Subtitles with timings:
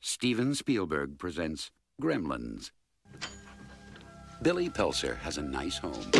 [0.00, 2.70] Steven Spielberg presents Gremlins.
[4.42, 6.10] Billy Peltzer has a nice home.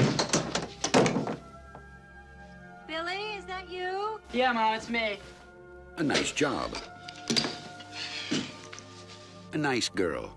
[2.88, 4.20] Billy, is that you?
[4.32, 5.20] Yeah, Mom, it's me.
[5.98, 6.76] A nice job.
[9.52, 10.36] A nice girl.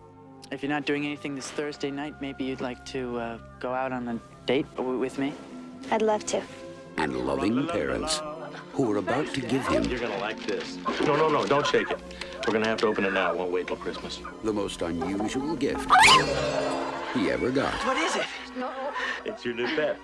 [0.52, 3.92] If you're not doing anything this Thursday night, maybe you'd like to uh, go out
[3.92, 5.34] on a date with me?
[5.90, 6.44] I'd love to.
[6.98, 8.22] And loving parents
[8.74, 10.78] who are about to give him You're gonna like this.
[11.02, 12.00] No, no, no, don't shake it.
[12.48, 13.32] We're gonna have to open it now.
[13.32, 14.20] It won't wait till Christmas.
[14.44, 15.90] the most unusual gift
[17.14, 17.74] he ever got.
[17.86, 18.26] What is it?
[18.58, 18.72] No.
[19.26, 19.98] It's your new pet.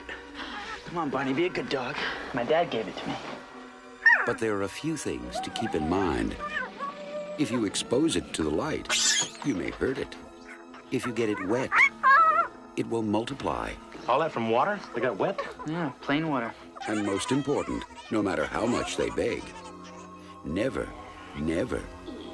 [0.86, 1.96] Come on, Barney, be a good dog.
[2.34, 3.16] My dad gave it to me.
[4.26, 6.36] But there are a few things to keep in mind.
[7.38, 8.88] If you expose it to the light,
[9.46, 10.16] you may hurt it.
[10.92, 11.70] If you get it wet,
[12.76, 13.72] it will multiply.
[14.08, 14.80] All that from water?
[14.96, 15.40] They got wet?
[15.68, 16.54] Yeah, plain water.
[16.86, 19.44] And most important, no matter how much they beg,
[20.46, 20.88] never,
[21.38, 21.82] never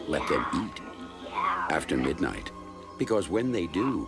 [0.07, 0.81] let them eat
[1.71, 2.51] after midnight.
[2.99, 4.07] Because when they do,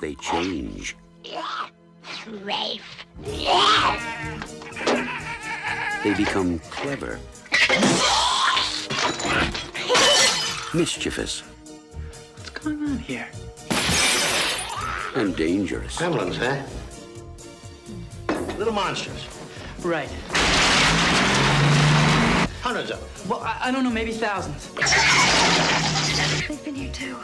[0.00, 0.96] they change.
[6.02, 7.20] They become clever,
[10.74, 11.42] mischievous,
[12.36, 13.28] What's going on here?
[15.16, 15.96] and dangerous.
[15.96, 16.44] Gremlins, huh?
[16.44, 16.62] Eh?
[18.60, 19.26] Little monsters.
[19.82, 20.10] Right.
[22.60, 23.30] Hundreds of them.
[23.30, 24.68] Well, I, I don't know, maybe thousands.
[26.46, 27.16] They've been here too.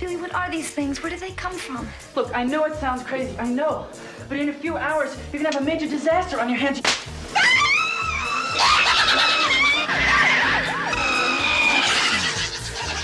[0.00, 1.02] Billy, what are these things?
[1.02, 1.86] Where do they come from?
[2.14, 3.86] Look, I know it sounds crazy, I know.
[4.30, 6.80] But in a few hours, you're gonna have a major disaster on your hands.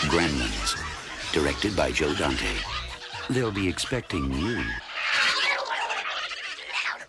[0.08, 2.56] Gremlins, directed by Joe Dante.
[3.28, 4.64] They'll be expecting you.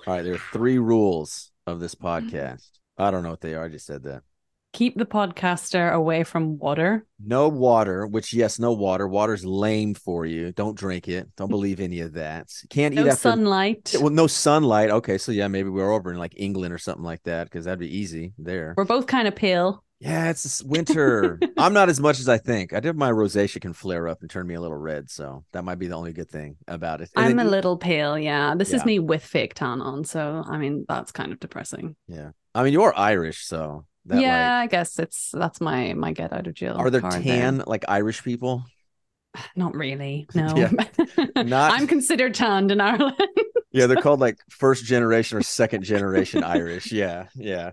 [0.06, 2.28] All right, there are three rules of this mm-hmm.
[2.28, 2.68] podcast.
[2.98, 3.66] I don't know what they are.
[3.66, 4.24] I just said that.
[4.74, 7.06] keep the podcaster away from water.
[7.24, 9.08] No water, which yes, no water.
[9.08, 10.52] Water's lame for you.
[10.52, 11.30] Don't drink it.
[11.38, 12.50] Don't believe any of that.
[12.70, 13.96] Can't No eat after sunlight.
[14.00, 14.90] Well, no sunlight.
[14.90, 17.80] Okay, so yeah, maybe we're over in like England or something like that because that'd
[17.80, 18.74] be easy there.
[18.76, 19.84] We're both kind of pale.
[20.04, 21.40] Yeah, it's this winter.
[21.58, 22.74] I'm not as much as I think.
[22.74, 25.64] I did my rosacea can flare up and turn me a little red, so that
[25.64, 27.10] might be the only good thing about it.
[27.16, 28.18] And I'm then- a little pale.
[28.20, 28.76] Yeah, this Yeah.
[28.78, 30.04] is me with fake tan on.
[30.04, 31.96] So I mean, that's kind of depressing.
[32.08, 36.34] Yeah, I mean you're Irish, so that yeah, I guess it's that's my my get
[36.34, 36.76] out of jail.
[36.78, 38.66] are there tan like Irish people?
[39.56, 40.28] Not really.
[40.36, 40.54] No.
[40.56, 40.72] Yeah.
[41.44, 43.16] Not- I'm considered tanned in Ireland.
[43.76, 46.92] Yeah, they're called like first generation or second generation Irish.
[46.92, 47.72] Yeah, yeah.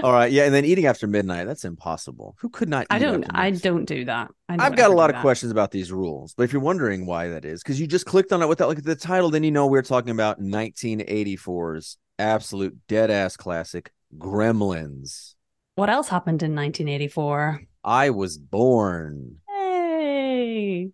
[0.00, 2.36] All right, yeah, and then eating after midnight, that's impossible.
[2.38, 3.26] Who could not eat I don't.
[3.34, 4.30] I don't do that.
[4.48, 5.22] I I've got a lot of that.
[5.22, 8.32] questions about these rules, but if you're wondering why that is, because you just clicked
[8.32, 12.78] on it without looking at the title, then you know we're talking about 1984's absolute
[12.86, 15.34] dead ass classic, Gremlins.
[15.74, 17.62] What else happened in 1984?
[17.84, 19.38] I was born.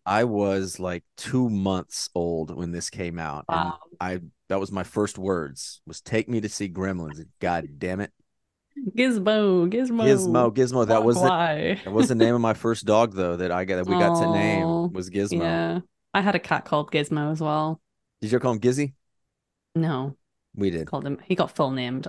[0.06, 3.44] I was like two months old when this came out.
[3.48, 3.78] and Wow.
[4.00, 7.24] I that was my first words was take me to see Gremlins.
[7.40, 8.12] God damn it.
[8.96, 9.68] Gizmo.
[9.70, 10.04] Gizmo.
[10.04, 10.86] Gizmo, Gizmo.
[10.86, 13.76] That was the, that was the name of my first dog though that I got
[13.76, 15.40] that we got to name was Gizmo.
[15.40, 15.80] Yeah.
[16.14, 17.80] I had a cat called Gizmo as well.
[18.20, 18.94] Did you call him Gizzy?
[19.74, 20.16] No,
[20.54, 20.86] We did.
[20.86, 21.18] called him.
[21.24, 22.08] He got full named.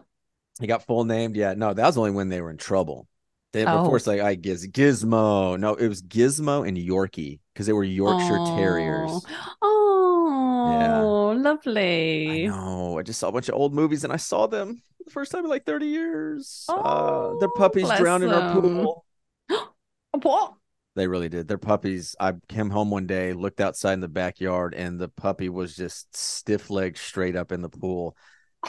[0.59, 1.35] He got full named.
[1.35, 3.07] Yeah, no, that was only when they were in trouble.
[3.51, 3.81] They, Oh.
[3.83, 5.59] Before it's like I Giz Gizmo.
[5.59, 9.21] No, it was Gizmo and Yorkie because they were Yorkshire Terriers.
[9.61, 12.47] Oh, I lovely.
[12.47, 12.99] know.
[12.99, 15.43] I just saw a bunch of old movies and I saw them the first time
[15.45, 16.65] in like 30 years.
[16.69, 18.61] uh, their Oh, puppies drowned in our them.
[18.61, 19.05] pool.
[20.21, 20.53] What?
[20.95, 21.47] They really did.
[21.47, 22.15] Their puppies.
[22.19, 26.15] I came home one day, looked outside in the backyard, and the puppy was just
[26.15, 28.17] stiff legged straight up in the pool.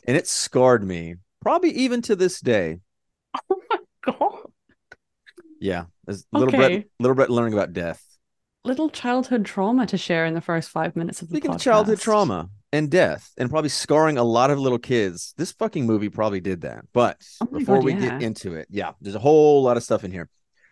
[0.07, 2.79] And it scarred me, probably even to this day.
[3.51, 4.51] Oh my god.
[5.60, 5.84] Yeah.
[6.06, 6.87] There's little Brett Okay.
[6.98, 8.03] little Brett learning about death.
[8.65, 11.54] Little childhood trauma to share in the first five minutes of the Speaking podcast.
[11.56, 15.87] of childhood trauma and death, and probably scarring a lot of little kids, this fucking
[15.87, 16.84] movie probably did that.
[16.93, 18.00] But Oh before God, we yeah.
[18.00, 20.28] get into it, yeah, there's a whole lot of stuff in here.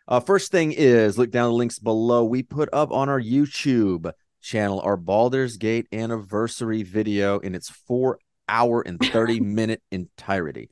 [0.06, 2.24] Uh, first thing is look down the links below.
[2.24, 4.10] We put up on our YouTube
[4.41, 8.18] channel our Baldur's Gate anniversary video in its four
[8.48, 10.71] hour and 30 minute entirety.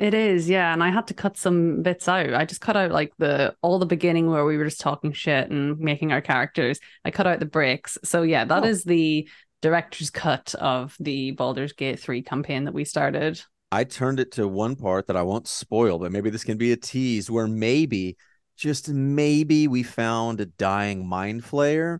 [0.00, 0.72] It is, yeah.
[0.72, 2.32] And I had to cut some bits out.
[2.32, 5.50] I just cut out like the all the beginning where we were just talking shit
[5.50, 6.80] and making our characters.
[7.04, 7.98] I cut out the breaks.
[8.02, 8.66] So yeah, that oh.
[8.66, 8.88] is Oh.
[8.88, 9.28] the
[9.60, 13.42] director's cut of the Baldur's Gate 3 campaign that we started.
[13.70, 16.72] I turned it to one part that I won't spoil, but maybe this can be
[16.72, 18.16] a tease where maybe,
[18.56, 21.98] just maybe, we found a dying mind flayer,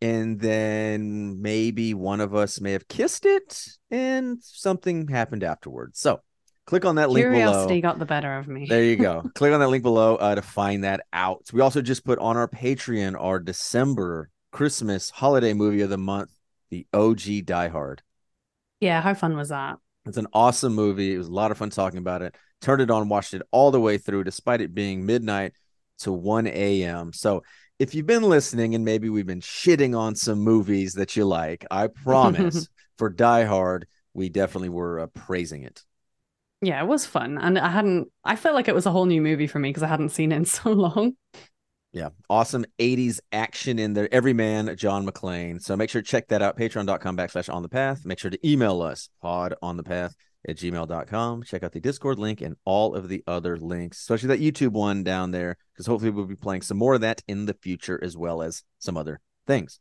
[0.00, 6.00] and then maybe one of us may have kissed it, and something happened afterwards.
[6.00, 6.20] So
[6.66, 7.92] click on that link Curiosity below.
[7.92, 8.66] got the better of me.
[8.68, 9.22] There you go.
[9.34, 11.46] click on that link below uh, to find that out.
[11.52, 16.30] We also just put on our Patreon our December Christmas holiday movie of the month,
[16.70, 18.02] the OG Die Hard.
[18.80, 19.78] Yeah, how fun was that?
[20.06, 21.14] It's an awesome movie.
[21.14, 22.36] It was a lot of fun talking about it.
[22.60, 25.54] Turned it on, watched it all the way through, despite it being midnight
[26.00, 27.12] to 1 a.m.
[27.12, 27.42] So
[27.78, 31.66] if you've been listening and maybe we've been shitting on some movies that you like,
[31.70, 32.68] I promise
[32.98, 35.82] for Die Hard, we definitely were uh, praising it.
[36.64, 37.38] Yeah, it was fun.
[37.38, 39.82] And I hadn't, I felt like it was a whole new movie for me because
[39.82, 41.16] I hadn't seen it in so long.
[41.92, 44.12] Yeah, awesome 80s action in there.
[44.12, 45.62] Every man, John McClane.
[45.62, 46.58] So make sure to check that out.
[46.58, 48.04] Patreon.com backslash on the path.
[48.04, 50.16] Make sure to email us pod on the path
[50.48, 51.44] at gmail.com.
[51.44, 55.04] Check out the Discord link and all of the other links, especially that YouTube one
[55.04, 58.16] down there, because hopefully we'll be playing some more of that in the future as
[58.16, 59.78] well as some other things.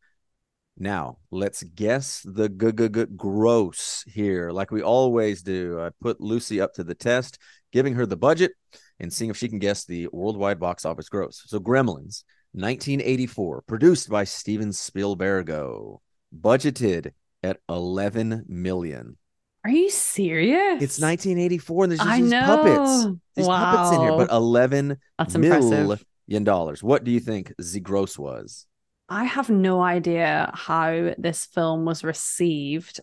[0.78, 5.80] Now, let's guess the g g g gross here, like we always do.
[5.80, 7.38] I put Lucy up to the test,
[7.72, 8.54] giving her the budget
[9.00, 11.44] and seeing if she can guess the worldwide box office gross.
[11.46, 12.24] So, Gremlins,
[12.54, 16.00] 1984, produced by Steven Spielbergo,
[16.36, 17.12] budgeted
[17.44, 19.18] at 11 million.
[19.66, 20.81] Are you serious?
[20.81, 23.06] It's 1984, and there's just these puppets,
[23.36, 26.00] these puppets in here, but 11 That's impressive.
[26.28, 26.81] million dollars.
[26.81, 28.66] What do you think the gross was?
[29.13, 33.00] I have no idea how this film was received.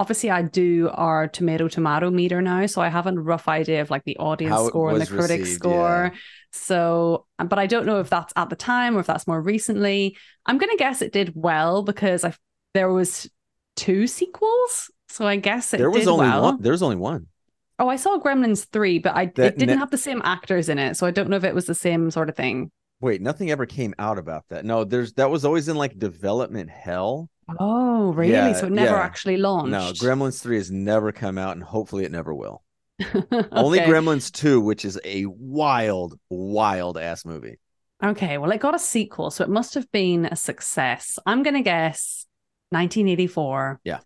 [0.00, 3.90] Obviously, I do our tomato tomato meter now, so I have a rough idea of
[3.90, 6.10] like the audience How score and the critic received, score.
[6.12, 6.18] yeah.
[6.52, 9.42] So, um, but I don't know if that's at the time or if that's more
[9.42, 10.16] recently.
[10.46, 12.32] I'm gonna guess it did well because I
[12.72, 13.30] there was
[13.76, 16.42] two sequels, so I guess it there was did only well.
[16.44, 16.62] one.
[16.62, 17.26] There was only one.
[17.78, 20.70] Oh, I saw Gremlins three, but I That it didn't ne- have the same actors
[20.70, 22.70] in it, so I don't know if it was the same sort of thing.
[23.02, 24.64] Wait, nothing ever came out about that.
[24.64, 27.28] No, there's that was always in like development hell.
[27.58, 28.32] Oh, really?
[28.32, 29.02] Yeah, so it never yeah.
[29.02, 29.72] actually launched.
[29.72, 32.62] No, Gremlins 3 has never come out and hopefully it never will.
[33.50, 37.58] Only Gremlins 2, which is a wild, wild ass movie.
[38.04, 41.18] Okay, well, it got a sequel, so it must have been a success.
[41.26, 42.24] I'm gonna guess
[42.70, 43.80] 1984.
[43.82, 43.98] Yeah.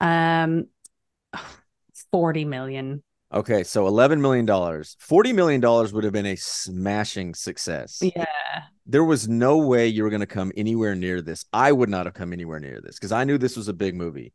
[0.00, 0.68] Um,
[2.12, 3.02] 40 million.
[3.36, 4.46] Okay, so $11 million.
[4.46, 8.00] $40 million would have been a smashing success.
[8.02, 8.24] Yeah.
[8.86, 11.44] There was no way you were going to come anywhere near this.
[11.52, 13.94] I would not have come anywhere near this because I knew this was a big
[13.94, 14.32] movie.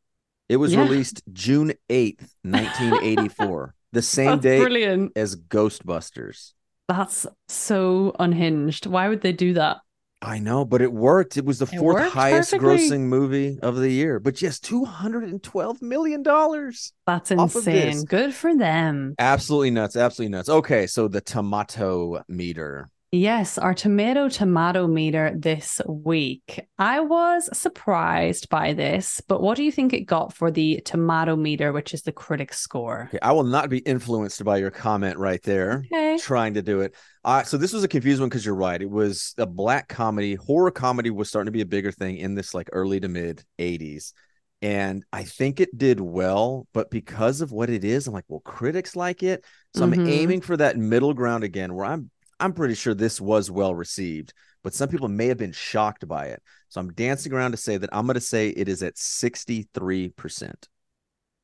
[0.49, 0.81] It was Yeah.
[0.81, 5.11] released June 8th, 1984, the same That's day brilliant.
[5.15, 6.53] as Ghostbusters.
[6.87, 8.85] That's so unhinged.
[8.85, 9.77] Why would they do that?
[10.21, 11.37] I know, but it worked.
[11.37, 12.89] It was the It fourth highest perfectly.
[12.89, 14.19] grossing movie of the year.
[14.19, 16.23] But yes, $212 million.
[16.23, 18.03] That's of insane.
[18.03, 19.15] Good for them.
[19.17, 19.95] Absolutely nuts.
[19.95, 20.49] Absolutely nuts.
[20.49, 22.89] Okay, so the tomato meter.
[23.11, 26.67] Yes, our tomato tomato meter this week.
[26.77, 31.35] I was surprised by this, but what do you think it got for the tomato
[31.35, 33.05] meter, which is the critic score?
[33.07, 35.83] Okay, I will not be influenced by your comment right there.
[35.91, 36.19] Okay.
[36.19, 36.93] trying to do it.
[37.25, 38.79] Uh, so this was a confused one because you're right.
[38.79, 40.35] It was a black comedy.
[40.35, 43.43] Horror comedy was starting to be a bigger thing in this like early to mid
[43.57, 44.13] 80s.
[44.61, 48.41] And I think it did well, but because of what it is, I'm like, well,
[48.41, 49.45] critics like it.
[49.73, 49.93] So Mhm.
[49.99, 53.75] I'm aiming for that middle ground again where I'm I'm pretty sure this was well
[53.75, 54.33] received,
[54.63, 56.41] but some people may have been shocked by it.
[56.69, 60.53] So I'm dancing around to say that I'm going to say it is at 63%.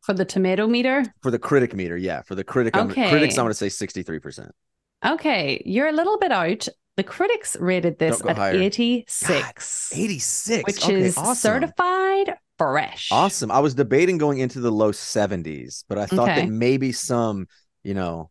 [0.02, 1.04] For the tomato meter?
[1.24, 2.22] For the critic meter, yeah.
[2.22, 4.50] For the critic, I'm, critics, I'm going to say 63%.
[5.06, 6.68] Okay, you're a little bit out.
[6.96, 8.54] The critics rated this at higher.
[8.54, 10.64] 86, 86.
[10.66, 11.36] which okay, is awesome.
[11.36, 13.10] certified fresh.
[13.12, 13.52] Awesome.
[13.52, 16.42] I was debating going into the low 70s, but I thought Okay.
[16.42, 17.48] that maybe some,
[17.84, 18.30] you know,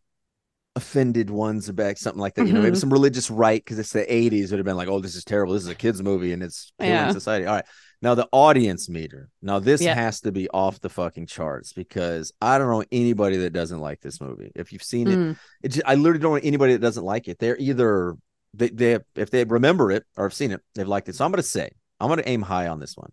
[0.75, 2.47] offended ones are back, something like that.
[2.47, 2.79] You know, maybe Mhm.
[2.81, 5.53] some religious right because it's the 80s would have been like, oh, this is terrible.
[5.53, 7.11] This is a kids' movie and it's killing Yeah.
[7.11, 7.45] society.
[7.45, 7.65] All right.
[8.01, 9.29] Now the audience meter.
[9.41, 9.95] Now this Yeah.
[9.95, 14.01] has to be off the fucking charts because I don't know anybody that doesn't like
[14.01, 14.51] this movie.
[14.53, 15.37] If you've seen it, Mm.
[15.63, 17.39] it just, I literally don't know anybody that doesn't like it.
[17.39, 18.15] They're either
[18.53, 21.15] they they if they remember it or have seen it, they've liked it.
[21.15, 23.11] So I'm gonna say I'm gonna aim high on this one.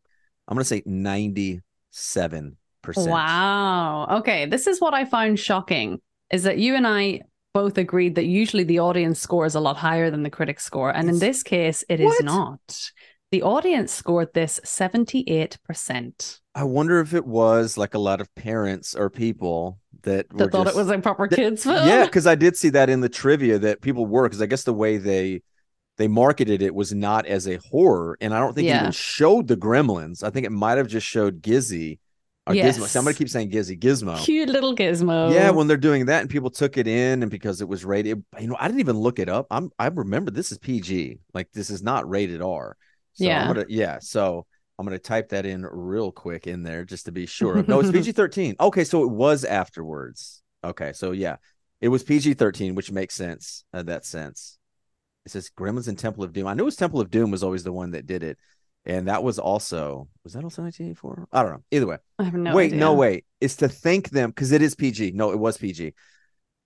[0.48, 3.08] I'm gonna say 97 percent.
[3.10, 4.06] Wow.
[4.18, 6.00] Okay, this is what I found shocking
[6.30, 7.20] is that you and I
[7.52, 10.90] both agreed that usually the audience score is a lot higher than the critic score,
[10.94, 12.24] and in this case, it is What?
[12.24, 12.90] not.
[13.30, 16.40] The audience scored this 78%.
[16.54, 20.52] I wonder if it was like a lot of parents or people that were That
[20.52, 21.86] thought just- it was a proper that- kids film.
[21.86, 24.64] Yeah, because I did see that in the trivia that people were because I guess
[24.64, 25.42] the way they
[25.98, 29.46] they marketed it was not as a horror, and I don't think it even showed
[29.46, 30.22] the Gremlins.
[30.24, 31.98] I think it might have just showed Gizzy,
[32.46, 32.76] Or Yes.
[32.78, 32.86] Gizmo.
[32.88, 33.78] Somebody keeps saying Gizzy.
[33.78, 34.18] Gizmo.
[34.24, 35.32] Cute little gizmo.
[35.32, 38.24] Yeah, when they're doing that and people took it in and because it was rated,
[38.40, 39.46] you know, I didn't even look it up.
[39.50, 41.20] I'm I remember this is PG.
[41.34, 42.76] Like this is not rated R.
[43.12, 43.42] So Yeah.
[43.42, 44.46] I'm gonna yeah, so
[44.78, 47.62] I'm gonna type that in real quick in there just to be sure.
[47.68, 48.56] No, it's PG 13.
[48.58, 50.42] Okay, so it was afterwards.
[50.64, 51.36] Okay, so yeah,
[51.80, 54.58] it was PG 13, which makes sense in that sense.
[55.24, 56.48] It says Gremlins and Temple of Doom.
[56.48, 58.38] I knew it was Temple of Doom was always the one that did it.
[58.84, 61.28] And that was also was that also 1984?
[61.32, 61.62] I don't know.
[61.70, 61.98] Either way.
[62.18, 62.80] I have no wait, idea.
[62.80, 63.24] no, wait.
[63.40, 65.12] It's to thank them because it is PG.
[65.12, 65.94] No, it was PG.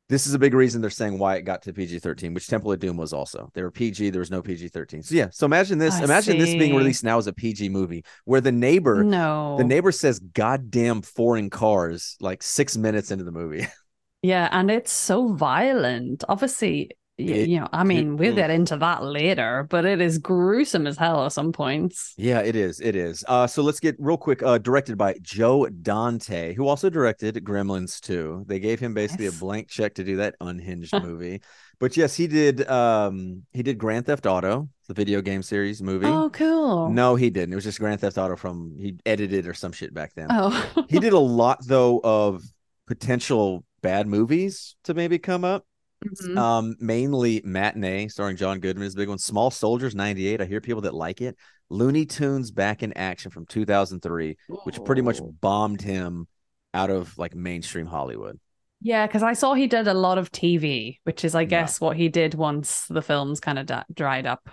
[0.09, 2.71] This is a big reason they're saying why it got to PG 13, which Temple
[2.71, 3.51] of Doom was also.
[3.55, 5.03] They were PG, there was no PG 13.
[5.03, 5.31] So, yeah.
[5.33, 5.95] So, imagine this.
[5.95, 9.57] I imagine this being released now as a PG movie where the neighbor, No.
[9.59, 13.67] the neighbor says goddamn foreign cars like six minutes into the movie.
[14.23, 16.25] Yeah, and it's so violent.
[16.29, 18.37] Obviously, you know, I mean, we'll mm.
[18.37, 22.13] get into that later, but it is gruesome as hell at some points.
[22.19, 22.81] yeah, it is.
[22.81, 23.25] It is.
[23.27, 24.43] Uh, so, let's get real quick.
[24.43, 28.45] Uh, directed by Joe Dante, who also directed Gremlins 2.
[28.47, 29.37] They gave him basically Yes.
[29.37, 31.41] a blank check to do that unhinged movie.
[31.79, 36.07] But yes, he did um he did Grand Theft Auto, the video game series movie.
[36.07, 36.91] Oh, cool.
[36.91, 37.53] No, he didn't.
[37.53, 40.29] It was just Grand Theft Auto from he edited or some shit back then.
[40.31, 42.43] Oh, He did a lot though of
[42.87, 45.67] potential bad movies to maybe come up.
[46.05, 46.37] Mhm.
[46.39, 49.19] Um, mainly Matinee, starring John Goodman is a big one.
[49.19, 50.41] Small Soldiers '98.
[50.41, 51.37] I hear people that like it.
[51.71, 56.29] Looney Tunes Back in Action from 2003, which pretty much bombed him
[56.75, 58.39] out of like mainstream Hollywood.
[58.83, 61.47] Yeah, because I saw he did a lot of TV, which is, I Yeah.
[61.47, 64.49] guess, what he did once the films kind of da- dried up.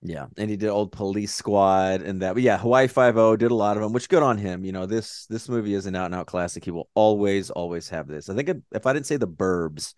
[0.00, 2.34] Yeah, and he did old Police Squad and that.
[2.34, 4.64] But yeah, Hawaii Five O did a lot of them, which good on him.
[4.64, 6.64] You know this this movie is an out and out classic.
[6.64, 8.28] He will always always have this.
[8.28, 9.94] I think if I didn't say The Burbs,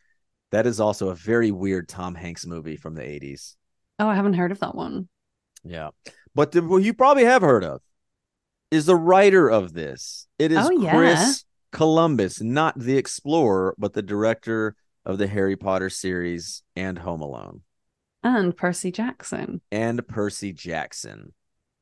[0.52, 3.56] that is also a very weird Tom Hanks movie from the eighties.
[3.98, 5.08] Oh, I haven't heard of that one.
[5.64, 5.90] Yeah,
[6.34, 7.80] but the, well, you probably have heard of
[8.70, 10.26] is the writer of this.
[10.38, 10.94] It is Oh, yeah.
[10.94, 17.20] Chris Columbus, not the explorer, but the director of the Harry Potter series and Home
[17.20, 17.62] Alone
[18.22, 19.60] And Percy Jackson.
[19.70, 21.32] and Percy Jackson,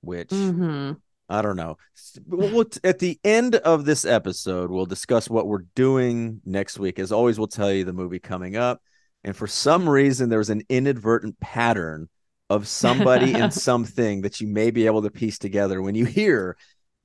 [0.03, 0.31] which.
[0.31, 0.93] hmm
[1.29, 1.79] I don't know.
[2.27, 6.99] We'll, at the end of this episode, we'll discuss what we're doing next week.
[6.99, 8.83] As always, we'll tell you the movie coming up.
[9.23, 12.09] And for some reason, there was an inadvertent pattern
[12.51, 16.57] of somebody and something that you may be able to piece together when you hear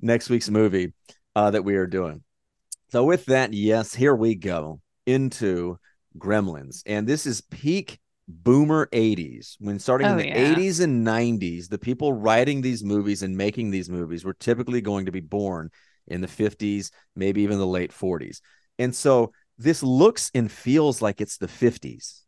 [0.02, 0.94] next week's movie
[1.36, 2.24] uh, that we are doing.
[2.92, 5.78] So, with that, yes, here we go into
[6.18, 6.84] Gremlins.
[6.86, 8.00] And this is peak
[8.30, 10.34] boomer 80s when starting in Oh, the yeah.
[10.34, 15.08] 80s and 90s the people writing these movies and making these movies were typically going
[15.08, 15.72] to be born
[16.08, 18.42] in the 50s maybe even the late 40s
[18.78, 22.24] and so this looks and feels like it's the 50s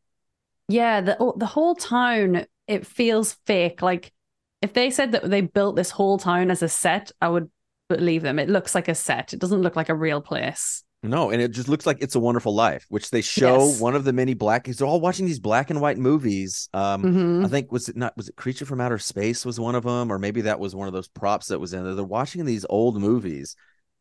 [0.68, 3.82] Yeah, the oh, the whole town it feels fake.
[3.82, 4.14] Like
[4.62, 7.50] if they said that they built this whole town as a set, I would
[7.90, 8.40] believe them.
[8.40, 9.34] It looks like a set.
[9.34, 10.84] It doesn't look like a real place.
[11.04, 13.80] No and it just looks like it's a wonderful life which they show Yes.
[13.82, 17.46] one of the many black they're all watching these black and white movies um Mhm.
[17.46, 20.12] I think was it not was it Creature from Outer Space was one of them,
[20.12, 21.96] or maybe that was one of those props that was in there.
[21.96, 23.56] They're watching these old movies,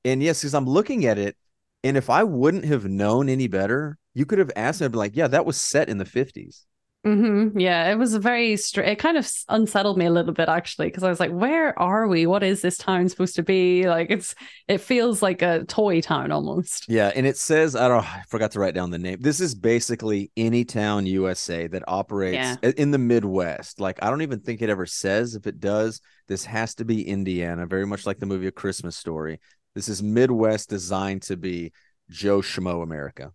[0.05, 1.37] and yes, because I'm looking at it,
[1.83, 4.99] and if I wouldn't have known any better, you could have asked me, I'd be
[4.99, 6.67] like, yeah, that was set in the 50s.
[7.03, 10.51] Hmm Yeah, it was a very str- it kind of unsettled me a little bit
[10.51, 12.27] actually because I was like, where are we?
[12.27, 13.89] What is this town supposed to be?
[13.89, 14.35] Like it's
[14.69, 16.87] it feels like a toy town almost.
[16.89, 19.19] Yeah, and it says I don't I forgot to write down the name.
[19.21, 22.73] This is basically any town USA that operates Yeah.
[22.77, 23.81] in the Midwest.
[23.81, 26.01] Like I don't even think it ever says if it does.
[26.29, 29.41] This has to be Indiana, very much like the movie A Christmas Story.
[29.75, 31.73] This is Midwest designed to be
[32.11, 33.33] Joe Schmo America.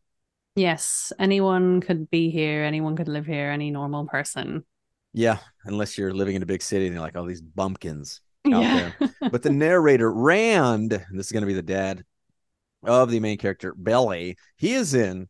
[0.55, 2.63] Yes, anyone could be here.
[2.63, 3.49] Anyone could live here.
[3.51, 4.63] Any normal person.
[5.13, 8.21] Yeah, unless you're living in a big city and you're like all these bumpkins
[8.51, 8.91] out Yeah.
[8.99, 9.29] there.
[9.31, 12.03] But the narrator, Rand, this is going to be the dad
[12.83, 15.27] of the main character, Belly, he is in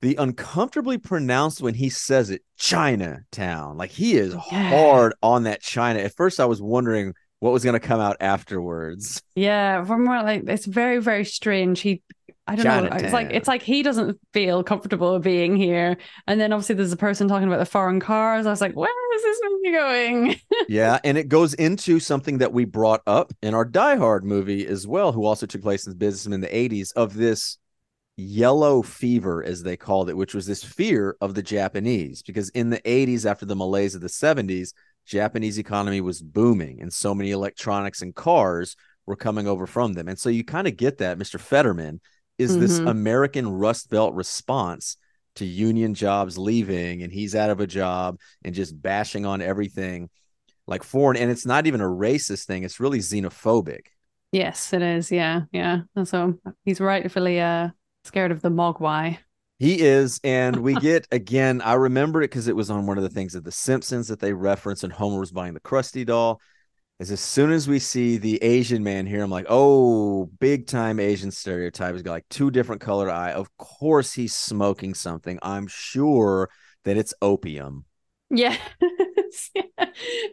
[0.00, 3.76] the uncomfortably pronounced when he says it, Chinatown.
[3.76, 4.70] Like he is Yeah.
[4.70, 5.98] hard on that China.
[6.00, 9.20] At first, I was wondering what was going to come out afterwards.
[9.34, 11.80] Yeah, from where like it's very very strange.
[11.80, 12.02] He,
[12.48, 12.96] I don't know.
[12.96, 16.96] It's like it's like he doesn't feel comfortable being here, and then obviously there's a
[16.96, 18.46] person talking about the foreign cars.
[18.46, 20.40] I was like, where is this movie going?
[20.68, 24.66] yeah, and it goes into something that we brought up in our Die Hard movie
[24.66, 27.58] as well, who also took place in the business in the 80s of this
[28.16, 32.22] yellow fever, as they called it, which was this fear of the Japanese.
[32.22, 34.72] Because in the 80s, after the malaise of the 70s,
[35.04, 38.74] Japanese economy was booming, and so many electronics and cars
[39.04, 40.08] were coming over from them.
[40.08, 41.18] And so you kind of get that.
[41.18, 41.38] Mr.
[41.38, 42.00] Futterman
[42.38, 42.88] is this Mhm.
[42.90, 44.96] American Rust Belt response
[45.36, 50.08] to union jobs leaving, and he's out of a job and just bashing on everything
[50.66, 51.16] like foreign.
[51.16, 53.86] And it's not even a racist thing, it's really xenophobic.
[54.32, 55.10] Yes, it is.
[55.10, 55.82] Yeah, yeah.
[55.96, 57.70] And so he's rightfully uh
[58.04, 59.18] scared of the Mogwai.
[59.58, 61.60] He is, and we get again.
[61.62, 64.20] I remember it because it was on one of the things of The Simpsons that
[64.20, 66.40] they reference, and Homer was buying the Krusty doll.
[66.98, 70.98] Is as soon as we see the Asian man here, I'm like, oh, big time
[70.98, 71.92] Asian stereotype.
[71.92, 73.30] He's got like two different colored eye.
[73.30, 75.38] Of course, he's smoking something.
[75.40, 76.50] I'm sure
[76.84, 77.84] that it's opium.
[78.30, 78.56] Yeah.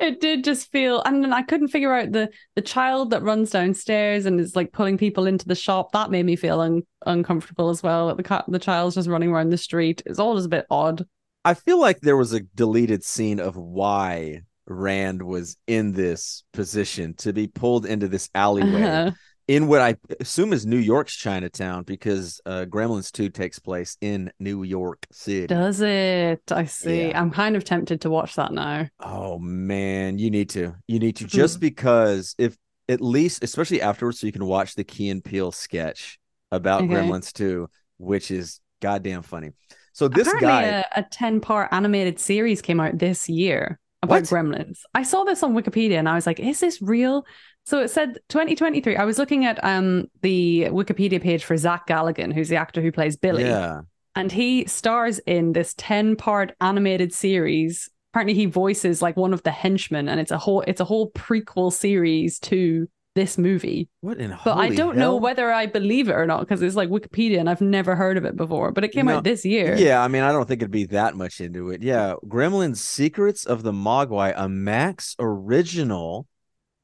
[0.02, 3.52] it did just feel and then I couldn't figure out the the child that runs
[3.52, 5.92] downstairs and is like pulling people into the shop.
[5.92, 8.14] That made me feel un- uncomfortable as well.
[8.16, 10.02] The cat the child's just running around the street.
[10.06, 11.06] It's all just a bit odd.
[11.44, 17.14] I feel like there was a deleted scene of why Rand was in this position
[17.16, 19.12] to be pulled into this alleyway Uh-huh.
[19.48, 24.32] in what I assume is New York's Chinatown because uh, Gremlins 2 takes place in
[24.40, 25.48] New York City.
[25.48, 26.42] Does it?
[26.52, 27.10] I see.
[27.10, 27.20] Yeah.
[27.22, 28.88] I'm kind of tempted to watch that now.
[29.00, 30.74] Oh man, you need to.
[30.88, 31.30] You need to Hmm.
[31.30, 32.58] just because if
[32.90, 36.20] at least, especially afterwards, so you can watch the Key and Peele sketch
[36.52, 36.94] about Okay.
[36.94, 37.68] Gremlins 2,
[37.98, 39.52] which is goddamn funny.
[39.94, 40.64] So this Apparently guy,
[40.96, 44.24] a, a 10 part animated series came out this year about What?
[44.24, 44.80] gremlins.
[44.94, 47.26] I saw this on Wikipedia and I was like, is this real?
[47.66, 48.96] So it said 2023.
[48.96, 52.92] I was looking at um the Wikipedia page for Zach Galligan, who's the actor who
[52.92, 53.44] plays Billy.
[53.44, 53.82] yeah,
[54.16, 57.90] And he stars in this 10 part animated series.
[58.14, 61.12] Apparently he voices like one of the henchmen and it's a whole it's a whole
[61.12, 63.90] prequel series to this movie.
[64.02, 66.90] what in But I don't know whether I believe it or not because it's like
[66.90, 68.72] Wikipedia and I've never heard of it before.
[68.72, 69.76] But it came No, out this year.
[69.76, 71.82] Yeah, I mean, I don't think it'd be that much into it.
[71.82, 76.28] Yeah, Gremlins: Secrets of the Mogwai, a Max original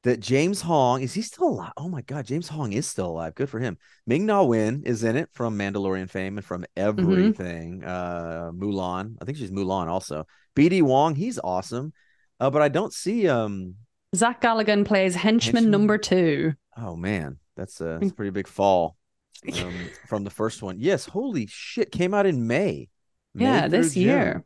[0.04, 1.72] that James Hong is he still alive?
[1.76, 3.34] Oh my God, James Hong is still alive.
[3.34, 3.78] Good for him.
[4.06, 7.84] Ming Na Wen is in it from Mandalorian fame and from everything.
[7.84, 10.26] Uh, Mulan, I think she's Mulan also.
[10.56, 11.92] BD Wong, he's awesome.
[12.40, 13.76] Uh, but I don't see um.
[14.14, 15.70] Zach Galligan plays henchman, Henchman?
[15.70, 16.54] number two.
[16.76, 18.96] Oh man, that's a, that's a pretty big fall
[19.62, 19.74] um,
[20.06, 20.76] from the first one.
[20.78, 22.88] Yes, holy shit, came out in May.
[23.34, 24.02] May Yeah, this June.
[24.02, 24.44] year.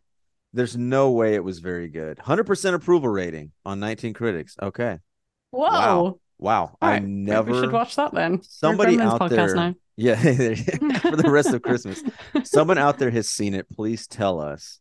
[0.52, 2.16] There's no way it was very good.
[2.18, 4.56] 100% approval rating on 19 critics.
[4.62, 5.00] Okay.
[5.50, 5.68] Whoa.
[5.68, 6.20] Wow.
[6.38, 6.62] Wow.
[6.62, 8.42] All I right, never We should watch that then.
[8.42, 9.74] Somebody out podcast there- now.
[9.98, 10.14] Yeah,
[11.00, 12.02] for the rest of Christmas.
[12.44, 13.66] Someone out there has seen it.
[13.70, 14.78] Please tell us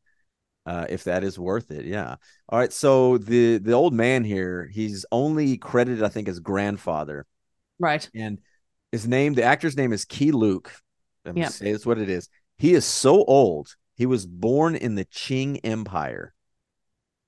[0.65, 1.85] uh, if that is worth it.
[1.85, 2.15] Yeah.
[2.49, 2.73] All right.
[2.73, 7.25] So the the old man here, he's only credited, I think, as grandfather,
[7.79, 8.09] Right.
[8.15, 8.39] and
[8.91, 10.71] his name, the actor's name is Key Luke.
[11.25, 11.51] Let me Yep.
[11.51, 12.29] say that's what it is.
[12.57, 13.75] He is so old.
[13.95, 16.33] He was born in the Qing Empire.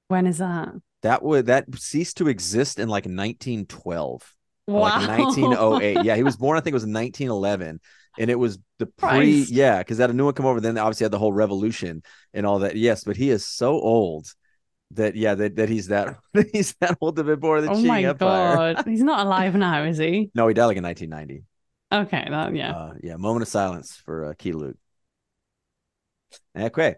[0.08, 0.69] When is that?
[1.04, 4.34] That would that ceased to exist in like 1912.
[4.67, 4.82] Wow.
[5.00, 5.97] Like 1908.
[6.04, 7.80] yeah, he was born, I think it was 1911.
[8.20, 9.52] And it was the pre, Christ.
[9.52, 10.60] yeah, because that a new one come over.
[10.60, 12.02] Then they obviously had the whole revolution
[12.34, 12.76] and all that.
[12.76, 14.28] Yes, but he is so old
[14.92, 16.18] that yeah, that, that he's that
[16.54, 18.74] he's that old to be born the oh Qing my Empire.
[18.74, 18.86] god.
[18.88, 20.32] He's not alive now, is he?
[20.34, 21.44] No, he died like in 1990.
[21.92, 22.72] Okay, that yeah.
[22.72, 24.78] Uh, yeah, moment of silence for uh, Key Luke.
[26.58, 26.96] Okay.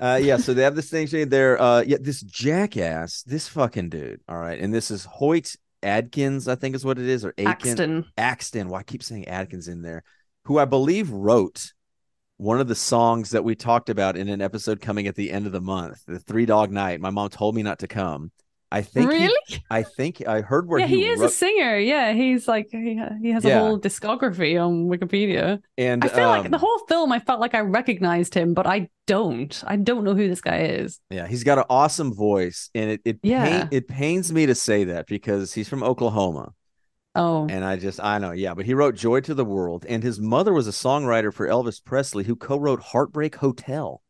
[0.00, 1.60] Uh, yeah, so they have this thing saying there.
[1.60, 4.20] Uh, yeah, this jackass, this fucking dude.
[4.28, 7.50] All right, and this is Hoyt Adkins, I think is what it is, or Aiken.
[7.50, 8.04] Axton.
[8.16, 8.68] Axton.
[8.68, 10.04] Well, I keep saying Adkins in there,
[10.48, 11.72] who I believe wrote
[12.38, 15.44] one of the songs that we talked about in an episode coming at the end
[15.46, 17.00] of the month, the Three Dog Night.
[17.00, 18.32] My mom told me not to come.
[18.70, 19.10] I think.
[19.12, 19.62] he- Really?
[19.70, 20.84] I think I heard where he.
[20.84, 21.78] yeah, he, is wrote, a singer.
[21.78, 23.60] Yeah, he's like he, he has a Yeah.
[23.60, 25.60] whole discography on Wikipedia.
[25.76, 28.66] and I feel like um, the whole film I felt like I recognized him, but
[28.66, 29.62] I don't.
[29.66, 30.98] I don't know who this guy is.
[31.10, 33.44] Yeah, he's got an awesome voice, and it it Yeah.
[33.60, 36.52] pain, it pains me to say that because he's from Oklahoma,
[37.18, 40.04] Oh, and I just I know, yeah, but he wrote "Joy to the World," and
[40.04, 44.02] his mother was a songwriter for Elvis Presley, who co-wrote "Heartbreak Hotel."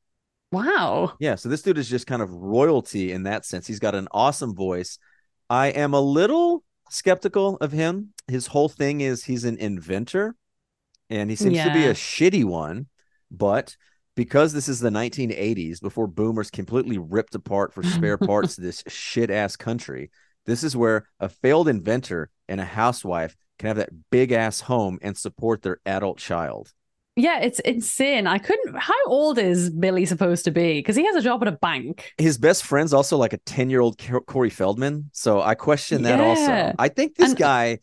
[0.52, 1.14] wow.
[1.18, 3.66] Yeah, so this dude is just kind of royalty in that sense.
[3.66, 4.98] He's got an awesome voice.
[5.50, 8.12] I am a little skeptical of him.
[8.28, 10.36] His whole thing is he's an inventor,
[11.08, 12.86] and he seems to be a shitty one,
[13.30, 13.76] but.
[14.16, 19.30] Because this is the 1980s, before boomers completely ripped apart for spare parts this shit
[19.30, 20.10] ass country,
[20.44, 24.98] this is where a failed inventor and a housewife can have that big ass home
[25.02, 26.72] and support their adult child.
[27.16, 28.28] Yeah, it's insane.
[28.28, 28.76] I couldn't.
[28.76, 30.74] How old is Billy supposed to be?
[30.78, 32.12] Because he has a job at a bank.
[32.16, 35.10] His best friend's also like a 10 year old Corey Feldman.
[35.12, 36.24] So I question that Yeah.
[36.24, 36.74] also.
[36.78, 37.78] I think this And- guy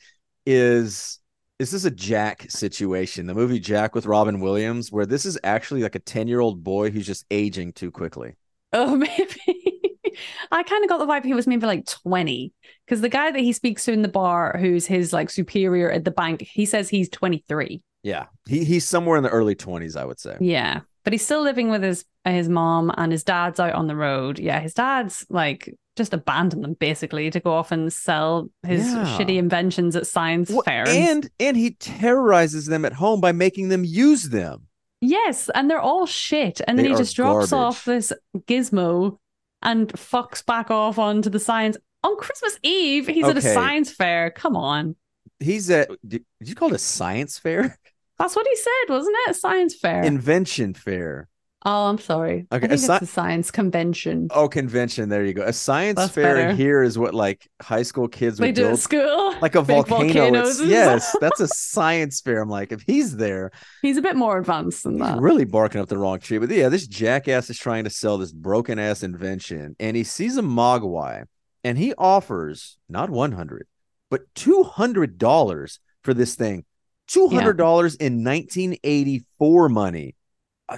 [0.45, 1.19] is.
[1.57, 3.27] Is this a Jack situation?
[3.27, 6.63] The movie Jack with Robin Williams, where this is actually like a 10 year old
[6.65, 8.35] boy who's just aging too quickly.
[8.73, 9.74] Oh, maybe.
[10.51, 12.53] I kind of got the vibe he was maybe like 20.
[12.85, 16.05] Because the guy that he speaks to in the bar, who's his like superior at
[16.05, 17.81] the bank, he says he's 23.
[18.03, 18.25] Yeah.
[18.47, 20.37] He, he's somewhere in the early 20s, I would say.
[20.39, 20.81] Yeah.
[21.03, 24.39] But he's still living with his his mom and his dad's out on the road.
[24.39, 29.05] Yeah, his dad's like just abandon them basically to go off and sell his Yeah.
[29.17, 30.89] shitty inventions at science Well, fairs.
[30.89, 34.63] and and he terrorizes them at home by making them use them.
[35.01, 36.59] yes, and they're all shit.
[36.67, 37.53] And then he just drops garbage.
[37.53, 38.11] off this
[38.47, 39.17] gizmo
[39.65, 43.07] and fucks back off onto the science on Christmas Eve.
[43.07, 44.29] He's at a science fair.
[44.31, 44.95] Come on.
[45.39, 47.77] He's at did, did you call it a science fair?
[48.17, 49.35] That's what he said, wasn't it?
[49.35, 50.03] Science fair.
[50.03, 51.27] Invention fair.
[51.65, 52.45] Oh, I'm sorry.
[52.51, 54.27] Okay, I think a sci- a science convention.
[54.31, 55.09] Oh, convention.
[55.09, 55.43] There you go.
[55.43, 56.53] A science That's fair better.
[56.53, 59.35] here is what like high school kids they would do at school.
[59.41, 60.45] Like a Big volcano.
[60.63, 62.41] yes, that's a science fair.
[62.41, 63.51] I'm like, if he's there,
[63.81, 65.19] He's a bit more advanced than he's that.
[65.19, 66.37] really barking up the wrong tree.
[66.37, 70.37] But yeah, this jackass is trying to sell this broken ass invention, and he sees
[70.37, 71.25] a mogwai,
[71.63, 73.67] and he offers not 100,
[74.09, 76.63] but 200 dollars for this thing.
[77.07, 80.15] 200 dollars in 1984 money.
[80.67, 80.77] Uh,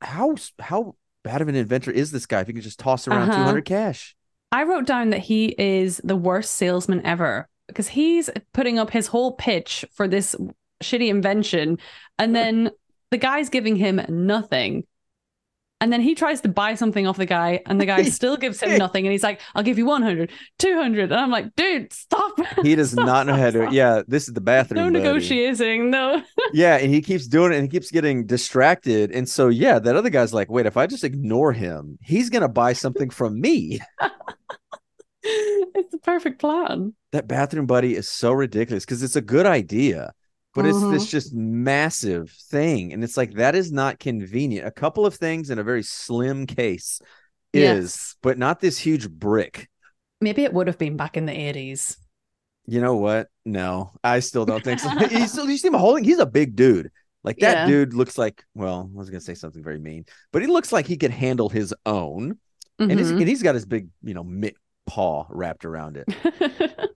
[0.00, 2.40] how how bad of an inventor is this guy?
[2.40, 3.38] If he can just toss around Uh-huh.
[3.38, 4.14] 200 cash.
[4.52, 9.06] I wrote down that he is the worst salesman ever because he's putting up his
[9.06, 10.34] whole pitch for this
[10.82, 11.78] shitty invention,
[12.18, 12.70] and then
[13.10, 14.84] the guy's giving him nothing.
[15.80, 18.60] And then he tries to buy something off the guy, and the guy still gives
[18.60, 19.06] him nothing.
[19.06, 21.10] And he's like, I'll give you 100, 200.
[21.10, 22.38] And I'm like, dude, stop.
[22.62, 23.68] He does Stop, not know how to.
[23.72, 24.76] Yeah, this is the bathroom.
[24.76, 25.04] No buddy.
[25.04, 25.90] negotiating.
[25.90, 26.22] No.
[26.52, 29.12] Yeah, and he keeps doing it and he keeps getting distracted.
[29.12, 32.42] And so, yeah, that other guy's like, wait, if I just ignore him, he's going
[32.42, 33.78] to buy something from me.
[35.22, 36.94] it's the perfect plan.
[37.12, 40.12] That bathroom buddy is so ridiculous because it's a good idea,
[40.54, 40.92] but it's Mhm.
[40.92, 42.92] this just massive thing.
[42.92, 44.66] And it's like, that is not convenient.
[44.66, 47.00] A couple of things in a very slim case
[47.52, 48.16] is, Yes.
[48.22, 49.68] but not this huge brick.
[50.20, 51.96] Maybe it would have been back in the 80s.
[52.66, 53.28] You know what?
[53.44, 54.88] No, I still don't think so.
[55.08, 56.90] he's still, you see him holding, he's a big dude.
[57.24, 57.66] Like that Yeah.
[57.66, 60.72] dude looks like, well, I was going to say something very mean, but he looks
[60.72, 62.38] like he could handle his own.
[62.78, 66.06] and, he's, and he's got his big, you know, mitt paw wrapped around it.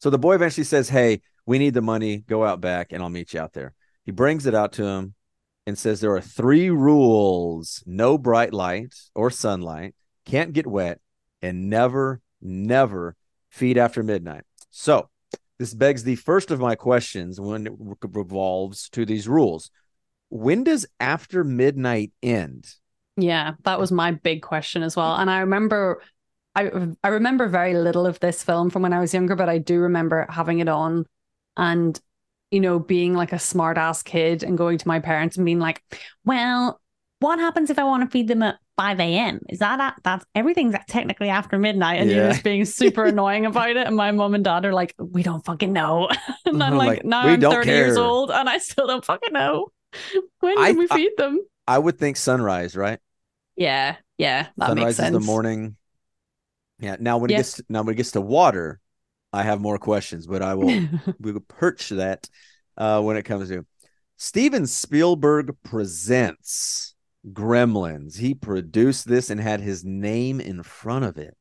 [0.00, 2.18] So the boy eventually says, "Hey, we need the money.
[2.18, 3.72] Go out back, and I'll meet you out there."
[4.04, 5.14] He brings it out to him
[5.66, 11.00] and says, "There are three rules: no bright light or sunlight, can't get wet,
[11.40, 13.16] and never, never
[13.48, 15.08] feed after midnight." So
[15.58, 19.70] this begs the first of my questions when it revolves to these rules.
[20.28, 22.66] When does after midnight end?
[23.16, 25.16] Yeah, that was my big question as well.
[25.16, 26.02] And I remember
[26.54, 26.70] I
[27.02, 29.80] I remember very little of this film from when I was younger, but I do
[29.80, 31.06] remember having it on
[31.56, 31.98] and
[32.52, 35.58] you know, being like a smart ass kid and going to my parents and being
[35.58, 35.82] like,
[36.24, 36.80] Well,
[37.20, 39.40] what happens if I want to feed them at 5 a.m.?
[39.48, 42.00] Is that at, that's everything's technically after midnight?
[42.00, 42.16] And Yeah.
[42.16, 43.86] you're just being super annoying about it.
[43.86, 46.08] And my mom and dad are like, We don't fucking know.
[46.46, 49.04] and I'm uh-huh, like, Like, now I'm don't 30 years old and I still don't
[49.04, 49.68] fucking know.
[50.40, 51.40] When I- can we feed them?
[51.66, 53.00] I would think sunrise, right?
[53.56, 55.06] Yeah, yeah, that sunrise makes sense.
[55.08, 55.76] is the morning.
[56.78, 56.96] Yeah.
[57.00, 58.80] Now when it gets now when it gets to water,
[59.32, 60.66] I have more questions, but I will
[61.20, 62.28] we will perch that
[62.76, 63.66] uh, when it comes to
[64.16, 66.94] Steven Spielberg presents
[67.32, 68.16] Gremlins.
[68.18, 71.36] He produced this and had his name in front of it.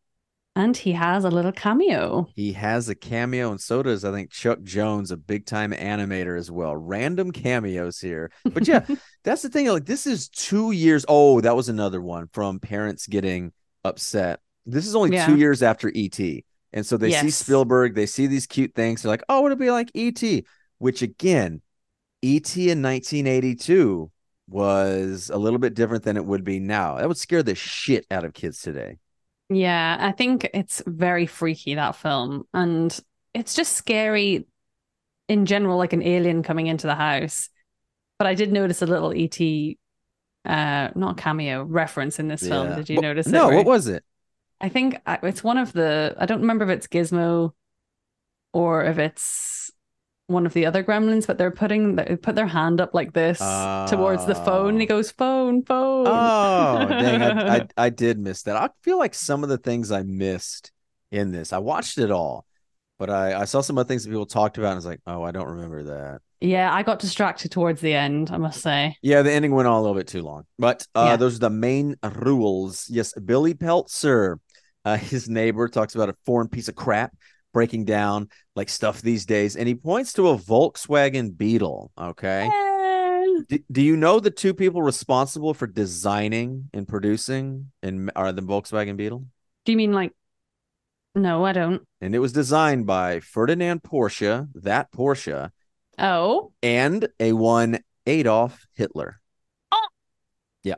[0.58, 2.28] and he has a little cameo.
[2.36, 6.38] He has a cameo, and so does I think Chuck Jones, a big time animator
[6.38, 6.76] as well.
[6.76, 8.86] Random cameos here, but yeah,
[9.24, 9.68] that's the thing.
[9.68, 11.06] Like this is two years.
[11.08, 14.40] Oh, that was another one from parents getting upset.
[14.66, 15.28] This is only Yeah.
[15.28, 16.20] two years after ET,
[16.74, 17.96] and so they see Spielberg.
[17.96, 19.02] They see these cute things.
[19.02, 20.22] They're like, "Oh, would it be like ET?"
[20.78, 21.62] Which again,
[22.22, 24.12] ET in 1982
[24.48, 26.98] was a little bit different than it would be now.
[26.98, 28.98] That would scare the shit out of kids today.
[29.50, 32.98] Yeah, I think it's very freaky that film, and
[33.34, 34.48] it's just scary
[35.28, 37.50] in general, like an alien coming into the house.
[38.18, 39.78] But I did notice a little ET,
[40.46, 42.76] uh, not cameo reference in this film.
[42.76, 43.32] Did you Wha- notice it?
[43.32, 44.04] No, where- what was it?
[44.66, 46.16] I think uh, it's one of the.
[46.18, 47.54] I don't remember if it's Gizmo
[48.52, 49.70] or if it's
[50.26, 53.38] one of the other gremlins, but they're putting they put their hand up like this
[53.40, 54.90] towards the phone, and he Oh.
[54.90, 56.08] goes phone phone.
[56.08, 57.22] Oh, dang.
[57.22, 58.56] I, I, I did miss that.
[58.56, 60.72] I feel like some of the things I missed
[61.12, 62.48] in this, I watched it all,
[62.98, 64.86] but I, I saw some of the things that people talked about and I was
[64.88, 66.22] like, oh, I don't remember that.
[66.42, 68.32] yeah, I got distracted towards the end.
[68.32, 68.98] I must say.
[69.02, 71.16] Yeah, the ending went on a little bit too long, but uh, Yeah.
[71.18, 72.90] those are the main rules.
[72.90, 74.40] Yes, Billy Peltzer,
[74.86, 77.14] uh, his neighbor, talks about a foreign piece of crap
[77.54, 81.92] breaking down like stuff these days, and he points to a Volkswagen Beetle.
[81.98, 82.50] Okay.
[83.50, 88.42] Do, do you know the two people responsible for designing and producing and are the
[88.42, 89.26] Volkswagen Beetle?
[89.66, 90.14] Do you mean like?
[91.16, 91.82] No, I don't.
[92.02, 95.50] And it was designed by Ferdinand Porsche, that Porsche,
[95.98, 99.20] Oh, and a one Adolf Hitler.
[99.72, 99.88] Oh.
[100.64, 100.76] Yeah.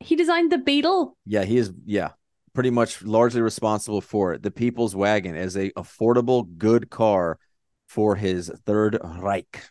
[0.00, 1.16] He designed the Beetle.
[1.26, 1.72] Yeah, he is.
[1.84, 2.10] Yeah,
[2.54, 4.42] pretty much largely responsible for it.
[4.42, 7.38] The People's Wagon as a affordable, good car
[7.86, 9.62] for his Third Reich.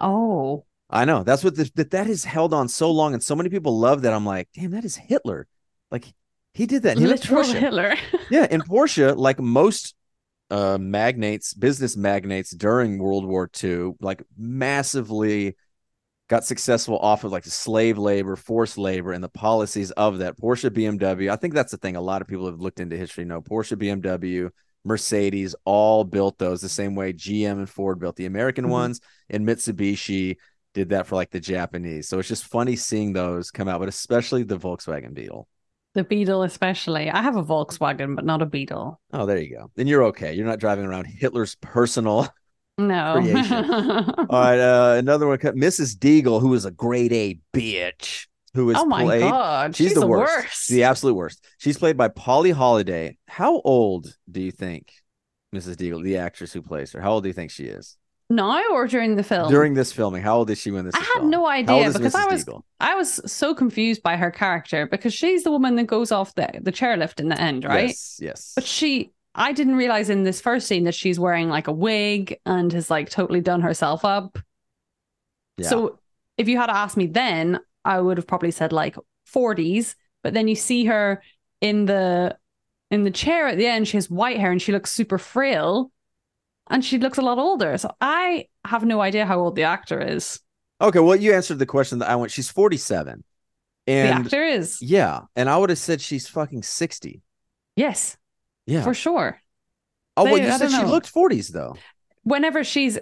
[0.00, 3.36] Oh, I know that's what this, that that has held on so long, and so
[3.36, 4.12] many people love that.
[4.12, 5.46] I'm like, damn, that is Hitler.
[5.90, 6.06] Like
[6.54, 6.96] he did that.
[6.96, 7.54] And literal Porsche.
[7.58, 7.94] Hitler.
[8.30, 9.94] yeah, and Porsche, like most
[10.50, 15.56] uh magnates, business magnates during World War II, like massively
[16.28, 20.38] got successful off of like the slave labor, forced labor, and the policies of that.
[20.38, 21.30] Porsche, BMW.
[21.30, 21.96] I think that's the thing.
[21.96, 23.24] A lot of people have looked into history.
[23.24, 24.50] know Porsche, BMW,
[24.84, 28.70] Mercedes all built those the same way GM and Ford built the American Mhm.
[28.70, 30.36] ones, and Mitsubishi
[30.74, 32.08] did that for like the Japanese.
[32.08, 35.48] So it's just funny seeing those come out, but especially the Volkswagen Beetle.
[35.94, 37.10] The Beetle, especially.
[37.10, 39.00] I have a Volkswagen, but not a Beetle.
[39.12, 39.70] Oh, there you go.
[39.74, 40.34] Then you're okay.
[40.34, 42.28] You're not driving around Hitler's personal.
[42.78, 43.14] No.
[44.30, 45.38] All right, uh, another one.
[45.38, 45.96] Mrs.
[45.98, 49.20] Deagle, who is a grade A bitch, who is oh my played.
[49.22, 50.66] god, She's, she's, the, worst.
[50.66, 51.44] She's the absolute worst.
[51.58, 53.18] She's played by Polly Holliday.
[53.26, 54.92] How old do you think
[55.54, 55.74] Mrs.
[55.74, 57.96] Deagle, the actress who plays her, how old do you think she is
[58.30, 59.50] Now or during the film?
[59.50, 60.22] during this filming?
[60.22, 60.94] How old is she when this?
[60.94, 61.30] I had filmed?
[61.32, 62.62] no idea because I was Deagle?
[62.78, 66.48] I was so confused by her character because she's the woman that goes off the,
[66.62, 67.88] the chairlift in the end, right?
[67.88, 68.52] Yes, yes.
[68.54, 72.38] But she I didn't realize in this first scene that she's wearing like a wig
[72.44, 74.38] and has like totally done herself up.
[75.56, 75.68] Yeah.
[75.68, 75.98] So
[76.36, 78.96] if you had asked me then, I would have probably said like
[79.32, 81.22] 40s, but then you see her
[81.60, 82.36] in the
[82.90, 85.90] in the chair at the end, she has white hair and she looks super frail
[86.70, 87.76] and she looks a lot older.
[87.78, 90.40] So I have no idea how old the actor is.
[90.80, 92.32] okay, well, you answered the question that I went.
[92.32, 93.24] She's 47,
[93.86, 94.80] And the actor is.
[94.80, 97.20] yeah, and I would have said she's fucking 60.
[97.76, 98.16] Yes,
[98.68, 98.82] Yeah.
[98.84, 99.40] for sure.
[100.16, 100.88] oh well, you I said she know.
[100.88, 101.76] looked 40s though.
[102.22, 102.98] Whenever she's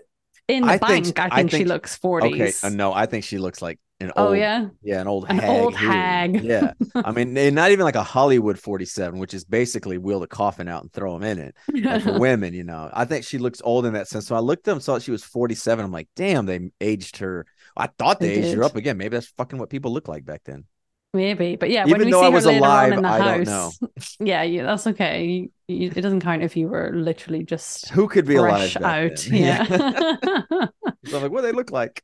[0.49, 2.33] in the I think- bank, I, I think she looks 40s.
[2.33, 4.69] Okay, uh, no, I think she looks like an Oh old, yeah.
[4.83, 5.49] yeah, an old An hag.
[5.51, 6.41] old hag.
[6.45, 10.69] Yeah, I mean, not even like a Hollywood 47, which is basically wheel the coffin
[10.69, 12.03] out and throw him in it.
[12.03, 14.27] For women, you know, I think she looks old in that sense.
[14.27, 15.83] So I looked and saw she was 47.
[15.85, 17.47] I'm like, damn, they aged her.
[17.75, 18.99] I thought they, They aged her up again.
[18.99, 20.65] Maybe that's fucking what people look like back then.
[21.13, 23.03] Maybe, but yeah, Even when we though see I her was later alive, on in
[23.03, 23.79] the I don't house,
[24.21, 25.25] yeah, yeah, that's okay.
[25.25, 28.77] You- you- it doesn't count if you were literally just Who could be alive?
[28.77, 29.17] out.
[29.17, 29.17] then?
[29.33, 29.65] Yeah.
[31.07, 32.03] so I'm like, what do they look like?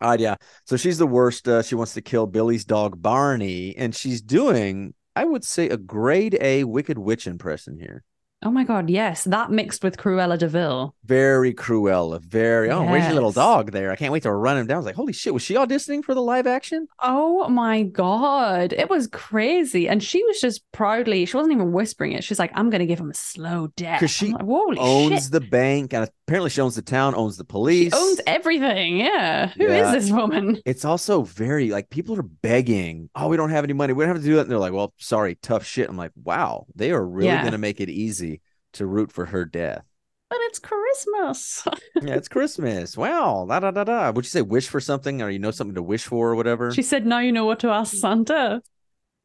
[0.00, 0.36] Right, yeah.
[0.66, 1.46] So she's the worst.
[1.48, 5.76] Uh, she wants to kill Billy's dog Barney, and she's doing, I would say, a
[5.76, 8.02] grade A Wicked Witch impression here.
[8.44, 10.94] Oh my god, yes, that mixed with Cruella de Vil.
[11.04, 12.20] Very Cruella.
[12.20, 12.70] Very.
[12.70, 13.92] Oh, where's your little dog there?
[13.92, 14.76] I can't wait to run him down.
[14.76, 16.88] I was like, holy shit, was she auditioning for the live action?
[16.98, 21.24] Oh my god, it was crazy, and she was just proudly.
[21.24, 22.24] She wasn't even whispering it.
[22.24, 25.32] She's like, "I'm gonna give him a slow death." 'Cause she like, owns shit.
[25.32, 27.94] the bank, and apparently she owns the town, owns the She police.
[27.94, 28.96] owns everything.
[28.96, 29.48] Yeah.
[29.56, 29.92] Who is Yeah.
[29.92, 30.60] this woman?
[30.66, 33.92] it's also very like people are begging, oh, we don't have any money.
[33.92, 34.42] We don't have to do that.
[34.42, 35.88] And they're like, well, sorry, tough shit.
[35.88, 37.42] I'm like, wow, they are really Yeah.
[37.42, 38.31] going to make it easy
[38.72, 39.84] to root for her death.
[40.30, 41.66] But it's Christmas.
[42.02, 42.96] Yeah, it's Christmas.
[42.96, 43.46] Wow.
[43.48, 44.10] Da, da, da, da.
[44.10, 46.72] Would you say wish for something or you know something to wish for or whatever?
[46.72, 48.62] she said, "Now you know what to ask Santa."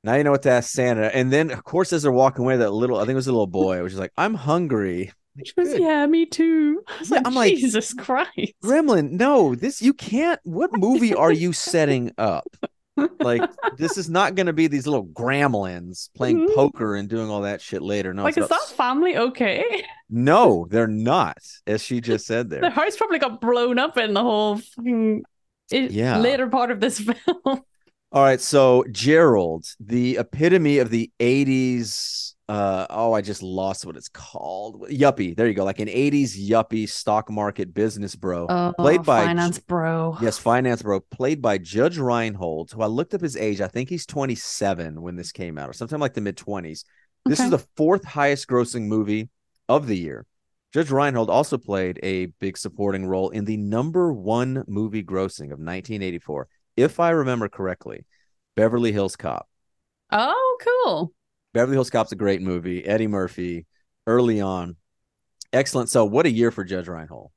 [0.04, 1.14] now you know what to ask Santa.
[1.16, 3.32] And then, of course, as they're walking away, that little, I think it was a
[3.32, 5.12] little boy, was just like, I'm hungry.
[5.44, 5.82] She goes, Good.
[5.82, 8.54] "Yeah, me too." I was Yeah, like, I'm like, Jesus Christ.
[8.64, 10.40] Gremlin, no, this, you can't.
[10.44, 12.48] What movie are you setting up?
[13.20, 16.56] Like, this is not going to be these little gremlins playing Mhm.
[16.56, 18.14] poker and doing all that shit later.
[18.14, 19.84] No, like, is about that family okay?
[20.10, 24.14] No, they're not, as she just said there, The house probably got blown up in
[24.14, 25.24] the whole fucking
[25.72, 26.20] Yeah.
[26.20, 27.62] later part of this film.
[28.12, 33.98] All right, so Gerald, the epitome of the 80s uh oh, I just lost what
[33.98, 34.88] it's called.
[34.90, 35.36] Yuppie.
[35.36, 35.66] There you go.
[35.66, 38.48] Like an 80s yuppie stock market business bro.
[38.50, 40.18] Oh, Played by- finance bro.
[40.22, 43.60] Yes, finance bro, played by Judge Reinhold, who I looked up his age.
[43.60, 46.86] I think he's 27 when this came out, or sometime like the mid 20s.
[47.26, 49.30] This is the fourth highest grossing movie
[49.68, 50.26] of the year.
[50.74, 55.60] Judge Reinhold also played a big supporting role in the number one movie grossing of
[55.60, 58.06] 1984, if I remember correctly,
[58.56, 59.50] Beverly Hills Cop.
[60.12, 61.14] Oh, cool.
[61.58, 62.86] Beverly Hills Cop's a great movie.
[62.86, 63.66] Eddie Murphy,
[64.06, 64.76] early on.
[65.52, 65.90] Excellent.
[65.90, 67.32] So, what a year for Judge Reinhold.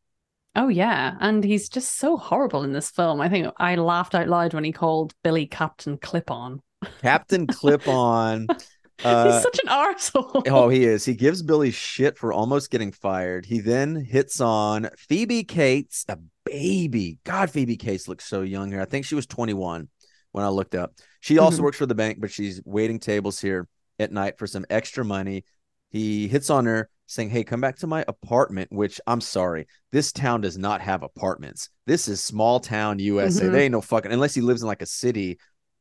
[0.55, 3.23] Oh yeah, and he's just so horrible in this film.
[3.23, 6.61] I think I laughed out loud when he called Billy Captain Clip On.
[7.01, 8.47] Captain Clip On.
[9.03, 10.47] Uh, he's such an arsehole.
[10.49, 11.07] Oh, he is.
[11.07, 13.47] He gives Billy shit for almost getting fired.
[13.47, 17.17] He then hits on Phoebe Cates, a baby.
[17.25, 18.83] God, Phoebe Cates looks so young here.
[18.83, 19.89] I think she was 21
[20.33, 20.93] when I looked up.
[21.21, 21.65] She also Mhm.
[21.65, 23.67] works for the bank, but she's waiting tables here
[24.01, 25.45] at night for some extra money.
[25.91, 30.13] He hits on her saying, Hey, come back to my apartment, which I'm sorry, this
[30.13, 31.69] town does not have apartments.
[31.87, 33.45] This is small town USA.
[33.47, 33.53] Mhm.
[33.53, 35.39] They ain't no fucking, unless he lives in like a city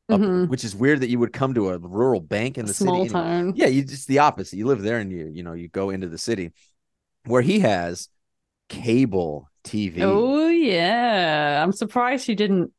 [0.08, 0.48] up- Mhm.
[0.48, 3.14] which is weird that you would come to a rural bank in the Small city.
[3.16, 3.52] anyway.
[3.54, 4.56] Yeah, you just the opposite.
[4.56, 6.50] You live there and you you know you go into the city
[7.26, 8.08] where he has
[8.68, 10.02] cable TV.
[10.02, 11.62] Oh yeah.
[11.62, 12.72] I'm surprised she didn't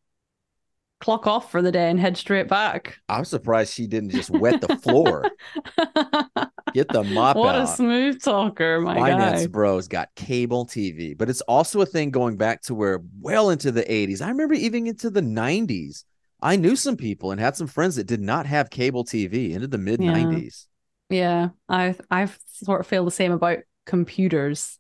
[1.02, 3.00] clock off for the day and head straight back.
[3.10, 5.30] I'm surprised she didn't just wet the floor.
[6.74, 7.40] Get the mop out.
[7.40, 7.64] what out.
[7.64, 9.48] a smooth talker, my Finance guy.
[9.48, 13.72] Bros got cable TV, but it's also a thing going back to where well into
[13.72, 14.22] the 80s.
[14.22, 16.06] I remember even into the 90s.
[16.42, 19.68] I knew some people and had some friends that did not have cable TV into
[19.68, 20.66] the mid 90s.
[21.10, 24.80] Yeah, I I sort of feel the same about computers.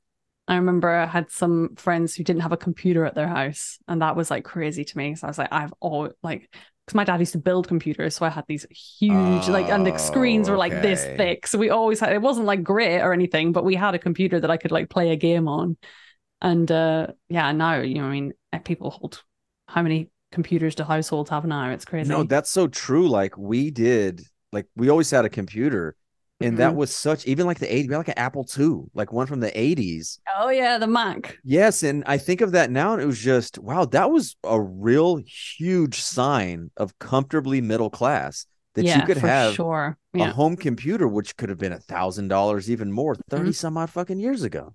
[0.51, 4.01] I remember I had some friends who didn't have a computer at their house, and
[4.01, 5.15] that was like crazy to me.
[5.15, 6.49] So I was like, I've all like,
[6.85, 9.97] because my dad used to build computers, so I had these huge like, and the
[9.97, 11.47] screens were like this thick.
[11.47, 12.11] So we always had.
[12.11, 14.89] It wasn't like great or anything, but we had a computer that I could like
[14.89, 15.77] play a game on.
[16.41, 19.23] And uh yeah, now you know, I mean, uh, people hold
[19.69, 21.71] how many computers do households have now?
[21.71, 22.09] It's crazy.
[22.09, 23.07] No, that's so true.
[23.07, 25.95] Like we did, like we always had a computer,
[26.41, 26.75] and that Mhm.
[26.75, 29.39] was such even like the 80s, we had like an Apple II, like one from
[29.41, 30.19] the 80s.
[30.37, 31.39] oh yeah, the Mac.
[31.43, 34.61] Yes, and I think of that now, and it was just wow, that was a
[34.61, 35.17] real
[35.57, 39.97] huge sign of comfortably middle class that yeah, you could have sure.
[40.17, 43.23] a home computer, which could have been a thousand dollars, even more, Mm-hmm.
[43.29, 44.73] 30 some odd fucking years ago.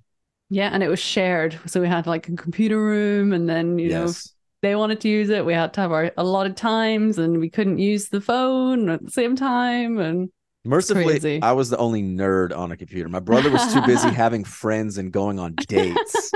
[0.48, 1.58] Yeah, and it was shared.
[1.66, 4.16] So we had like a computer room, and then you know if
[4.62, 7.78] they wanted to use it, we had to have our allotted times, and we couldn't
[7.78, 9.98] use the phone at the same time.
[9.98, 10.30] And
[10.66, 11.40] Mercifully, crazy.
[11.42, 13.08] I was the only nerd on a computer.
[13.08, 16.32] My brother was too busy having friends and going on dates.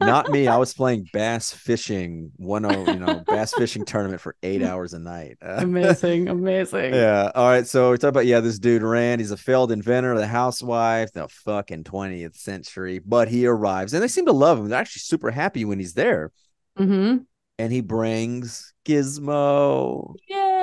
[0.00, 0.48] Not me.
[0.48, 4.98] I was playing bass fishing, one you know, bass fishing tournament for eight hours a
[4.98, 5.38] night.
[5.40, 6.94] Amazing, amazing.
[6.94, 7.30] Yeah.
[7.34, 7.66] All right.
[7.66, 9.20] So we talk about yeah, this dude Rand.
[9.20, 12.98] He's a failed inventor, of the housewife, the fucking twentieth century.
[12.98, 14.68] But he arrives, and they seem to love him.
[14.68, 16.32] They're actually super happy when he's there,
[16.76, 17.18] hmm
[17.58, 20.14] and he brings Gizmo.
[20.28, 20.55] Yay!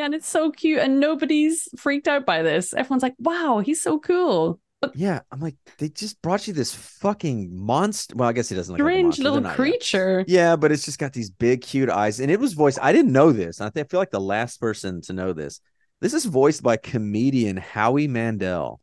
[0.00, 2.74] And it's so cute, and nobody's freaked out by this.
[2.74, 4.60] Everyone's like, "Wow, he's so cool."
[4.94, 8.14] Yeah, I'm like, they just brought you this fucking monster.
[8.16, 9.22] Well, I guess he doesn't look like a Strange monster.
[9.24, 9.56] Little not yet.
[9.56, 10.24] creature.
[10.28, 12.78] Yeah, but it's just got these big, cute eyes, and it was voiced.
[12.80, 13.60] I didn't know this.
[13.60, 15.60] I feel like the last person to know this.
[16.00, 18.80] This is voiced by comedian Howie Mandel.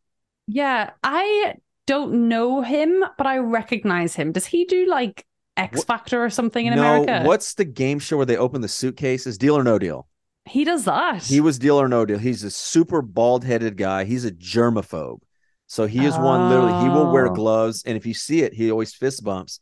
[0.48, 1.56] Yeah, I
[1.88, 4.34] don't know him, but I recognize him.
[4.34, 7.26] Does he do like X Factor or something in no, America?
[7.26, 9.38] what's the game show where they open the suitcases?
[9.38, 10.08] Deal or No Deal.
[10.46, 11.24] He does that?
[11.24, 12.20] He was Deal or No Deal.
[12.20, 14.04] He's a super bald headed guy.
[14.04, 15.20] He's a germaphobe.
[15.68, 17.34] So he is one literally, he will wear Oh.
[17.34, 17.84] gloves.
[17.86, 19.60] And if you see it, he always fist bumps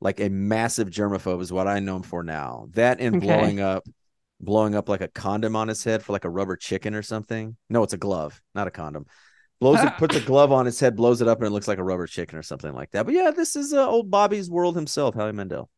[0.00, 2.66] like a massive germaphobe, is what I know him for now.
[2.72, 3.26] That and Okay.
[3.26, 3.84] blowing up,
[4.40, 7.56] blowing up like a condom on his head for like a rubber chicken or something.
[7.70, 9.06] No, it's a glove, not a condom.
[9.60, 11.78] Blows it, puts a glove on his head, blows it up, and it looks like
[11.78, 13.06] a rubber chicken or something like that.
[13.06, 15.70] But yeah, this is uh, old Bobby's world himself, Howie Mandel.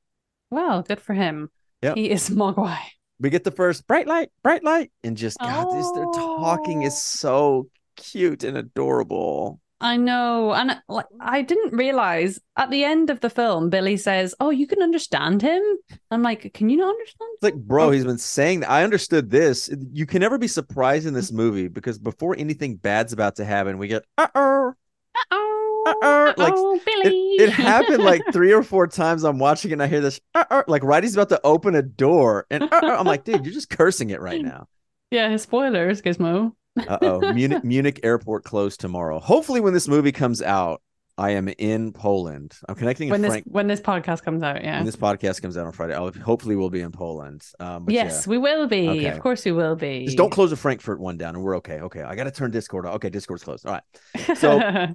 [0.51, 1.51] well, good for him.
[1.83, 1.97] Yep.
[1.97, 2.79] He is Mogwai.
[3.21, 7.01] We get the first bright light, bright light, and just God, this their talking is
[7.01, 9.61] so cute and adorable.
[9.79, 14.35] I know, and like I didn't realize at the end of the film, Billy says,
[14.41, 15.63] "Oh, you can understand him."
[16.11, 17.91] I'm like, "Can you not understand?" It's like, bro, Oh.
[17.91, 18.71] he's been saying that.
[18.71, 19.69] I understood this.
[19.93, 23.77] You can never be surprised in this movie because before anything bad's about to happen,
[23.77, 24.73] we get uh oh.
[25.15, 25.56] Uh oh,
[26.03, 27.19] Uh-uh, like, oh, It, Billy!
[27.39, 29.25] it happened like three or four times.
[29.25, 31.83] I'm watching it and I hear this uh-uh, like right he's about to open a
[31.83, 32.97] door and uh-uh.
[32.99, 34.69] I'm like, dude, you're just cursing it right now.
[35.11, 36.53] yeah, his spoilers, Gizmo.
[36.77, 39.19] Uh oh, Munich, Munich airport closed tomorrow.
[39.19, 40.83] Hopefully, when this movie comes out,
[41.17, 42.53] I am in Poland.
[42.69, 43.45] I'm connecting When this Frank.
[43.47, 44.77] when this podcast comes out, yeah.
[44.77, 47.43] When this podcast comes out on Friday, I'll, hopefully we'll be in Poland.
[47.59, 48.31] Um, yes, yeah.
[48.31, 48.91] we will be.
[48.91, 49.07] Okay.
[49.07, 50.05] Of course, we will be.
[50.05, 51.81] Just don't close the Frankfurt one down, and we're okay.
[51.81, 52.97] Okay, I got to turn Discord off.
[52.97, 53.65] Okay, Discord's closed.
[53.65, 54.37] All right.
[54.37, 54.95] so-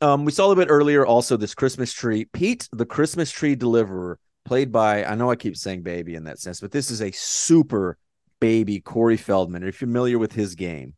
[0.00, 2.26] Um, we saw a little bit earlier also this Christmas tree.
[2.32, 6.38] Pete, the Christmas tree deliverer, played by I know I keep saying baby in that
[6.38, 7.96] sense, but this is a super
[8.40, 9.62] baby Corey Feldman.
[9.62, 10.94] Are you familiar with his game?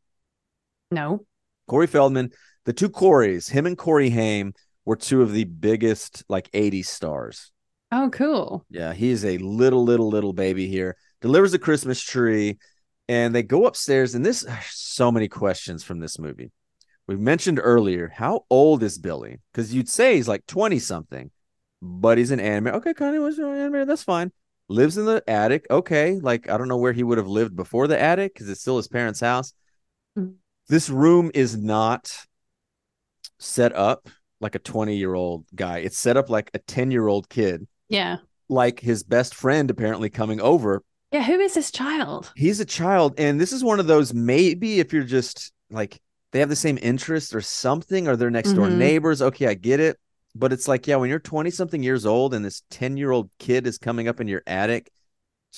[0.91, 1.25] no.
[1.69, 2.33] Corey Feldman,
[2.65, 4.53] the two Corys, him and Corey Haim,
[4.85, 7.51] were two of the biggest like 80s stars.
[7.91, 8.67] Oh, cool.
[8.69, 10.97] Yeah, he's a little, little, little baby here.
[11.21, 12.59] Delivers a Christmas tree,
[13.09, 14.15] and they go upstairs.
[14.15, 16.51] And this, so many questions from this movie.
[17.09, 19.41] We mentioned earlier, how old is Billy?
[19.53, 21.31] Because you'd say he's like 20 something,
[21.81, 22.69] but he's an anime.
[22.77, 23.87] Okay, Connie was an anime.
[23.87, 24.31] That's fine.
[24.69, 25.67] Lives in the attic.
[25.71, 28.61] Okay, like I don't know where he would have lived before the attic because it's
[28.61, 29.53] still his parents' house.
[30.17, 30.35] Mhm.
[30.69, 32.13] This room is not
[33.38, 34.09] set up
[34.40, 35.79] like a 20 year old guy.
[35.79, 38.19] It's set up like a 10 year old kid Yeah.
[38.48, 40.83] like his best friend apparently coming over.
[41.11, 41.23] Yeah.
[41.25, 42.33] Who is this child?
[42.37, 46.00] He's a child, and this is one of those maybe if you're just like
[46.33, 48.79] they have the same interests or something, or they're next door Mhm.
[48.79, 49.23] neighbors.
[49.23, 49.99] Okay, I get it.
[50.35, 53.31] But it's like, yeah, when you're 20 something years old and this 10 year old
[53.39, 54.91] kid is coming up in your attic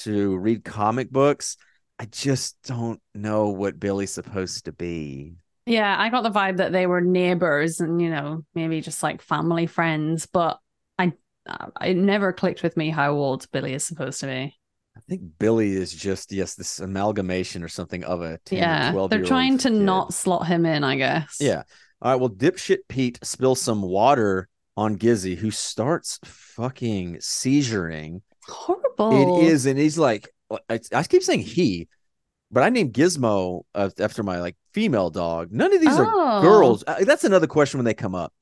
[0.02, 1.56] to read comic books,
[1.98, 5.36] I just don't know what Billy's supposed to be.
[5.66, 9.22] Yeah, I got the vibe that they were neighbors and you know maybe just like
[9.22, 10.60] family friends, but
[10.98, 11.12] I
[11.46, 14.56] uh, it never clicked with me how old Billy is supposed to be.
[14.96, 19.10] I think Billy is just yes, this amalgamation or something of a 10 yeah, 12
[19.10, 19.76] they're trying to kid.
[19.80, 21.38] not slot him in, I guess.
[21.40, 21.62] Yeah.
[22.00, 22.20] All right.
[22.20, 28.22] Well, dipshit Pete spills some water on Gizzy, who starts fucking seizuring.
[28.48, 29.40] horrible.
[29.40, 30.28] It is, and he's like,
[30.68, 31.88] I, I keep saying he,
[32.50, 35.48] but I named Gizmo uh, after my like female dog.
[35.50, 36.04] None of these Oh.
[36.04, 36.84] are girls.
[36.86, 38.32] Uh, that's another question when they come up.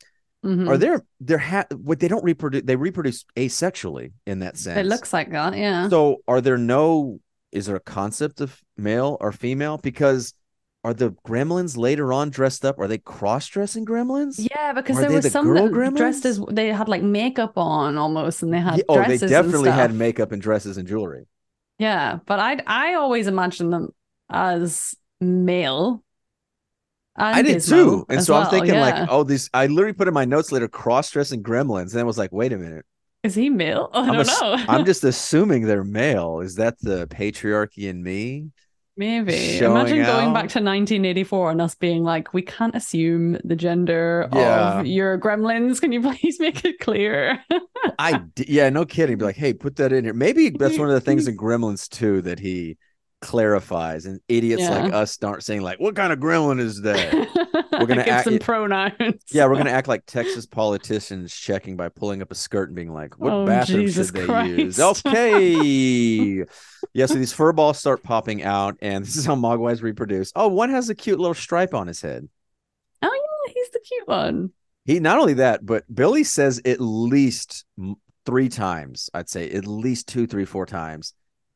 [0.45, 0.68] Mhm.
[0.68, 2.62] Are there there ha- what they don't reproduce?
[2.64, 4.80] They reproduce asexually in that sense.
[4.80, 5.88] It looks like that, yeah.
[5.88, 7.20] So are there no
[7.53, 9.78] is there a concept of male or female?
[9.78, 10.34] Because
[10.84, 12.78] are the gremlins later on dressed up?
[12.78, 14.49] Are they cross-dressing gremlins?
[14.51, 17.97] yeah, because Are there was the some that dressed as they had like makeup on
[17.97, 21.26] almost, and they had Yeah, oh, they definitely had makeup and dresses and jewelry.
[21.78, 23.95] Yeah, but I I always imagined them
[24.28, 26.03] as male.
[27.16, 28.06] I did Gizmo too.
[28.08, 28.80] And so I'm thinking yeah.
[28.80, 31.92] like, oh, these I literally put in my notes later cross-dressing gremlins.
[31.92, 32.86] And I was like, wait a minute.
[33.22, 33.90] is he male?
[33.92, 34.56] Oh, I I'm, don't ass- know.
[34.68, 36.40] I'm just assuming they're male.
[36.40, 38.50] Is that the patriarchy in me?
[38.96, 39.58] Maybe.
[39.58, 44.80] Imagine going back to 1984 and us being like, we can't assume the gender Yeah.
[44.80, 45.80] of your gremlins.
[45.80, 47.42] Can you please make it clear?
[47.98, 49.16] I d- yeah, no kidding.
[49.18, 50.12] Be like, hey, put that in here.
[50.14, 52.76] Maybe that's one of the things in Gremlins too that he
[53.22, 54.70] clarifies, and idiots Yeah.
[54.84, 57.12] like us aren't saying like, what kind of gremlin is that?
[57.72, 59.22] We're gonna act- some pronouns.
[59.32, 62.92] yeah, we're gonna act like Texas politicians checking by pulling up a skirt and being
[62.92, 64.78] like, what Oh, bathroom Jesus should they use?
[64.80, 66.44] Okay.
[66.92, 70.32] yeah, so these fur balls start popping out, and this is how Mogwais reproduce.
[70.36, 72.28] Oh, one has a cute little stripe on his head.
[73.02, 73.10] Oh
[73.46, 74.50] yeah, he's the cute one.
[74.84, 77.64] He not only that, but Billy says at least
[78.26, 79.08] three times.
[79.14, 81.14] I'd say at least two, three, four times.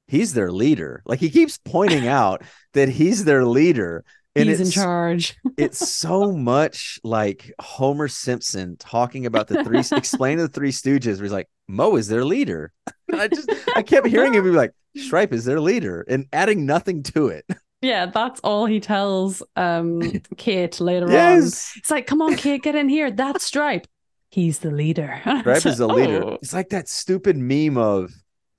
[0.08, 1.02] He's their leader.
[1.04, 2.42] Like he keeps pointing out
[2.74, 4.04] that he's their leader,
[4.34, 5.36] and he's in charge.
[5.56, 11.16] it's so much like Homer Simpson talking about the three, explaining the Three Stooges.
[11.16, 12.72] Where he's like, Mo is their leader.
[13.12, 17.02] I just I kept hearing him be like, Stripe is their leader, and adding nothing
[17.04, 17.44] to it.
[17.82, 20.00] Yeah, that's all he tells um
[20.36, 21.12] Kate later on.
[21.12, 21.72] Yes.
[21.76, 23.10] It's like, come on, Kate, get in here.
[23.10, 23.86] That's Stripe.
[24.30, 25.20] He's the leader.
[25.40, 26.24] Stripe is the leader.
[26.24, 26.38] Oh.
[26.42, 28.12] It's like that stupid meme of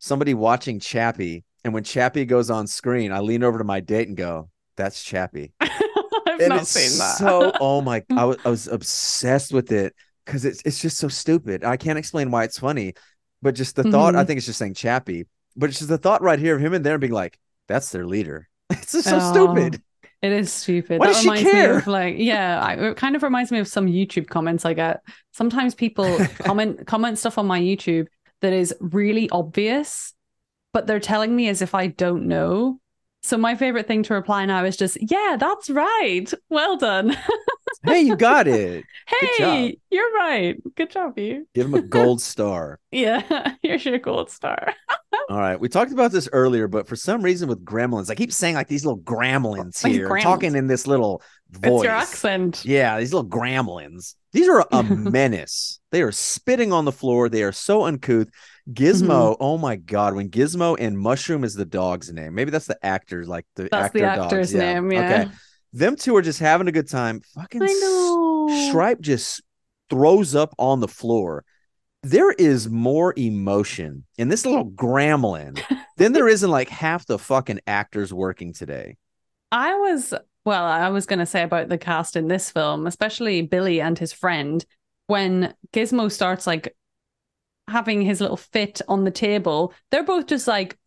[0.08, 4.08] somebody watching Chappie, and when Chappie goes on screen, I lean over to my date
[4.08, 7.18] and go, "That's Chappie." I've and not it's seen that.
[7.18, 9.94] so oh my, I was I was obsessed with it
[10.26, 11.64] because it's it's just so stupid.
[11.64, 12.94] I can't explain why it's funny,
[13.42, 14.16] but just the thought.
[14.16, 14.28] I Mhm.
[14.28, 16.86] think it's just saying Chappie, but it's just the thought right here of him and
[16.86, 17.38] there being like,
[17.68, 19.34] "That's their leader." It's just so Oh.
[19.34, 19.82] stupid.
[20.22, 21.00] It is stupid.
[21.00, 21.74] Why that does she reminds care?
[21.74, 24.74] me of like, yeah, I, it kind of reminds me of some YouTube comments I
[24.74, 25.02] get.
[25.32, 28.08] Sometimes people comment comment stuff on my YouTube
[28.42, 30.14] that is really obvious,
[30.74, 32.80] but they're telling me as if I don't know.
[33.24, 36.26] So my favorite thing to reply now is just, yeah, that's right.
[36.50, 37.18] Well done.
[37.84, 38.86] hey, you got it.
[39.06, 40.56] Hey, you're right.
[40.76, 41.48] Good job, you.
[41.54, 42.80] Give him a gold star.
[42.92, 44.74] Yeah, here's your gold star.
[45.30, 45.60] All right.
[45.60, 48.68] We talked about this earlier, but for some reason with gremlins, I keep saying like
[48.68, 50.24] these little gremlins here, gremlins.
[50.24, 51.74] talking in this little voice.
[51.74, 52.66] It's your accent.
[52.66, 54.16] Yeah, these little gremlins.
[54.32, 55.80] These are a menace.
[55.92, 57.28] They are spitting on the floor.
[57.30, 58.30] They are so uncouth.
[58.72, 59.44] Gizmo, Mm-hmm.
[59.44, 62.36] oh my god, when Gizmo and Mushroom is the dog's name.
[62.36, 64.20] Maybe that's the actor, like the That's actor the dogs.
[64.26, 65.22] actor's name, yeah.
[65.22, 65.32] Okay.
[65.74, 67.22] Them two are just having a good time.
[67.36, 68.70] Fucking I know.
[68.70, 69.42] Stripe just
[69.90, 71.44] throws up on the floor.
[72.04, 75.62] There is more emotion in this little gremlin
[75.98, 78.96] than there is in like half the fucking actors working today.
[79.52, 80.14] I was,
[80.46, 83.98] well, I was going to say about the cast in this film, especially Billy and
[83.98, 84.66] his friend,
[85.08, 86.76] when Gizmo starts like
[87.68, 90.78] having his little fit on the table, they're both just like,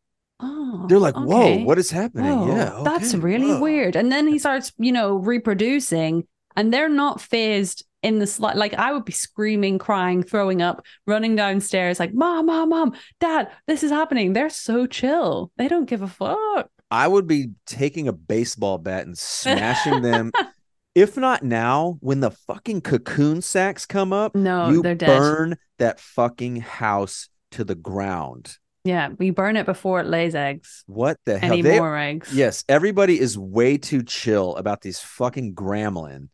[0.41, 1.59] oh, They're like, okay.
[1.59, 2.39] whoa, what is happening?
[2.39, 2.81] Whoa, yeah.
[2.85, 3.97] that's really whoa." weird.
[3.97, 6.27] And then he starts, you know, reproducing,
[6.57, 8.57] and they're not phased in the slight.
[8.57, 13.51] Like I would be screaming, crying, throwing up, running downstairs, like, "Mom, mom, mom, dad,
[13.67, 15.51] this is happening." They're so chill.
[15.57, 16.71] They don't give a fuck.
[16.91, 20.33] I would be taking a baseball bat and smashing them.
[20.95, 25.07] If not now, when the fucking cocoon sacks come up, No, you they're dead.
[25.19, 28.57] burn that fucking house to the ground.
[28.85, 30.83] Yeah, we burn it before it lays eggs.
[30.87, 31.53] What the hell?
[31.53, 32.35] Any They- more eggs?
[32.35, 36.29] yes, everybody is way too chill about these fucking gremlin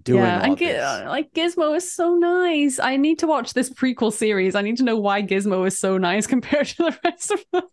[0.00, 0.80] doing yeah, all and Gi- this.
[0.82, 2.78] Uh, like Gizmo is so nice.
[2.78, 4.54] I need to watch this prequel series.
[4.54, 7.64] I need to know why Gizmo is so nice compared to the rest of them.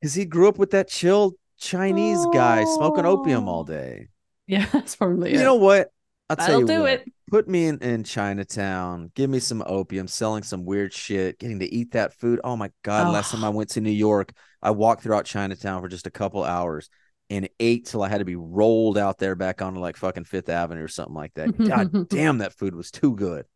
[0.00, 3.52] Because he grew up with that chill Chinese guy smoking opium oh.
[3.52, 3.64] all Oh.
[3.64, 4.08] day.
[4.46, 5.44] Yeah, that's probably You it.
[5.44, 5.88] know what?
[6.28, 6.92] I'll tell I'll you do what.
[6.92, 7.12] it.
[7.30, 9.10] Put me in, in Chinatown.
[9.14, 12.40] Give me some opium, selling some weird shit, getting to eat that food.
[12.44, 13.12] Oh my God.
[13.12, 13.52] Last time I Oh.
[13.52, 14.32] went to New York,
[14.62, 16.88] I walked throughout Chinatown for just a couple hours.
[17.30, 20.50] and ate till I had to be rolled out there back onto like fucking Fifth
[20.50, 21.56] Avenue or something like that.
[21.58, 23.46] God damn, that food was too good.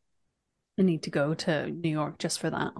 [0.78, 2.72] I need to go to New York just for that.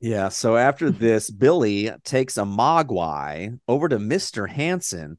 [0.00, 0.28] Yeah.
[0.28, 4.48] So after this, Billy takes a Mogwai over to Mr.
[4.48, 5.18] Hanson,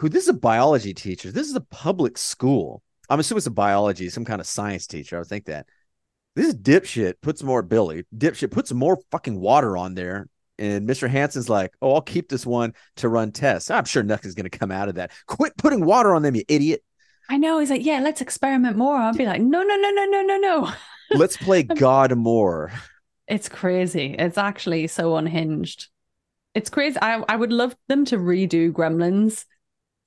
[0.00, 1.30] who this is a biology teacher.
[1.30, 2.82] This is a public school.
[3.10, 5.16] I'm assuming it's a biology, some kind of science teacher.
[5.16, 5.66] I would think that.
[6.34, 10.28] This is dipshit puts more Billy, dipshit puts more fucking water on there.
[10.58, 11.08] And Mr.
[11.08, 13.70] Hanson's like, oh, I'll keep this one to run tests.
[13.70, 15.10] I'm sure nothing's going to come out of that.
[15.26, 16.82] Quit putting water on them, you idiot.
[17.28, 17.58] I know.
[17.58, 18.96] He's like, yeah, let's experiment more.
[18.96, 20.72] I'll be like, no, no, no, no, no, no, no.
[21.10, 22.72] Let's play God more.
[23.26, 24.14] It's crazy.
[24.18, 25.88] It's actually so unhinged.
[26.54, 26.98] It's crazy.
[27.02, 29.44] I, I would love them to redo Gremlins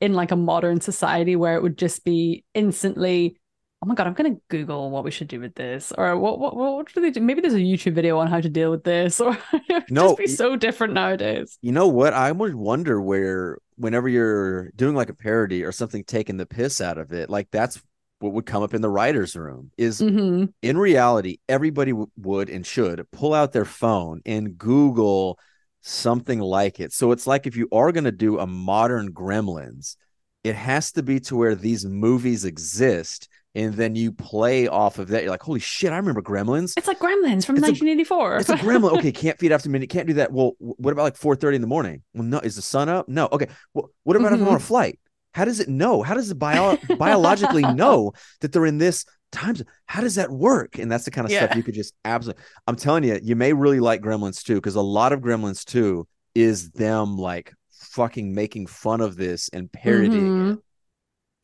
[0.02, 3.38] in like a modern society where it would just be instantly,
[3.82, 6.56] oh my god, I'm gonna Google what we should do with this, or what what
[6.56, 7.22] what do they do?
[7.22, 10.18] Maybe there's a YouTube video on how to deal with this, or it No, just
[10.18, 11.60] be so different nowadays.
[11.62, 12.14] You know what?
[12.14, 16.82] I would wonder where, whenever you're doing like a parody or something, taking the piss
[16.82, 17.82] out of it, like that's
[18.20, 19.72] what would come up in the writer's room.
[19.78, 25.40] Is hmm in reality, everybody w- would and should pull out their phone and Google
[25.84, 26.94] something like it.
[26.94, 29.98] So it's like if you are going to do a modern Gremlins,
[30.44, 33.30] it has to be to where these movies exist.
[33.56, 35.22] And then you play off of that.
[35.22, 36.74] You're like, holy shit, I remember Gremlins.
[36.76, 38.38] It's like Gremlins from It's a- 1984.
[38.38, 38.98] It's a gremlin.
[38.98, 39.90] Okay, can't feed after midnight.
[39.90, 40.32] Can't do that.
[40.32, 42.02] Well, what about like four thirty in the morning?
[42.14, 42.40] Well, no.
[42.40, 43.08] Is the sun up?
[43.08, 43.30] No.
[43.32, 43.48] Okay.
[43.76, 44.56] Well, what about if I'm on mm-hmm.
[44.56, 45.00] a flight?
[45.34, 46.02] How does it know?
[46.02, 49.56] How does it bio- biologically know that they're in this time?
[49.56, 49.68] zone?
[49.88, 50.78] How does that work?
[50.78, 52.44] And that's the kind of stuff you could just absolutely.
[52.68, 56.08] I'm telling you, you may really like Gremlins too, because a lot of Gremlins too
[56.36, 60.14] is them like fucking making fun of this and parodying
[60.52, 60.56] it.
[60.56, 60.62] Mhm.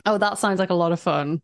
[0.06, 1.42] Oh, that sounds like a lot of fun.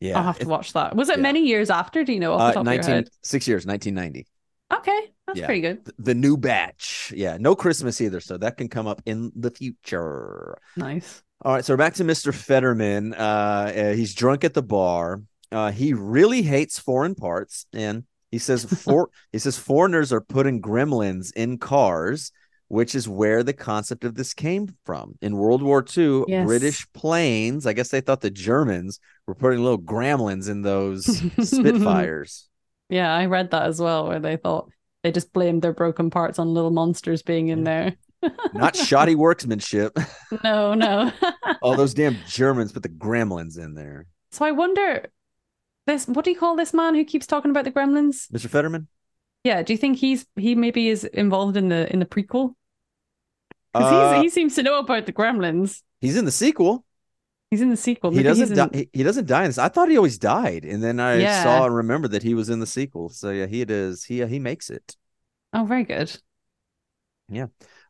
[0.00, 0.18] Yeah.
[0.18, 0.94] I'll have to watch that.
[0.94, 1.22] Was it yeah.
[1.22, 2.04] many years after?
[2.04, 3.08] Do you know off the uh, top of 19, your head?
[3.22, 4.26] six years, 1990.
[4.72, 5.46] Okay, that's Yeah.
[5.46, 5.84] pretty good.
[5.84, 7.12] Th- The new batch.
[7.16, 7.38] Yeah.
[7.40, 8.20] No Christmas either.
[8.20, 10.58] So that can come up in the future.
[10.76, 11.22] Nice.
[11.42, 12.32] All right, so we're back to Mr.
[12.32, 13.12] Futterman.
[13.12, 13.22] Uh,
[13.90, 15.22] uh, he's drunk at the bar.
[15.54, 20.60] Uh, he really hates foreign parts, and he says for he says foreigners are putting
[20.60, 22.32] gremlins in cars,
[22.68, 25.14] which is where the concept of this came from.
[25.22, 26.44] In World War II, Yes.
[26.46, 31.04] British planes, I guess they thought the Germans were putting little gremlins in those
[31.42, 32.48] Spitfires.
[32.88, 34.70] Yeah, I read that as well, where they thought
[35.02, 37.94] they just blamed their broken parts on little monsters being in there.
[38.54, 39.96] Not shoddy workmanship.
[40.42, 41.12] No, no.
[41.62, 44.06] All those damn Germans put the gremlins in there.
[44.32, 45.06] so I wonder
[45.86, 48.30] this what do you call this man who keeps talking about the gremlins?
[48.30, 48.48] Mr.
[48.48, 48.86] Futterman?
[49.44, 52.54] Yeah, do you think he's he maybe is involved in the in the prequel?
[53.72, 55.82] Because Uh, he seems to know about the gremlins.
[56.00, 56.84] he's in the sequel.
[57.50, 58.10] He's in the sequel.
[58.10, 58.68] he Maybe doesn't he's die.
[58.72, 59.58] He, he doesn't die in this.
[59.58, 61.42] I thought he always died, and then I Yeah.
[61.42, 63.08] saw and remembered that he was in the sequel.
[63.10, 64.04] So yeah, he is.
[64.04, 64.96] He he makes it.
[65.52, 66.16] Oh, very good.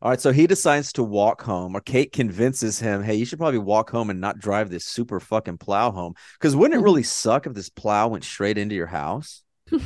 [0.01, 3.39] All right, so he decides to walk home, or Kate convinces him, "Hey, you should
[3.39, 7.03] probably walk home and not drive this super fucking plow home." Because wouldn't it really
[7.03, 9.43] suck if this plow went straight into your house?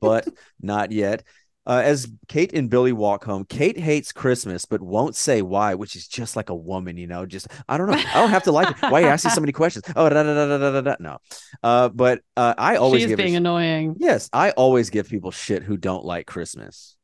[0.00, 0.28] But
[0.60, 1.24] not yet.
[1.66, 5.94] Uh, as Kate and Billy walk home, Kate hates Christmas, but won't say why, which
[5.94, 7.26] is just like a woman, you know.
[7.26, 7.98] Just I don't know.
[7.98, 8.90] I don't have to like it.
[8.90, 9.84] Why are you asking so many questions?
[9.94, 10.96] Oh, da, da, da, da, da, da, da.
[10.98, 11.18] no.
[11.62, 13.96] Uh, but uh, I always She's give being sh- annoying.
[13.98, 16.96] Yes, I always give people shit who don't like Christmas.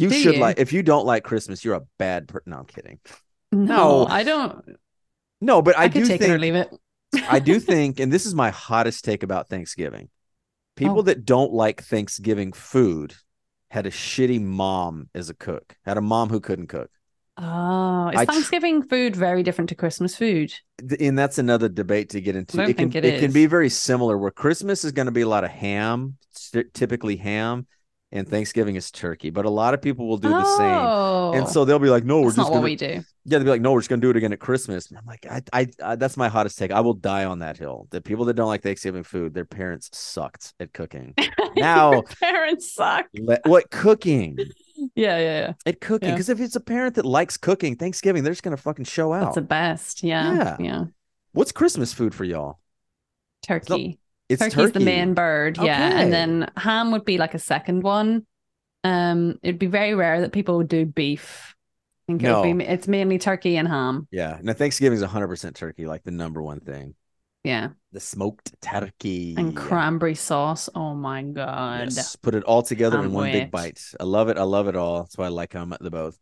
[0.00, 0.40] You Do should you?
[0.40, 2.50] like if you don't like Christmas, you're a bad person.
[2.50, 2.98] No, I'm kidding.
[3.52, 4.06] No, No.
[4.06, 4.64] I don't.
[5.40, 6.70] No, but I, I, do take it or think leave it.
[7.28, 10.08] I do think, and this is my hottest take about Thanksgiving.
[10.76, 11.02] People Oh.
[11.02, 13.14] that don't like Thanksgiving food
[13.70, 15.76] had a shitty mom as a cook.
[15.84, 16.90] Had a mom who couldn't cook.
[17.36, 20.52] Oh, is I tr- Thanksgiving food very different to Christmas food?
[21.00, 22.60] And that's another debate to get into.
[22.60, 25.28] It can think it can be very similar where Christmas is going to be a
[25.28, 26.18] lot of ham,
[26.52, 27.66] ty- typically ham,
[28.12, 29.30] and Thanksgiving is turkey.
[29.30, 30.66] But a lot of people will do the same.
[30.84, 33.02] Oh, And so they'll be like, "No, we're just not what gonna we do.
[33.24, 34.88] Yeah, they'd be like, no, we're just gonna do it again at Christmas.
[34.88, 36.72] And I'm like, I, I, I, that's my hottest take.
[36.72, 37.86] I will die on that hill.
[37.90, 41.14] The people that don't like Thanksgiving food, their parents sucked at cooking.
[41.56, 43.06] Now- parents suck.
[43.14, 44.38] Le- what cooking?
[44.94, 45.52] Yeah, yeah, yeah.
[45.66, 46.14] At cooking, Yeah.
[46.14, 49.24] because if it's a parent that likes cooking, Thanksgiving, they're just gonna fucking show out.
[49.24, 50.02] That's the best.
[50.02, 50.56] Yeah, Yeah.
[50.58, 50.84] yeah.
[51.32, 52.58] What's Christmas food for y'all?
[53.42, 53.98] Turkey.
[54.30, 54.78] It's Turkey's turkey.
[54.78, 55.58] the main bird.
[55.58, 56.02] Yeah, Okay.
[56.02, 58.26] and then ham would be like a second one.
[58.84, 61.54] Um, it'd be very rare that people would do beef.
[62.08, 62.42] I think No.
[62.42, 64.08] be, it's mainly turkey and ham.
[64.10, 66.94] Yeah, now Thanksgiving is 100 percent turkey, like the number one thing.
[67.44, 70.68] Yeah, The smoked turkey and cranberry sauce.
[70.74, 71.88] Oh my god.
[71.92, 73.80] Yes, put it all together in one big bite.
[73.98, 74.36] I love it.
[74.36, 75.02] I love it all.
[75.02, 76.18] That's why I like them the both.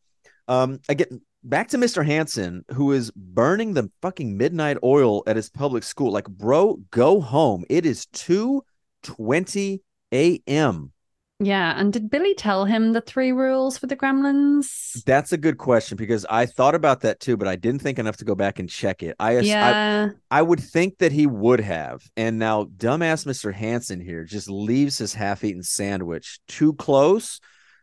[0.47, 2.05] Um, again, back to Mr.
[2.05, 6.13] Hanson, who is burning the fucking midnight oil at his public school.
[6.13, 7.65] Like, bro, go home.
[7.69, 8.63] It is two
[9.03, 9.83] twenty
[10.13, 10.93] a.m.
[11.41, 15.05] Yeah, and did Billy tell him the three rules for the gremlins?
[15.05, 18.17] That's a good question because I thought about that too, but I didn't think enough
[18.17, 19.15] to go back and check it.
[19.21, 20.09] I, I Yeah.
[20.33, 22.03] I would think that he would have.
[22.17, 23.55] And now dumbass Mr.
[23.55, 27.39] Hanson here just leaves his half-eaten sandwich too close.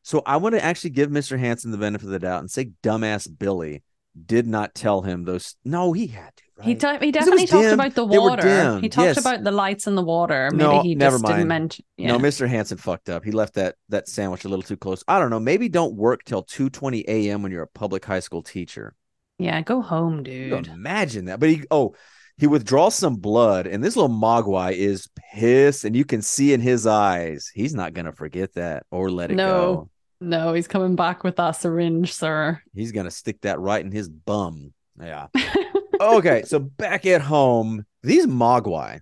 [0.05, 1.39] So I want to actually give Mr.
[1.39, 3.81] Hanson the benefit of the doubt and say dumbass Billy
[4.25, 5.55] did not tell him those.
[5.65, 6.67] No, he had to, right?
[6.67, 7.73] He, de- he definitely talked dim.
[7.73, 8.79] about the water.
[8.81, 9.17] He talked Yes.
[9.19, 10.51] about the lights and the water.
[10.51, 11.35] Maybe No, he never just mind.
[11.37, 11.85] didn't mention.
[11.97, 12.09] Yeah.
[12.09, 12.47] No, Mr.
[12.47, 13.25] Hanson fucked up.
[13.25, 15.03] He left that that sandwich a little too close.
[15.07, 15.39] I don't know.
[15.39, 17.41] Maybe don't work till 2:20 a.m.
[17.41, 18.93] when you're a public high school teacher.
[19.39, 20.67] yeah, go home, dude.
[20.67, 21.39] imagine that.
[21.39, 21.95] But he oh,
[22.37, 26.61] he withdraws some blood, and this little Mogwai is pissed, and you can see in
[26.61, 29.49] his eyes he's not gonna forget that or let it No.
[29.75, 29.89] go.
[30.25, 32.61] No, he's coming back with that syringe, sir.
[32.73, 34.73] He's gonna stick that right in his bum.
[34.99, 35.27] Yeah.
[36.01, 39.01] okay, so back at home, these Mogwai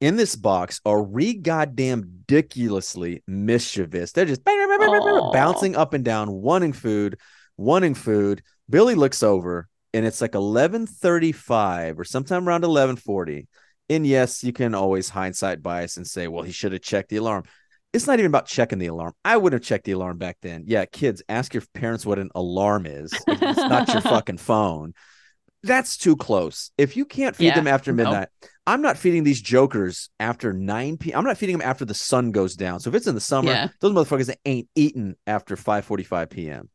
[0.00, 4.12] in this box are re goddamn ridiculously mischievous.
[4.12, 5.32] They're just Aw.
[5.32, 7.18] bouncing up and down, wanting food,
[7.56, 8.42] wanting food.
[8.68, 13.46] Billy looks over and it's like 11:35 or sometime around 11:40.
[13.88, 17.16] And yes, you can always hindsight bias and say, well, he should have checked the
[17.16, 17.44] alarm.
[17.96, 19.14] It's not even about checking the alarm.
[19.24, 20.64] I wouldn't have checked the alarm back then.
[20.66, 23.10] Yeah, kids, ask your parents what an alarm is.
[23.26, 24.92] It's not your fucking phone.
[25.62, 26.70] That's too close.
[26.76, 28.28] If you can't feed Yeah, them after midnight,
[28.66, 31.18] I'm not feeding these jokers after 9 p.m.
[31.18, 32.80] I'm not feeding them after the sun goes down.
[32.80, 33.68] So if it's in the summer, Yeah.
[33.80, 36.68] those motherfuckers ain't eating after 5:45 p.m.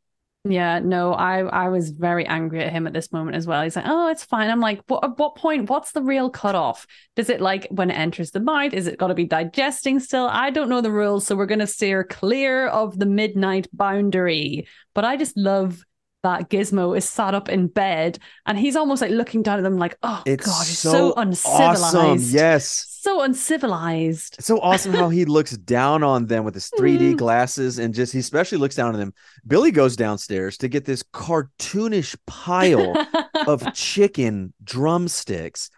[0.43, 3.61] Yeah, no, I I was very angry at him at this moment as well.
[3.61, 5.03] He's like, "Oh, it's fine." I'm like, "What?
[5.03, 5.69] At what point?
[5.69, 6.87] What's the real cutoff?
[7.15, 8.73] Does it like when it enters the mind?
[8.73, 10.27] Is it got to be digesting still?
[10.31, 15.05] I don't know the rules, so we're gonna steer clear of the midnight boundary." But
[15.05, 15.83] I just love
[16.23, 19.77] that Gizmo is sat up in bed and he's almost like looking down at them,
[19.77, 22.17] like, "Oh It's God, he's so, so, uncivilized." awesome.
[22.21, 22.87] Yes.
[23.01, 24.35] so uncivilized.
[24.37, 27.17] It's so awesome how he looks down on them with his 3D Mhm.
[27.17, 29.13] glasses and just he especially looks down on them.
[29.47, 32.93] Billy goes downstairs to get this cartoonish pile
[33.47, 35.69] of chicken drumsticks,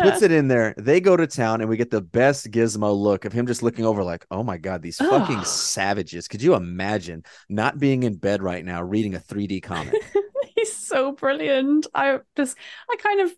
[0.00, 0.74] puts it in there.
[0.76, 3.84] They go to town and we get the best gizmo look of him just looking
[3.84, 5.46] over like, "Oh my god, these fucking Ugh.
[5.46, 6.28] savages.
[6.28, 9.96] Could you imagine not being in bed right now reading a 3D comic?"
[10.56, 11.86] He's so brilliant.
[11.94, 12.56] I just,
[12.90, 13.32] I kind of,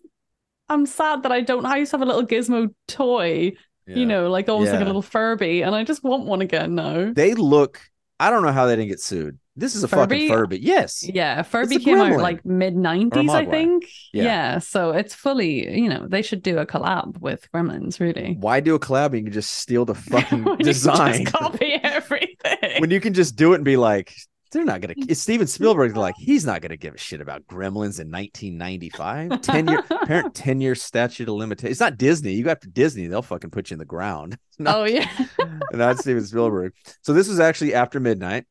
[0.69, 1.65] I'm sad that I don't.
[1.65, 3.53] I used to have a little gizmo toy,
[3.85, 3.95] Yeah.
[3.95, 7.11] you know, like almost like a little Furby, and I just want one again now.
[7.13, 7.81] They look
[8.23, 9.37] I don't know how they didn't get sued.
[9.57, 10.29] This is a fucking Furby?
[10.29, 10.59] Furby.
[10.61, 11.05] Yes.
[11.07, 13.83] Yeah, Furby came out like mid 90s, I think.
[14.13, 14.23] Yeah.
[14.23, 14.59] Yeah.
[14.59, 18.37] so it's fully, you know, they should do a collab with Gremlins, really.
[18.39, 21.25] Why do a collab you can just steal the fucking design?
[21.25, 22.79] Just copy everything.
[22.79, 24.15] when you can just do it and be like,
[24.53, 24.95] they're not gonna.
[24.95, 25.09] Mm.
[25.09, 25.97] It's Steven Spielberg.
[25.97, 29.41] Like he's not gonna give a shit about Gremlins in 1995.
[29.41, 31.71] Ten year parent ten year statute of limitation.
[31.71, 32.33] It's not Disney.
[32.33, 34.37] You go after Disney, they'll fucking put you in the ground.
[34.59, 35.09] Not, oh, yeah.
[35.73, 36.73] not Steven Spielberg.
[37.01, 38.45] So this was actually after midnight.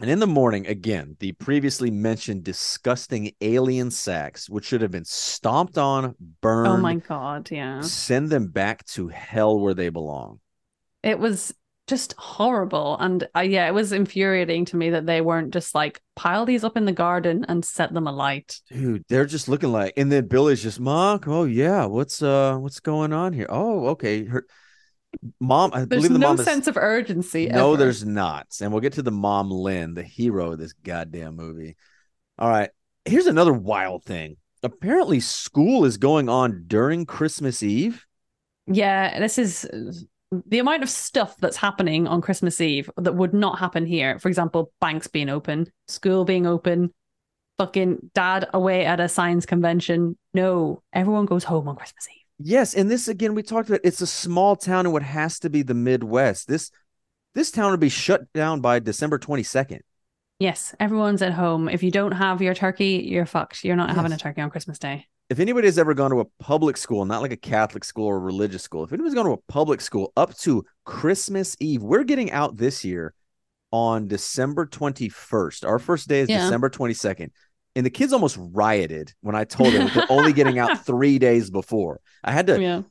[0.00, 5.04] And in the morning, again, the previously mentioned disgusting alien sacks, which should have been
[5.04, 7.50] stomped on, burned, oh, my God.
[7.50, 7.82] Yeah.
[7.82, 10.40] send them back to hell where they belong.
[11.02, 11.54] It was
[11.86, 12.96] just horrible.
[12.98, 16.64] And uh, yeah, it was infuriating to me that they weren't just like pile these
[16.64, 18.60] up in the garden and set them alight.
[18.70, 22.80] Dude, they're just looking like, and then Billy's just, Mom, oh yeah, what's uh, what's
[22.80, 23.46] going on here?
[23.48, 24.46] Oh, okay, her
[25.40, 25.70] mom.
[25.72, 27.46] I There's believe the no mom is sense of urgency.
[27.46, 27.84] no, ever.
[27.84, 31.76] there's not, and we'll get to the mom, Lynn, the hero of this goddamn movie.
[32.38, 32.70] All right,
[33.04, 34.36] here's another wild thing.
[34.62, 38.04] Apparently, school is going on during Christmas Eve.
[38.66, 39.64] Yeah, this is
[40.32, 44.18] the amount of stuff that's happening on Christmas Eve that would not happen here.
[44.18, 46.92] For example, banks being open, school being open,
[47.58, 50.18] fucking dad away at a science convention.
[50.34, 52.22] No, everyone goes home on Christmas Eve.
[52.38, 53.80] Yes, and this again, we talked about.
[53.82, 56.48] It's a small town in what has to be the Midwest.
[56.48, 56.70] This
[57.34, 59.80] this town would be shut down by December twenty second.
[60.38, 61.66] Yes, everyone's at home.
[61.68, 63.64] If you don't have your turkey, you're fucked.
[63.64, 65.06] You're not having a turkey on Christmas Day.
[65.28, 68.16] If anybody has ever gone to a public school, not like a Catholic school or
[68.16, 72.04] a religious school, if anybody's gone to a public school up to Christmas Eve, we're
[72.04, 73.12] getting out this year
[73.72, 75.64] on December 21st.
[75.66, 76.38] Our first day is Yeah.
[76.44, 77.30] December 22nd.
[77.74, 81.50] And the kids almost rioted when I told them they're only getting out three days
[81.50, 82.00] before.
[82.22, 82.82] I had to Yeah.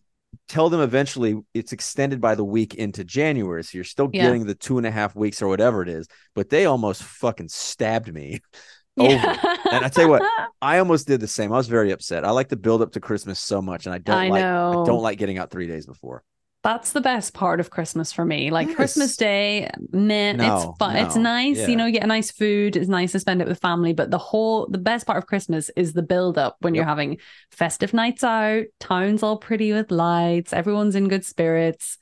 [0.50, 3.64] tell them eventually it's extended by the week into January.
[3.64, 4.24] So you're still Yeah.
[4.26, 6.08] getting the two and a half weeks or whatever it is.
[6.36, 8.42] But they almost fucking stabbed me.
[8.98, 9.36] over.
[9.72, 10.24] And I tell you what,
[10.62, 11.52] I almost did the same.
[11.52, 12.26] I was very upset.
[12.26, 14.84] I like to build up to Christmas so much, and I don't I like know.
[14.84, 16.24] I don't like getting out three days before.
[16.64, 18.50] That's the best part of Christmas for me.
[18.50, 18.76] Like Yes.
[18.76, 20.96] Christmas Day, man, No, it's fun.
[20.96, 21.68] It's nice, yeah.
[21.68, 22.76] you know, you get a nice food.
[22.76, 23.94] It's nice to spend it with family.
[23.94, 27.20] But the whole, the best part of Christmas is the build up when you're having
[27.52, 32.00] festive nights out, town's all pretty with lights, everyone's in good spirits,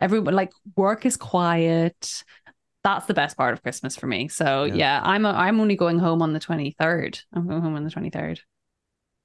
[0.00, 2.22] everyone like work is quiet.
[2.84, 4.28] That's the best part of Christmas for me.
[4.28, 4.74] So Yeah.
[4.74, 7.22] yeah, I'm a, I'm only going home on the 23rd.
[7.32, 8.40] I'm going home on the 23rd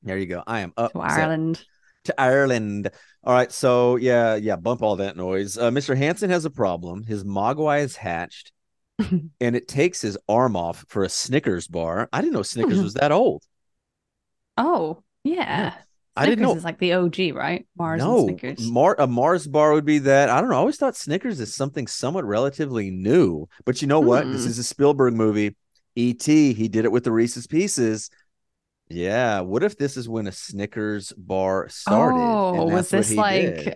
[0.04, 0.44] There you go.
[0.48, 1.64] I am up to Ireland.
[2.06, 2.90] to Ireland.
[3.24, 5.58] All right, so yeah, yeah, bump all that noise.
[5.58, 5.96] Uh, Mr.
[5.98, 7.04] Hanson has a problem.
[7.04, 8.54] His Mogwai is hatched,
[8.98, 12.08] and it takes his arm off for a Snickers bar.
[12.14, 13.44] I didn't know Snickers was that old.
[14.56, 15.74] Oh yeah,
[16.20, 16.58] I didn't Snickers know.
[16.58, 17.68] is like the OG, right?
[17.78, 18.70] Mars no, and Snickers.
[18.70, 20.30] Mar- a Mars bar would be that.
[20.30, 20.56] I don't know.
[20.56, 23.48] I always thought Snickers is something somewhat relatively new.
[23.66, 24.26] But you know what?
[24.32, 24.50] This Hmm.
[24.50, 25.56] is a Spielberg movie.
[25.96, 26.54] E.T.
[26.54, 28.10] He did it with the Reese's Pieces.
[28.90, 29.42] Yeah.
[29.42, 32.20] What if this is when a Snickers bar started?
[32.20, 33.68] oh, was this like did?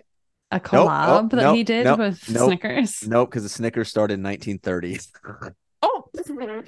[0.50, 3.06] a oh, collab that nope, he did nope, with nope, Snickers?
[3.06, 5.00] Nope, because the Snickers started in 1930.
[5.82, 6.04] Oh,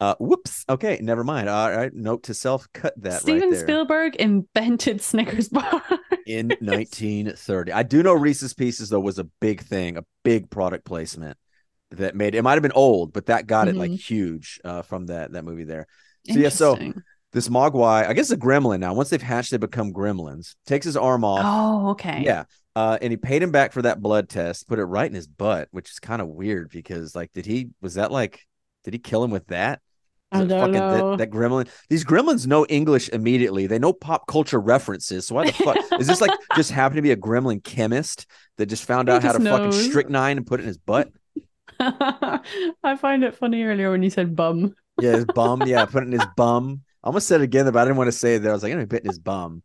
[0.00, 0.64] Uh, whoops.
[0.68, 1.48] Okay, never mind.
[1.48, 3.60] All right, note to self: cut that Steven right there.
[3.60, 5.82] Spielberg invented Snickers bar.
[6.26, 7.72] in 1930.
[7.72, 11.36] I do know Reese's Pieces though was a big thing, a big product placement
[11.92, 15.06] that made it might have been old, but that got it like huge uh, from
[15.06, 15.86] that that movie there.
[16.26, 16.78] So yeah, so
[17.32, 18.94] this Mogwai, I guess a gremlin now.
[18.94, 20.54] Once they've hatched, they become gremlins.
[20.66, 21.42] Takes his arm off.
[21.44, 22.22] Oh, okay.
[22.24, 22.44] Yeah.
[22.74, 25.26] Uh, and he paid him back for that blood test, put it right in his
[25.26, 28.46] butt, which is kind of weird because like, did he was that like
[28.84, 29.80] did he kill him with that?
[30.32, 31.16] I don't fucking that- know.
[31.16, 31.68] That, gremlin.
[31.88, 33.66] These gremlins know English immediately.
[33.66, 35.26] They know pop culture references.
[35.26, 38.26] So why the fuck is this like just happened to be a gremlin chemist
[38.56, 40.78] that just found He out how to just fucking strychnine and put it in his
[40.78, 41.10] butt?
[41.80, 44.74] I find it funny earlier when you said bum.
[45.00, 45.62] Yeah, his bum.
[45.66, 46.82] Yeah, put it in his bum.
[47.02, 48.50] I almost said it again, but I didn't want to say it there.
[48.50, 49.62] I was like, I'm gonna bit in his bum.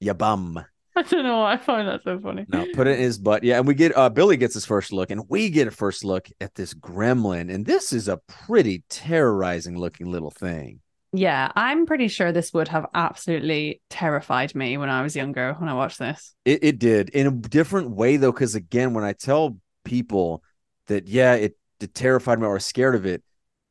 [0.00, 0.64] Yeah, bum.
[0.98, 2.46] I don't know why I find that so funny.
[2.48, 3.44] No, put it in his butt.
[3.44, 6.04] Yeah, and we get uh Billy gets his first look, and we get a first
[6.04, 10.80] look at this gremlin, and this is a pretty terrorizing looking little thing.
[11.12, 15.68] Yeah, I'm pretty sure this would have absolutely terrified me when I was younger when
[15.68, 16.34] I watched this.
[16.44, 20.42] It it did in a different way though, because again, when I tell people
[20.86, 23.22] that yeah, it, it terrified me or scared of it,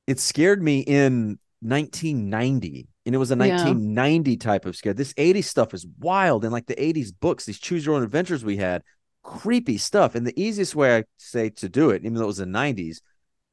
[0.06, 3.56] it scared me in 1990, and it was a Yeah.
[3.58, 4.94] 1990 type of scare.
[4.94, 8.44] This 80s stuff is wild, and like the 80s books, these choose your own adventures
[8.44, 8.84] we had,
[9.24, 10.16] creepy stuff.
[10.16, 12.98] And the easiest way I say to do it, even though it was the 90s,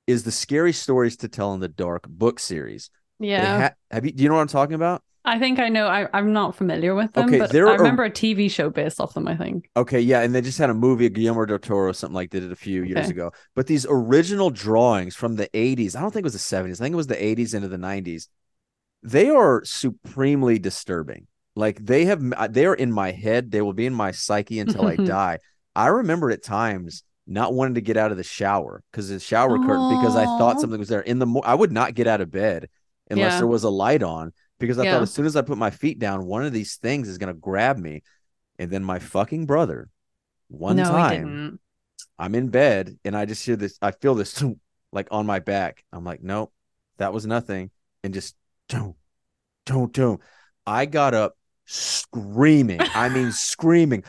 [0.07, 2.91] is the scary stories to tell in the dark book series.
[3.21, 3.61] Yeah.
[3.61, 4.13] ha- have you?
[4.13, 5.03] Do you know what I'm talking about?
[5.25, 5.87] I think I know.
[5.87, 8.71] I, I'm not familiar with them, Okay, but there I are- remember a TV show
[8.71, 9.71] based off them, I think.
[9.77, 12.51] Okay, yeah, and they just had a movie, Guillermo del Toro, something like did it
[12.51, 13.31] a few years ago.
[13.55, 16.85] But these original drawings from the 80s, I don't think it was the 70s, I
[16.85, 18.27] think it was the 80s into the 90s.
[19.03, 21.27] They are supremely disturbing.
[21.55, 23.51] Like they have, uh, they are in my head.
[23.51, 25.39] They will be in my psyche until I die.
[25.75, 29.59] I remember at times not wanting to get out of the shower because the shower
[29.59, 31.27] curtain because I thought something was there in the.
[31.27, 32.69] Mo- I would not get out of bed
[33.11, 33.39] unless Yeah.
[33.39, 34.95] there was a light on because I Yeah.
[34.95, 37.33] thought as soon as I put my feet down, one of these things is going
[37.33, 38.03] to grab me.
[38.59, 39.89] And then my fucking brother,
[40.49, 41.59] one no, time.
[42.19, 43.79] I'm in bed and I just hear this.
[43.83, 44.43] I feel this
[44.93, 45.85] like on my back.
[45.93, 46.53] I'm like, nope,
[46.99, 47.71] that was nothing.
[48.05, 48.35] And just
[48.73, 48.97] don't,
[49.67, 50.21] don't, don't.
[50.67, 51.35] I got up
[51.67, 52.81] screaming.
[52.81, 54.05] I mean, screaming,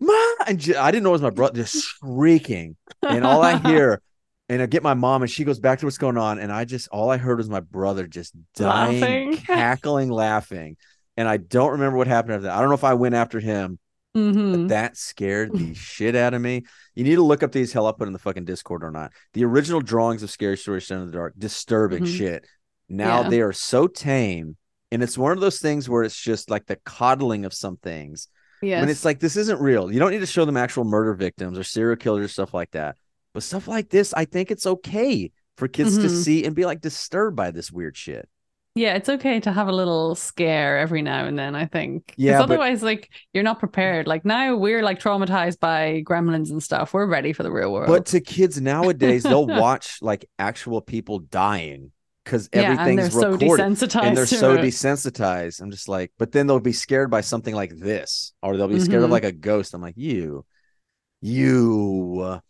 [0.00, 0.14] Ma!
[0.46, 2.76] and I didn't know it was my brother, just shrieking.
[3.02, 4.00] And all I hear,
[4.48, 6.38] and I get my mom, and she goes back to what's going on.
[6.38, 9.36] And I just, all I heard was my brother just dying, Laughing.
[9.46, 10.76] cackling, laughing.
[11.16, 12.56] And I don't remember what happened after that.
[12.56, 13.78] I don't know if I went after him.
[14.16, 14.68] Mhm.
[14.68, 16.64] That scared the shit out of me.
[16.94, 17.72] You need to look up these.
[17.72, 19.12] Hell, I'll put in the fucking Discord or not.
[19.34, 22.16] The original drawings of Scary Stories Shown in the Dark, disturbing Mhm.
[22.16, 22.46] shit.
[22.88, 23.28] Now Yeah.
[23.28, 24.56] they are so tame.
[24.90, 28.28] And it's one of those things where it's just like the coddling of some things.
[28.62, 28.80] Yes.
[28.80, 29.92] When it's like, this isn't real.
[29.92, 32.70] You don't need to show them actual murder victims or serial killers or stuff like
[32.72, 32.96] that.
[33.34, 36.22] But stuff like this, I think it's okay for kids to Mhm.
[36.22, 38.28] see and be like disturbed by this weird shit.
[38.74, 42.14] Yeah, it's okay to have a little scare every now and then, I think.
[42.16, 44.06] Yeah, but- otherwise, like, you're not prepared.
[44.06, 46.94] Like, now we're like traumatized by gremlins and stuff.
[46.94, 47.88] We're ready for the real world.
[47.88, 51.90] But to kids nowadays, they'll watch like actual people dying
[52.28, 53.64] because yeah, everything's so recorded.
[53.64, 54.02] desensitized.
[54.02, 54.60] and they're so it.
[54.60, 55.60] desensitized.
[55.62, 58.80] I'm just like, but then they'll be scared by something like this, or they'll be
[58.80, 59.12] scared of Mhm.
[59.12, 59.72] like a ghost.
[59.74, 60.44] I'm like, you,
[61.22, 62.40] you.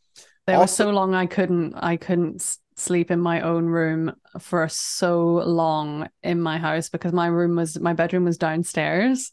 [0.47, 5.43] There was so long I couldn't I couldn't sleep in my own room for so
[5.45, 9.33] long in my house because my room was my bedroom was downstairs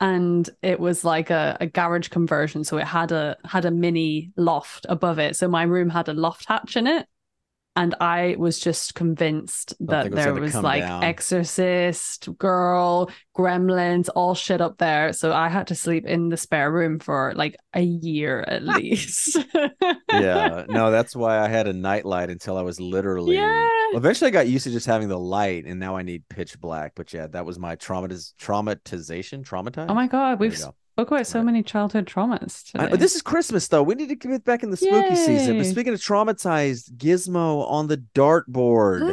[0.00, 4.32] and it was like a, a garage conversion so it had a had a mini
[4.36, 7.06] loft above it so my room had a loft hatch in it
[7.76, 11.02] and I was just convinced that was there was like down.
[11.02, 16.70] exorcist girl gremlins all shit up there so I had to sleep in the spare
[16.70, 19.36] room for like a year at least
[20.10, 23.36] Yeah, no, that's why I had a nightlight until I was literally.
[23.36, 23.68] Yeah.
[23.94, 26.92] Eventually, I got used to just having the light, and now I need pitch black.
[26.94, 29.44] But yeah, that was my traumatiz- traumatization.
[29.44, 29.86] Traumatized.
[29.88, 30.74] Oh my god, we've go.
[30.94, 32.70] Spoke about so many childhood traumas.
[32.76, 33.82] I- this is Christmas though.
[33.82, 35.56] We need to get back in the spooky season.
[35.58, 39.00] But speaking of traumatized, Gizmo on the dartboard.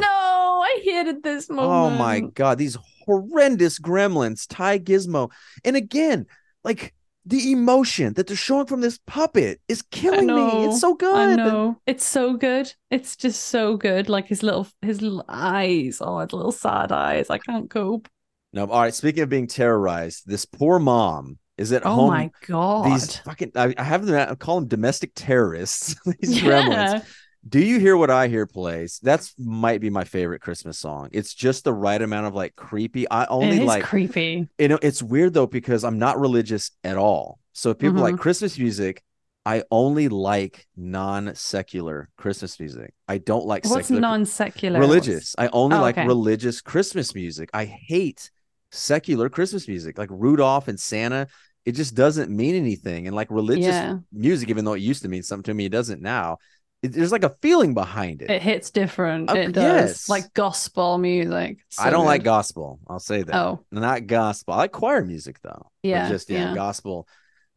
[0.64, 1.94] I hated this moment.
[1.94, 5.32] Oh my god, these horrendous gremlins tie Gizmo.
[5.64, 6.26] And again,
[6.62, 6.94] like
[7.26, 10.66] the emotion that they're showing from this puppet is killing me.
[10.66, 11.14] It's so good.
[11.16, 12.72] I know it's so good.
[12.92, 14.08] It's just so good.
[14.08, 15.98] Like his little his little eyes.
[16.00, 17.28] Oh, his little sad eyes.
[17.28, 18.08] I can't cope.
[18.52, 18.94] No, all right.
[18.94, 22.10] Speaking of being terrorized, this poor mom is at Oh home.
[22.10, 22.84] my god.
[22.86, 25.94] These fucking I, I have them I call them domestic terrorists.
[26.20, 27.04] these gremlins.
[27.48, 29.00] Do you hear what I hear plays?
[29.02, 31.08] That's might be my favorite Christmas song.
[31.12, 33.10] It's just the right amount of like creepy.
[33.10, 34.48] I only like creepy.
[34.58, 38.02] you know it's weird though because i'm not religious at all so if people Mm-hmm.
[38.02, 39.02] like christmas music
[39.44, 44.78] i only like non-secular christmas music i don't like What's secular non-secular?
[44.80, 46.06] religious i only Oh, like okay.
[46.06, 48.30] religious christmas music i hate
[48.72, 51.28] secular christmas music like rudolph and santa
[51.64, 53.98] it just doesn't mean anything and like religious Yeah.
[54.12, 56.38] music even though it used to mean something to me it doesn't now
[56.82, 59.30] it, there's like a feeling behind it, It hits different.
[59.30, 59.62] Uh, it does.
[59.90, 60.08] yes.
[60.08, 61.58] Like gospel music.
[61.78, 64.54] i don't So like gospel i'll say that Oh, not gospel.
[64.54, 65.70] I like choir music though.
[65.84, 66.54] Yeah, just yeah, yeah.
[66.56, 67.06] gospel.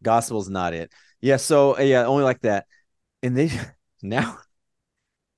[0.04, 0.92] Gospel's not it.
[1.22, 2.68] Yeah, so yeah, only like that.
[3.24, 3.50] And they
[4.04, 4.38] now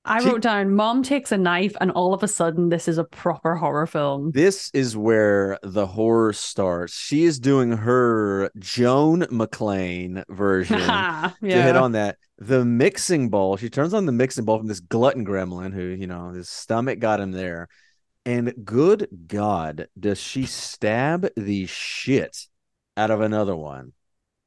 [0.08, 3.04] I wrote down mom takes a knife and all of a sudden this is a
[3.04, 4.32] proper horror film.
[4.32, 6.94] this is where the horror starts.
[6.94, 11.32] She is doing her Joan McClane version yeah.
[11.42, 12.16] to hit on that.
[12.38, 13.56] The mixing bowl.
[13.56, 16.98] She turns on the mixing bowl from this glutton gremlin who, you know, his stomach
[16.98, 17.68] got him there.
[18.24, 22.46] And good God, does she stab the shit
[22.96, 23.92] out of another one?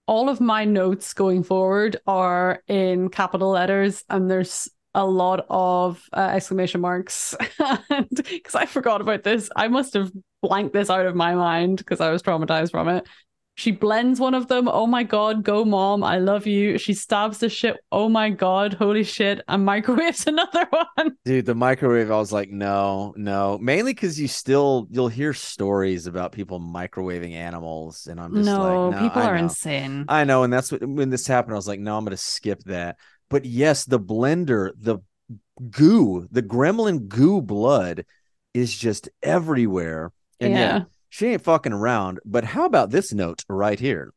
[0.08, 6.02] all of my notes going forward are in capital letters and there's a lot of
[6.14, 7.36] uh, exclamation marks.
[8.14, 10.12] Because i forgot about this i must have
[10.42, 13.08] blanked this out of my mind because i was traumatized from it.
[13.56, 14.68] She blends one of them.
[14.68, 16.78] Oh my god go mom i love you.
[16.78, 17.78] She stabs the shit.
[17.92, 21.18] Oh my god holy shit and microwaves another one.
[21.26, 23.60] Dude, the microwave, I was like, no, no.
[23.62, 28.88] Mainly because you still you'll hear stories about people microwaving animals, and I'm just no,
[28.88, 29.44] like, no, people I are know.
[29.44, 30.06] insane.
[30.08, 32.64] I know, and that's what when this happened, I was like, no, I'm gonna skip
[32.64, 32.98] that.
[33.32, 35.00] But yes, the blender, the
[35.70, 38.06] goo, the gremlin goo blood
[38.54, 40.12] is just everywhere.
[40.40, 40.84] And yeah, Yeah.
[41.10, 42.20] she ain't fucking around.
[42.26, 44.12] But how about this note right here?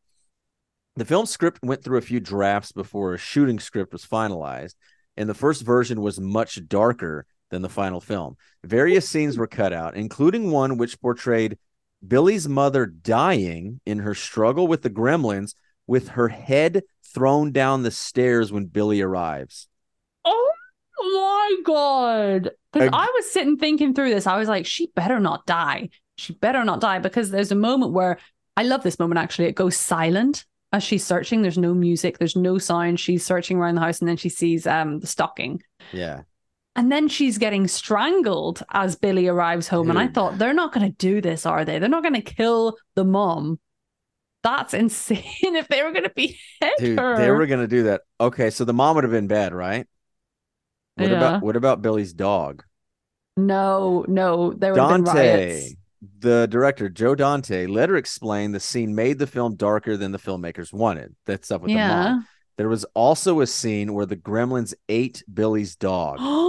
[0.97, 4.75] The film script went through a few drafts before a shooting script was finalized,
[5.17, 8.37] and the first version was much darker than the final film.
[8.65, 11.59] Various scenes were cut out, including one which portrayed
[12.07, 15.55] Billy's mother dying in her struggle with the gremlins
[15.87, 16.83] with her head
[17.15, 19.69] thrown down the stairs when Billy arrives.
[20.25, 20.51] Oh
[20.99, 22.51] my god.
[22.73, 24.27] Because I was sitting thinking through this.
[24.27, 25.91] I was like, she better not die.
[26.17, 28.19] She better not die because there's a moment where
[28.57, 29.47] I love this moment actually.
[29.47, 31.43] It goes silent as she's searching.
[31.43, 32.99] There's no music, there's no sound.
[32.99, 35.63] She's searching around the house and then she sees um the stocking.
[35.93, 36.23] Yeah.
[36.77, 39.91] And then she's getting strangled as Billy arrives home.
[39.91, 41.79] And I thought, they're not going to do this, are they?
[41.79, 43.61] They're not going to kill the mom.
[44.45, 47.15] That's insane if they were going to behead Dude, her.
[47.15, 48.03] they were gonna do that.
[48.21, 49.87] Okay, so the mom would have been bad, right?
[50.97, 51.13] What Yeah.
[51.13, 52.65] about what about Billy's dog?
[53.37, 55.77] No, no, there would have been Dante, riots.
[56.21, 60.73] the director, Joe Dante, later explained the scene made the film darker than the filmmakers
[60.73, 61.15] wanted.
[61.27, 62.17] That stuff with the mom.
[62.57, 66.27] There was also a scene where the gremlins ate Billy's dog.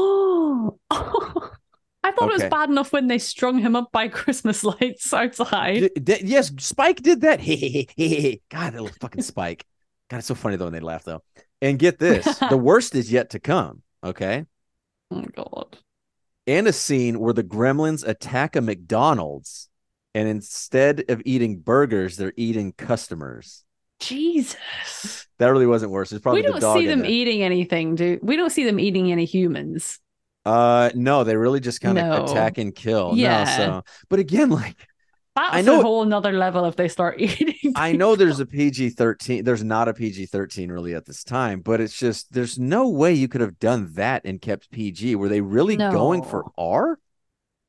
[2.16, 5.80] I thought it was bad enough when they strung him up by Christmas lights outside.
[5.96, 7.40] D- d- yes, Spike did that.
[8.50, 9.66] God, that little fucking Spike.
[10.10, 11.24] God, it's so funny though when they laugh though.
[11.62, 13.82] And get this, the worst is yet to come.
[14.04, 14.46] Okay.
[15.12, 15.78] Oh my god.
[16.48, 19.70] and a scene where the gremlins attack a McDonald's
[20.14, 23.64] and instead of eating burgers, they're eating customers.
[24.00, 25.28] Jesus.
[25.38, 26.12] That really wasn't worse.
[26.12, 28.20] It's probably we don't see them eating anything, dude.
[28.22, 28.36] we?
[28.38, 30.00] Don't see them eating any humans.
[30.46, 32.24] Uh, no, they really just kind of No.
[32.26, 33.10] attack and kill.
[33.12, 33.46] No, Yeah.
[33.58, 34.78] so, but again, like
[35.36, 37.74] That's I know- a whole another level if they start eating.
[37.76, 39.44] I know there's a PG thirteen.
[39.44, 43.14] There's not a PG thirteen really at this time, but it's just there's no way
[43.14, 45.16] you could have done that and kept PG.
[45.16, 47.00] Were they really going for R?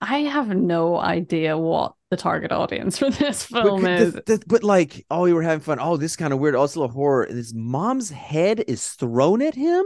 [0.01, 4.13] I have no idea what the target audience for this But, film c- is.
[4.13, 5.79] the- the- but like, oh, we were having fun.
[5.81, 6.55] Oh, this kind of weird.
[6.55, 7.23] It's a little horror.
[7.23, 9.85] And his mom's head is thrown at him.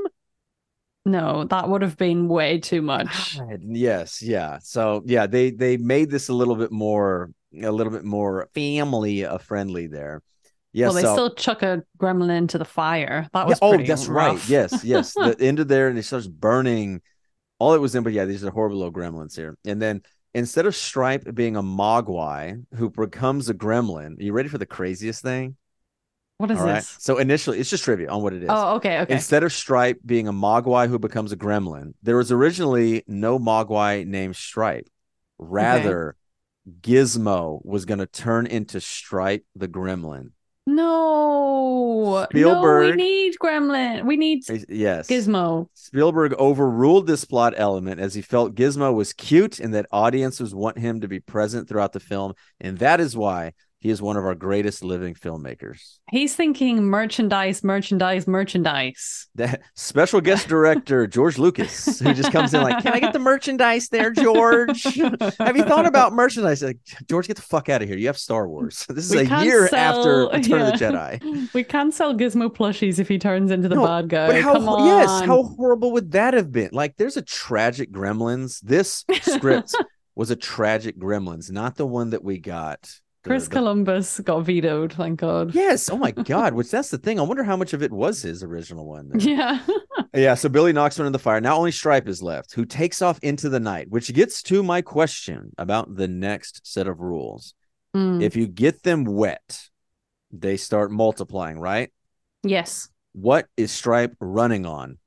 [1.06, 3.38] No, that would have been way too much.
[3.60, 4.58] Yes, yeah.
[4.62, 7.30] So yeah, they they made this a little bit more
[7.62, 10.22] a little bit more family uh, friendly there.
[10.72, 10.86] Yeah.
[10.86, 13.28] well, they so, still chuck a gremlin into the fire.
[13.32, 14.48] That yeah, was oh, pretty that's right.
[14.48, 15.14] Yes, yes.
[15.14, 17.00] the end of there, and it starts burning.
[17.58, 19.56] All it was in, but yeah, these are horrible little gremlins here.
[19.64, 24.48] And then instead of Stripe being a Mogwai who becomes a gremlin, are you ready
[24.48, 25.56] for the craziest thing?
[26.40, 26.76] What is All right.
[26.76, 26.96] this?
[26.98, 28.48] So initially, it's just trivia on what it is.
[28.50, 29.12] Oh, okay, okay.
[29.12, 34.06] Instead of Stripe being a Mogwai who becomes a gremlin, there was originally no Mogwai
[34.06, 34.88] named Stripe.
[35.36, 36.16] Rather,
[36.80, 40.30] Gizmo was going to turn into Stripe the gremlin.
[40.66, 44.06] no, no, we need Gremlin.
[44.06, 45.08] We need Yes.
[45.08, 45.68] Gizmo.
[45.74, 50.78] Spielberg overruled this plot element as he felt Gizmo was cute and that audiences want
[50.78, 52.32] him to be present throughout the film.
[52.62, 55.96] And that is why he is one of our greatest living filmmakers.
[56.10, 59.26] He's thinking merchandise, merchandise, merchandise.
[59.36, 63.18] That special guest director George Lucas, who just comes in like, "Can I get the
[63.18, 64.82] merchandise there, George?
[64.84, 66.78] Have you thought about merchandise?" Like,
[67.08, 67.96] George, get the fuck out of here!
[67.96, 68.84] You have Star Wars.
[68.88, 70.84] This is We a year sell- after Return of the.
[70.84, 71.54] Jedi.
[71.54, 74.26] We can't sell Gizmo plushies if he turns into the No, bad guy.
[74.26, 74.52] But how?
[74.54, 74.86] Come on.
[74.86, 76.70] Yes, how horrible would that have been?
[76.72, 78.60] Like, there's a tragic Gremlins.
[78.60, 79.74] This script
[80.14, 82.90] was a tragic Gremlins, not the one that we got.
[83.22, 85.54] Chris the- Columbus got vetoed, thank God.
[85.54, 85.90] Yes.
[85.90, 86.54] Oh my God.
[86.54, 87.18] Which that's the thing.
[87.20, 89.08] I wonder how much of it was his original one.
[89.10, 89.20] there.
[89.20, 89.60] Yeah.
[90.12, 91.40] Yeah, so Billy knocks one in the fire.
[91.40, 94.82] Now only Stripe is left, who takes off into the night, which gets to my
[94.82, 97.54] question about the next set of rules.
[97.94, 99.60] Mm, If you get them wet,
[100.32, 101.92] they start multiplying, right?
[102.42, 102.88] yes.
[103.12, 104.98] What is Stripe running on?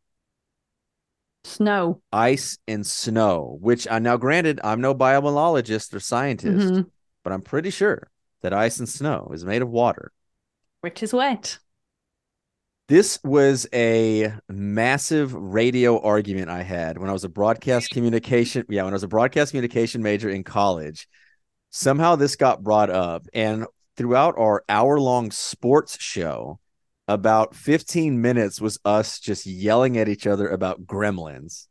[1.43, 2.01] Snow.
[2.13, 6.85] Ice and snow, which I now granted, I'm no biologist or scientist, Mhm.
[7.23, 8.09] But I'm pretty sure
[8.41, 10.11] that ice and snow is made of water.
[10.81, 11.57] Which is wet.
[12.89, 18.65] This was a massive radio argument I had when I was a broadcast communication.
[18.69, 21.07] Yeah, when I was a broadcast communication major in college.
[21.69, 23.65] Somehow this got brought up, and
[23.95, 26.59] throughout our hour long sports show,
[27.07, 31.67] about 15 minutes was us just yelling at each other about gremlins.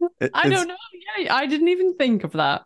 [0.34, 0.76] I don't know.
[1.18, 2.62] Yeah, I didn't even think of that.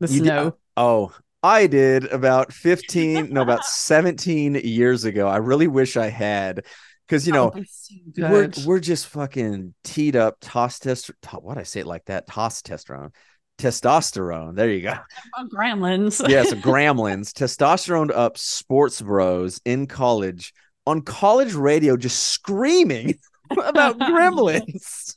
[0.00, 0.46] The You did- snow.
[0.48, 5.28] Uh, oh, I did about 15, no, about 17 years ago.
[5.28, 6.64] I really wish I had
[7.06, 7.94] because you know Oh, so
[8.28, 12.60] we're we're just fucking teed up toss test what I say it like that toss
[12.60, 13.14] testosterone
[13.58, 14.94] testosterone there you go
[15.36, 16.20] Oh, gremlins.
[16.28, 20.52] yes gremlins testosterone up sports bros in college
[20.86, 23.18] on college radio just screaming
[23.64, 25.16] about gremlins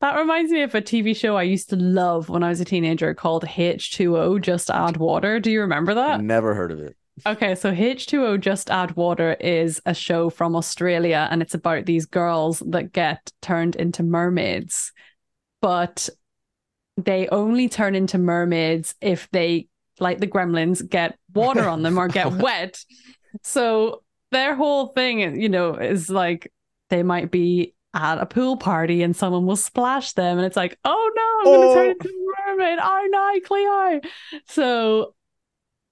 [0.00, 2.64] That reminds me of a TV show I used to love when I was a
[2.64, 5.40] teenager called H2O Just Add Water.
[5.40, 6.22] Do you remember that?
[6.22, 11.28] never heard of it Okay, so H2O Just Add Water is a show from Australia
[11.30, 14.92] and it's about these girls that get turned into mermaids.
[15.62, 16.08] But
[16.96, 19.68] they only turn into mermaids if they,
[20.00, 22.84] like the gremlins, get water on them or get wet.
[23.42, 26.52] So their whole thing, you know, is like
[26.90, 30.76] they might be at a pool party and someone will splash them and it's like,
[30.84, 31.74] oh no, I'm gonna oh.
[31.74, 31.90] turn Oh.
[31.90, 32.78] into a mermaid.
[32.82, 34.00] Oh no, Cleo.
[34.46, 35.14] So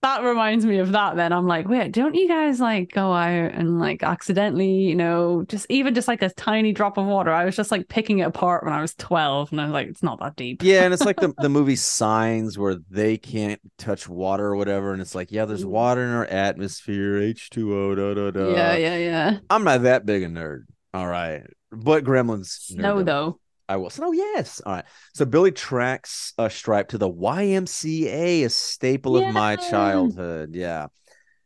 [0.02, 1.32] that reminds me of that then.
[1.32, 5.64] I'm like wait don't you guys like go out and like accidentally you know just
[5.68, 7.30] even just like a tiny drop of water?
[7.30, 9.86] I was just like picking it apart when i was 12 and i was like
[9.86, 10.62] it's not that deep.
[10.64, 14.92] Yeah and it's like the, the movie signs where they can't touch water or whatever
[14.92, 15.68] and it's like yeah there's mm.
[15.70, 18.56] water in our atmosphere h2o da da da.
[18.56, 19.38] Yeah yeah yeah.
[19.48, 20.64] I'm not that big a nerd.
[20.92, 23.88] All right but gremlins snow nerd though I will.
[23.88, 24.60] Snow, yes.
[24.66, 24.84] All right.
[25.14, 30.54] So Billy tracks a stripe to the YMCA, a staple of my childhood.
[30.54, 30.88] Yeah.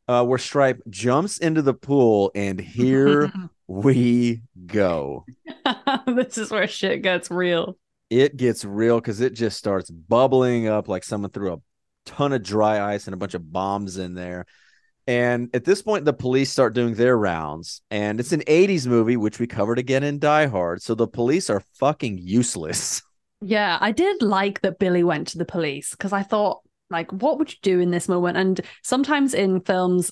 [0.09, 3.33] Uh, where Stripe jumps into the pool, and here
[3.66, 5.24] we go.
[6.07, 7.77] this is where shit gets real
[8.09, 11.59] It gets real because it just starts bubbling up like someone threw a
[12.07, 14.47] ton of dry ice and a bunch of bombs in there.
[15.07, 19.17] And at this point, the police start doing their rounds, and it's an 80s movie,
[19.17, 20.83] which we covered again in Die Hard.
[20.83, 23.03] So the police are fucking useless.
[23.43, 27.39] Yeah, I did like that Billy went to the police because I thought, like, what
[27.39, 28.39] would you do in this moment?
[28.39, 30.11] And sometimes in films,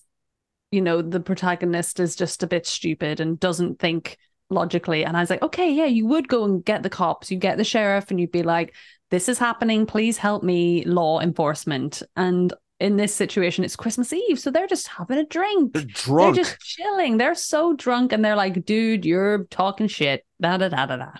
[0.70, 4.18] you know, the protagonist is just a bit stupid and doesn't think
[4.51, 5.07] logically.
[5.07, 7.57] And I was like, okay, yeah, you would go and get the cops, you get
[7.57, 8.74] the sheriff, and you'd be like,
[9.11, 12.03] this is happening, please help me, law enforcement.
[12.16, 15.72] And in this situation, it's Christmas Eve, so they're just having a drink.
[15.72, 16.34] They're drunk.
[16.36, 17.16] They're just chilling.
[17.18, 21.10] They're so drunk, and they're like, "Dude, you're talking shit." Da da da da da.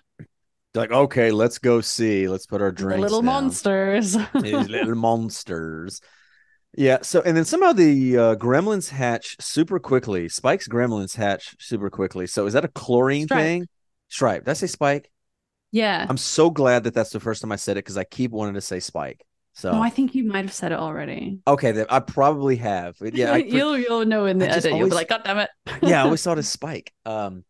[0.75, 2.27] Like, okay, let's go see.
[2.29, 3.01] Let's put our The drinks.
[3.03, 3.27] little down.
[3.45, 4.17] monsters.
[4.35, 6.01] These little monsters.
[6.77, 6.99] Yeah.
[7.03, 10.29] So, and then somehow the uh, gremlins hatch super quickly.
[10.29, 12.27] Spike's gremlins hatch super quickly.
[12.27, 13.41] So, is that a chlorine Stripe.
[13.41, 13.69] thing?
[14.09, 14.45] Stripe.
[14.45, 15.11] Did I say Spike?
[15.71, 16.05] yeah.
[16.09, 18.55] I'm so glad that that's the first time I said it because I keep wanting
[18.55, 19.25] to say Spike.
[19.57, 21.39] So, No, I think you might have said it already.
[21.47, 22.97] okay, then I probably have.
[23.01, 23.33] Yeah.
[23.33, 24.79] I, you'll you'll know in the I just edit.
[24.79, 25.51] You'll be like, God damn it.
[25.83, 26.93] yeah, I always thought it's Spike.
[27.07, 27.45] Um,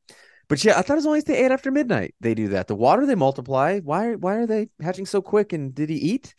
[0.48, 2.14] but yeah, I thought it was only the eight after midnight.
[2.20, 2.66] They do that.
[2.68, 3.80] The water they multiply.
[3.80, 4.14] Why?
[4.16, 5.54] Why are they hatching so quick?
[5.54, 6.34] And did he eat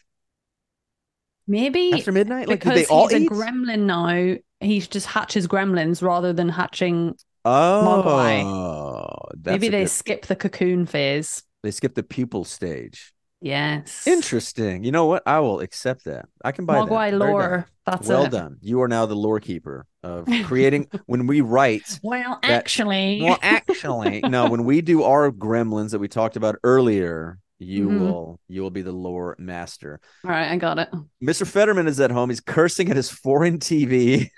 [1.47, 2.47] Maybe after midnight?
[2.47, 3.31] Like, because they all he's eat?
[3.31, 4.37] a gremlin now.
[4.59, 7.15] he just hatches gremlins rather than hatching.
[7.43, 11.41] Oh, that's Maybe they good- skip the cocoon phase.
[11.63, 13.13] they skip the pupil stage.
[13.41, 14.07] Yes.
[14.07, 14.83] Interesting.
[14.83, 15.23] You know what?
[15.25, 16.27] I will accept that.
[16.43, 17.17] I can buy Mogwai that.
[17.17, 17.67] Lore.
[17.85, 18.31] That's well it.
[18.31, 18.57] done.
[18.61, 20.87] You are now the lore keeper of creating.
[21.05, 24.49] when we write, Well, That- actually, well, actually, no.
[24.49, 27.99] When we do our gremlins that we talked about earlier, you Mhm.
[27.99, 30.01] will you will be the lore master.
[30.25, 30.89] all right, I got it.
[31.23, 31.45] Mr.
[31.45, 32.29] Futterman is at home.
[32.29, 34.29] He's cursing at his foreign TV,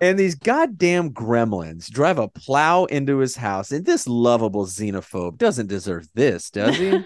[0.00, 3.70] and these goddamn gremlins drive a plow into his house.
[3.70, 7.04] And this lovable xenophobe doesn't deserve this, does he?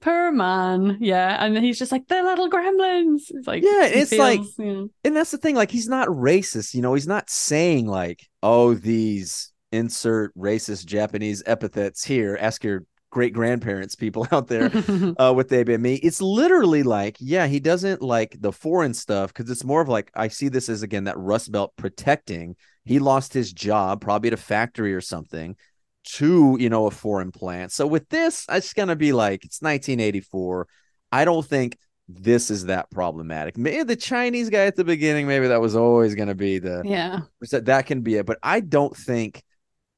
[0.00, 3.22] Per man, yeah, and he's just like they're little gremlins.
[3.28, 6.08] It's like Yeah, it's like- feels, you know, and that's the thing like he's not
[6.08, 6.94] racist you know?
[6.94, 13.96] He's not saying like oh these insert racist japanese epithets here ask your great grandparents
[13.96, 14.70] people out there
[15.18, 19.32] uh with they been me it's literally like yeah he doesn't like the foreign stuff
[19.34, 22.54] because it's more of like i see this as again that rust belt protecting.
[22.84, 25.56] He lost his job probably at a factory or something
[26.04, 27.72] to you know a foreign plant.
[27.72, 30.68] So with this it's gonna be like it's 1984
[31.12, 33.56] i don't think this is that problematic.
[33.56, 37.20] Maybe the chinese guy at the beginning maybe that was always gonna be the yeah,
[37.50, 39.42] that that can be it but i don't think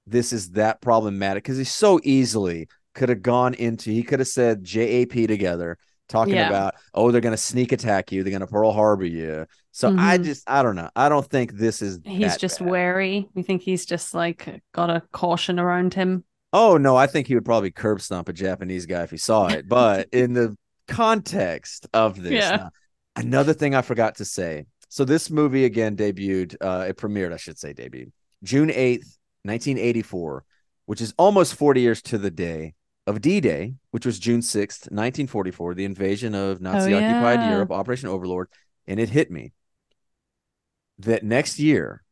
[0.06, 4.28] this is that problematic because he so easily could have gone into he could have
[4.28, 5.76] said jap together
[6.08, 6.48] talking Yeah.
[6.48, 10.24] about oh they're gonna sneak attack you they're gonna pearl harbor you so i Mhm.
[10.24, 12.68] just i don't know i don't think this is he's just bad.
[12.68, 13.28] wary.
[13.34, 16.24] You think he's just like got a caution around him?
[16.52, 19.48] oh no i think he would probably curb stomp a japanese guy if he saw
[19.48, 22.56] it but in the context of this Yeah.
[22.56, 22.70] now,
[23.16, 27.36] another thing i forgot to say so this movie again debuted uh it premiered i
[27.36, 28.12] should say debuted
[28.44, 30.44] june 8th 1984
[30.86, 32.74] which is almost 40 years to the day
[33.06, 37.50] of d-day which was june 6th 1944 the invasion of nazi occupied yeah.
[37.50, 38.48] europe operation overlord
[38.86, 39.52] and it hit me
[40.98, 42.02] that next year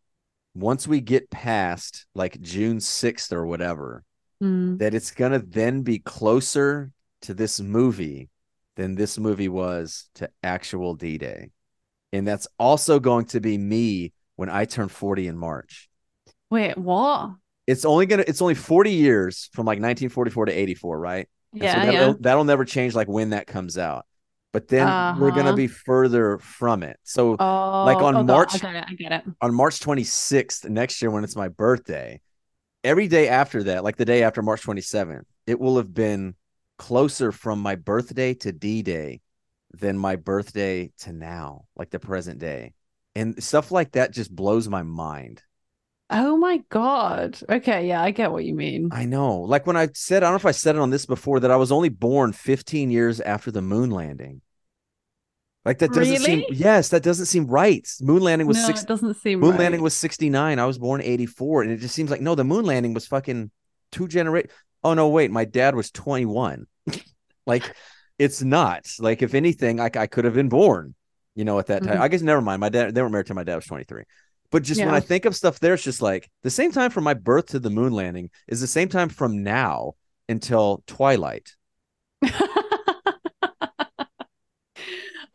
[0.55, 4.05] once we get past like june 6th or whatever
[4.41, 4.77] Hmm.
[4.79, 6.91] that it's gonna then be closer
[7.23, 8.29] to this movie
[8.77, 11.51] than this movie was to actual D-Day.
[12.13, 15.89] And that's also going to be me when I turn 40 in March.
[16.51, 17.31] Wait, what?
[17.67, 21.29] It's only gonna it's only 40 years from like 1944 to 84, right?
[21.53, 22.15] And so Yeah, that'll, yeah.
[22.21, 24.05] that'll never change like when that comes out.
[24.53, 24.87] But then
[25.19, 25.57] we're gonna Uh-huh.
[25.57, 26.99] be further from it.
[27.03, 28.85] So Oh, like on oh, God, March- I get it.
[28.89, 29.23] I get it.
[29.41, 32.21] on March 26th next year when it's my birthday,
[32.85, 36.35] every day after that, like the day after March 27th, it will have been
[36.79, 39.21] closer from my birthday to D Day
[39.73, 42.75] than my birthday to now, like the present day.
[43.17, 45.43] And stuff like that just blows my mind.
[46.17, 47.39] Oh my god.
[47.49, 48.91] Okay, yeah, I get what you mean.
[48.93, 49.41] I know.
[49.41, 51.51] Like when I said, I don't know if I said it on this before, that
[51.51, 54.41] I was only born 15 years after the moon landing.
[55.65, 57.89] Like that doesn't seem yes, that doesn't seem right.
[58.01, 59.61] Moon landing was no, six it doesn't seem moon right.
[59.61, 62.67] landing was 69 i was born 84 and it just seems like no the moon
[62.67, 63.51] landing was fucking
[63.91, 64.51] two generate
[64.83, 66.67] oh no wait my dad was 21
[67.47, 67.75] like
[68.19, 70.95] it's not like if anything I, I could have been born
[71.35, 72.01] you know at that time Mhm.
[72.01, 74.05] i guess never mind my dad they weren't married till my dad was 23
[74.55, 77.03] but just when i think of stuff there it's just like the same time from
[77.03, 79.95] my birth to the moon landing is the same time from now
[80.29, 81.55] until twilight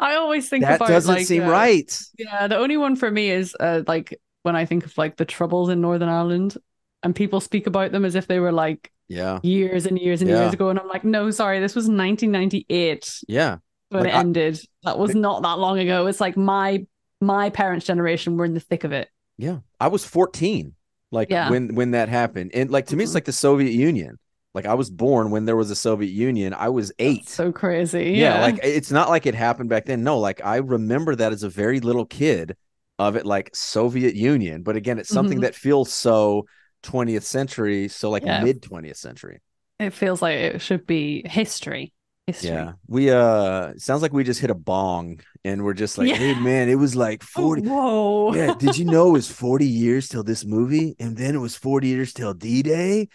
[0.02, 3.30] I always think that doesn't like, seem uh, right Yeah, the only one for me
[3.30, 6.56] is uh, like when I think of like the troubles in Northern Ireland
[7.04, 10.30] and people speak about them as if they were like yeah years and years and
[10.30, 10.44] Yeah.
[10.44, 10.70] years ago.
[10.70, 13.58] And I'm like, no, sorry, this was 1998 yeah
[13.90, 14.62] when Like, it I- ended.
[14.84, 16.08] That was not that long ago.
[16.08, 16.86] It's like my
[17.22, 19.10] my parents' generation were in the thick of it.
[19.38, 20.74] Yeah, I was 14
[21.12, 21.50] like Yeah.
[21.50, 22.52] when when that happened.
[22.54, 23.16] And like to me it's Mhm.
[23.16, 24.20] like the Soviet Union.
[24.54, 26.54] Like I was born when there was a Soviet Union.
[26.54, 27.22] I was 8.
[27.22, 28.12] That's so crazy.
[28.12, 28.36] yeah.
[28.36, 30.04] Yeah, like it's not like it happened back then.
[30.04, 32.56] No, like I remember that as a very little kid
[32.98, 35.42] of it like Soviet Union, but again it's something Mhm.
[35.44, 36.46] that feels so
[36.84, 38.44] 20th century, so like Yeah.
[38.44, 39.40] mid 20th century.
[39.80, 41.94] it feels like it should be history.
[42.32, 42.50] History.
[42.50, 42.72] Yeah.
[42.88, 46.16] We uh sounds like we just hit a bong and we're just like, Yeah.
[46.16, 48.34] "Hey man, it was like 40 Whoa.
[48.36, 50.96] yeah, did you know it was 40 years till this movie?
[51.00, 53.08] And then it was 40 years till D Day?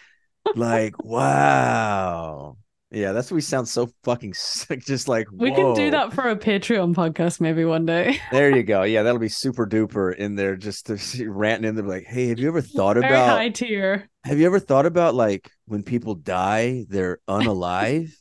[0.54, 2.56] Like, wow.
[2.90, 4.84] Yeah, that's what we sound so fucking sick.
[4.84, 8.20] Just like, we can do that for a Patreon podcast maybe one day.
[8.30, 8.84] There you go.
[8.84, 12.28] Yeah, that'll be super duper in there, just to see, ranting in there, like, hey,
[12.28, 14.08] have you ever thought Very about, high tier.
[14.24, 18.12] have you ever thought about like when people die, they're unalive?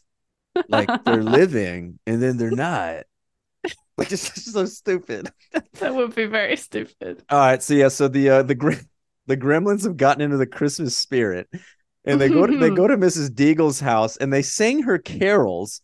[0.69, 3.03] Like they're living and then they're not.
[3.95, 5.31] Like, it's just so stupid.
[5.79, 7.23] That would be very stupid.
[7.29, 8.73] All right, so yeah, so the uh, the gr-
[9.27, 11.47] the Gremlins have gotten into the Christmas spirit,
[12.03, 13.29] and they go to they go to Mrs.
[13.29, 15.81] Deagle's house and they sing her carols,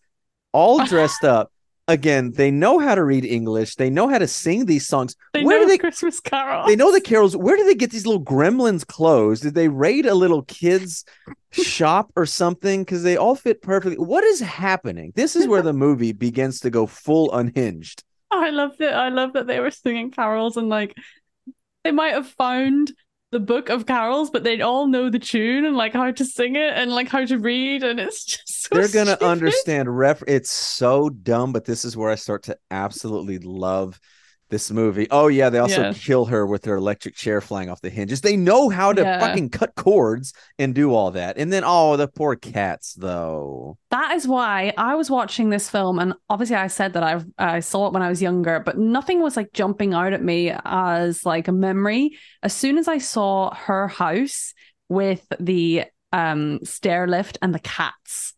[0.52, 1.52] all dressed up.
[1.90, 3.76] Again, they know how to read English.
[3.76, 5.16] They know how to sing these songs.
[5.34, 6.68] They Where know do they Christmas carols.
[6.68, 7.36] they know the carols.
[7.36, 9.42] Where do they get these little gremlins clothes?
[9.42, 11.04] Did they raid a little kid's
[11.52, 12.84] shop or something?
[12.84, 13.98] Because they all fit perfectly.
[13.98, 15.12] What is happening?
[15.16, 18.04] This is where the movie begins to go full unhinged.
[18.32, 18.94] I loved it.
[18.94, 20.96] I love that they were singing carols and like
[21.84, 22.94] they might have found
[23.32, 26.56] the book of carols, but they'd all know the tune and like how to sing
[26.56, 29.22] it and like how to read, and it's just so They're gonna stupid.
[29.22, 30.24] understand ref.
[30.28, 34.00] It's so dumb, but this is where I start to absolutely love
[34.50, 35.08] this movie.
[35.12, 35.94] Oh yeah, they also Yeah.
[35.94, 38.22] kill her with her electric chair flying off the hinges.
[38.22, 39.20] They know how to Yeah.
[39.20, 41.38] fucking cut cords and do all that.
[41.38, 43.78] And then oh, the poor cats though.
[43.92, 47.60] That is why I was watching this film, and obviously I said that I I
[47.62, 51.26] saw it when I was younger, but nothing was like jumping out at me as
[51.26, 52.18] like a memory.
[52.44, 54.54] As soon as I saw her house
[54.90, 58.34] with the um stair lift and the cats,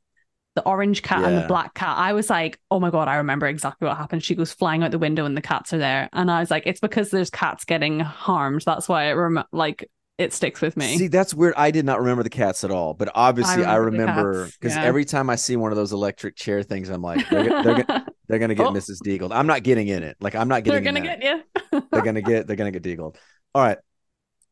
[0.55, 3.47] the orange cat and the black cat, I was like, oh my god, I remember
[3.47, 4.23] exactly what happened.
[4.23, 6.63] She goes flying out the window and the cats are there, and I was like,
[6.65, 8.63] it's because there's cats getting harmed.
[8.65, 10.97] That's why it rem- like it sticks with me.
[10.97, 11.53] See, that's weird.
[11.57, 14.57] I did not remember the cats at all, but obviously I remember the remember cats,
[14.57, 14.83] because yeah.
[14.83, 17.99] every time I see one of those electric chair things, I'm like, they're, they're, go-
[18.27, 18.71] they're gonna get Oh.
[18.71, 18.99] Mrs.
[19.03, 19.31] Deagled.
[19.31, 20.17] I'm not getting in it.
[20.19, 20.83] Like I'm not getting.
[20.83, 21.81] They're in gonna get you.
[21.91, 23.17] they're gonna get they're gonna get deagled.
[23.55, 23.77] All right.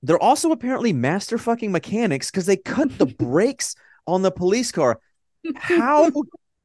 [0.02, 3.76] They're also apparently master fucking mechanics because they cut the brakes
[4.08, 5.00] on the police car.
[5.56, 6.12] How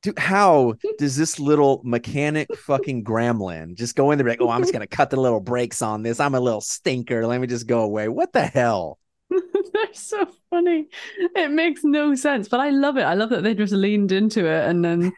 [0.03, 4.61] do how does this little mechanic fucking gremlin just go in there like, oh, I'm
[4.61, 6.21] just gonna cut the little brakes on this.
[6.21, 7.27] I'm a little stinker.
[7.27, 8.09] Let me just go away.
[8.09, 8.99] What the hell?
[9.31, 10.89] They're so funny.
[11.35, 13.03] It makes no sense, but I love it.
[13.03, 15.13] I love that they just leaned into it and then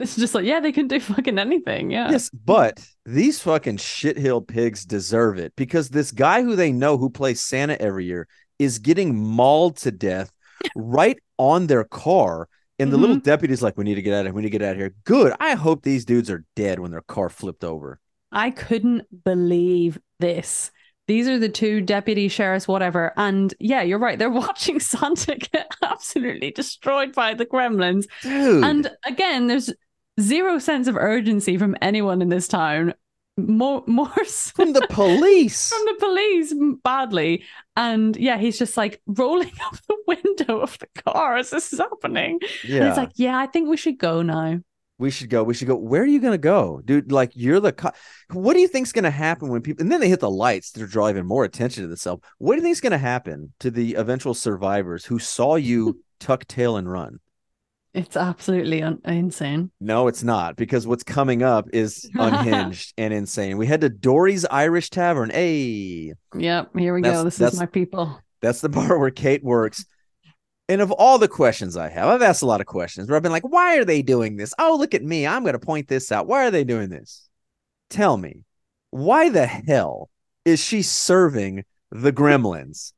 [0.00, 1.90] it's just like, yeah, they can do fucking anything.
[1.90, 2.10] Yeah.
[2.10, 7.10] Yes, but these fucking shithill pigs deserve it because this guy who they know who
[7.10, 8.26] plays Santa every year
[8.58, 10.32] is getting mauled to death
[10.74, 12.48] right on their car.
[12.80, 13.24] And the little mm-hmm.
[13.24, 14.34] deputy's like, we need to get out of here.
[14.34, 14.94] We need to get out of here.
[15.04, 15.34] Good.
[15.38, 18.00] I hope these dudes are dead when their car flipped over.
[18.32, 20.70] I couldn't believe this.
[21.06, 23.12] These are the two deputy sheriffs, whatever.
[23.16, 24.18] And yeah, you're right.
[24.18, 28.06] They're watching Santa get absolutely destroyed by the gremlins.
[28.22, 28.64] Dude.
[28.64, 29.72] And again, there's
[30.20, 32.94] zero sense of urgency from anyone in this town.
[33.36, 34.08] More, more
[34.54, 35.68] from the police.
[35.70, 36.54] from the police
[36.84, 37.44] badly.
[37.76, 41.78] And yeah, he's just like rolling up the window of the car as this is
[41.78, 42.38] happening.
[42.42, 42.88] And yeah.
[42.88, 44.58] it's like, yeah, I think we should go now.
[44.98, 45.42] we should go.
[45.42, 45.76] We should go.
[45.76, 46.82] Where are you going to go?
[46.84, 47.92] Dude, like you're the co-
[48.32, 50.72] What do you think's going to happen when people and then they hit the lights
[50.72, 52.22] to draw even more attention to themselves.
[52.36, 56.46] What do you think's going to happen to the eventual survivors who saw you tuck
[56.46, 57.20] tail and run?
[57.92, 59.70] It's absolutely un- insane.
[59.80, 63.56] No, it's not because what's coming up is unhinged and insane.
[63.58, 65.30] We head to Dorry's Irish Tavern.
[65.30, 67.24] Hey, Yep, here we That's- go.
[67.24, 68.20] This is my people.
[68.40, 69.84] that's the bar where Kate works.
[70.68, 73.24] And of all the questions I have, I've asked a lot of questions where I've
[73.24, 74.54] been like, why are they doing this?
[74.56, 75.26] Oh, look at me.
[75.26, 76.28] I'm going to point this out.
[76.28, 77.28] Why are they doing this?
[77.88, 78.44] Tell me,
[78.92, 80.08] why the hell
[80.44, 82.92] is she serving the gremlins?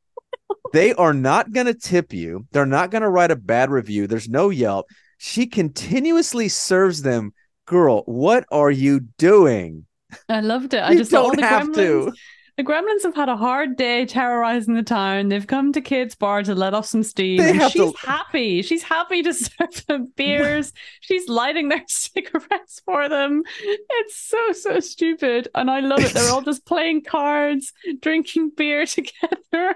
[0.72, 2.46] They are not going to tip you.
[2.52, 4.06] They're not going to write a bad review.
[4.06, 4.86] There's no Yelp.
[5.18, 7.32] She continuously serves them.
[7.66, 9.86] Girl, what are you doing?
[10.28, 10.82] I loved it.
[10.82, 11.74] I just don't the have gremlins.
[12.06, 12.12] to.
[12.58, 15.28] The gremlins have had a hard day terrorizing the town.
[15.30, 17.40] They've come to kids' bar to let off some steam.
[17.40, 18.60] And she's to- happy.
[18.60, 20.72] She's happy to serve them beers.
[21.00, 23.42] she's lighting their cigarettes for them.
[23.62, 25.48] It's so, so stupid.
[25.54, 26.12] And I love it.
[26.12, 27.72] They're all just playing cards,
[28.02, 29.74] drinking beer together.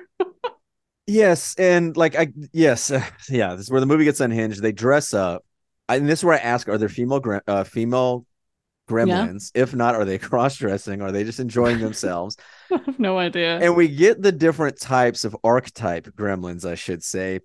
[1.07, 4.61] Yes, and like I yes, uh, yeah, this is where the movie gets unhinged.
[4.61, 5.45] They dress up,
[5.89, 8.27] I, and this is where I ask: Are there female uh, female
[8.89, 9.53] gremlins?
[9.55, 11.03] If not, are they cross dressing?
[11.03, 12.37] Are they just enjoying themselves?
[12.73, 13.59] I have no idea.
[13.59, 17.41] and we get the different types of archetype gremlins, I should say.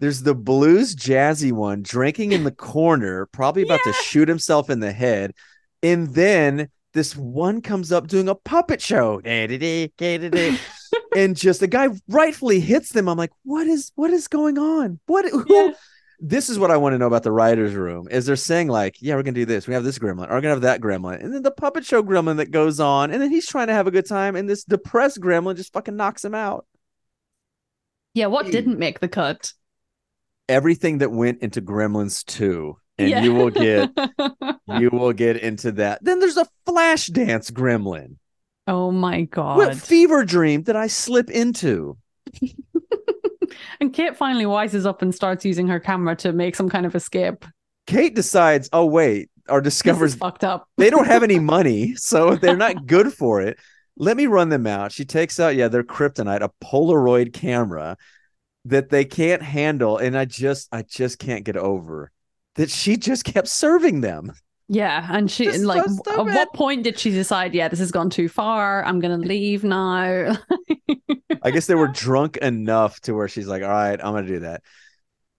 [0.00, 4.80] There's the blues jazzy one drinking in the corner, probably about to shoot himself in
[4.80, 5.32] the head,
[5.82, 9.20] and then this one comes up doing a puppet show.
[11.16, 13.08] And just the guy rightfully hits them.
[13.08, 14.98] I'm like, what is what is going on?
[15.06, 15.72] What who Yeah.
[16.20, 18.08] this is what I want to know about the writer's room.
[18.10, 20.40] Is they're saying, like, yeah, we're gonna do this, we have this gremlin, or we're
[20.40, 23.30] gonna have that gremlin, and then the puppet show gremlin that goes on, and then
[23.30, 26.34] he's trying to have a good time, and this depressed gremlin just fucking knocks him
[26.34, 26.66] out.
[28.14, 29.52] yeah, what didn't make the cut?
[30.48, 33.90] Everything that went into Gremlins 2, and you will get
[34.78, 36.04] you will get into that.
[36.04, 38.16] Then there's a flash dance gremlin.
[38.66, 39.56] Oh my god.
[39.56, 41.96] What fever dream did I slip into?
[43.80, 46.94] and Kate finally wises up and starts using her camera to make some kind of
[46.94, 47.44] escape.
[47.86, 50.68] Kate decides, oh wait, or This discovers fucked up.
[50.78, 53.58] they don't have any money, so they're not good for it.
[53.96, 54.92] Let me run them out.
[54.92, 57.96] She takes out, yeah, their kryptonite, a Polaroid camera
[58.64, 62.10] that they can't handle, and I just, I just can't get over
[62.54, 64.32] that she just kept serving them.
[64.72, 67.90] Yeah, and she and like so at what point did she decide, yeah, this has
[67.90, 68.82] gone too far.
[68.82, 70.34] I'm gonna leave now.
[71.42, 74.38] I guess they were drunk enough to where she's like, all right, I'm gonna do
[74.40, 74.62] that.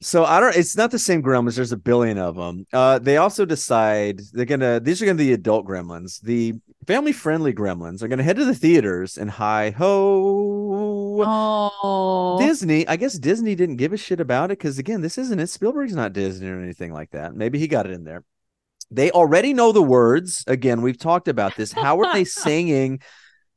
[0.02, 0.56] So I don't.
[0.56, 1.56] It's not the same gremlins.
[1.56, 2.68] There's a billion of them.
[2.72, 4.80] Uh, they also decide they're gonna.
[4.80, 6.22] These are gonna be the adult gremlins.
[6.22, 6.54] The
[6.86, 11.24] family-friendly gremlins are gonna head to the theaters and hi ho.
[11.26, 12.88] oh, Disney.
[12.88, 15.48] I guess Disney didn't give a shit about it because again, this isn't it.
[15.48, 17.34] Spielberg's not Disney or anything like that.
[17.34, 18.24] Maybe he got it in there.
[18.94, 20.44] They already know the words.
[20.48, 21.72] Again, we've talked about this.
[21.72, 23.02] How are they singing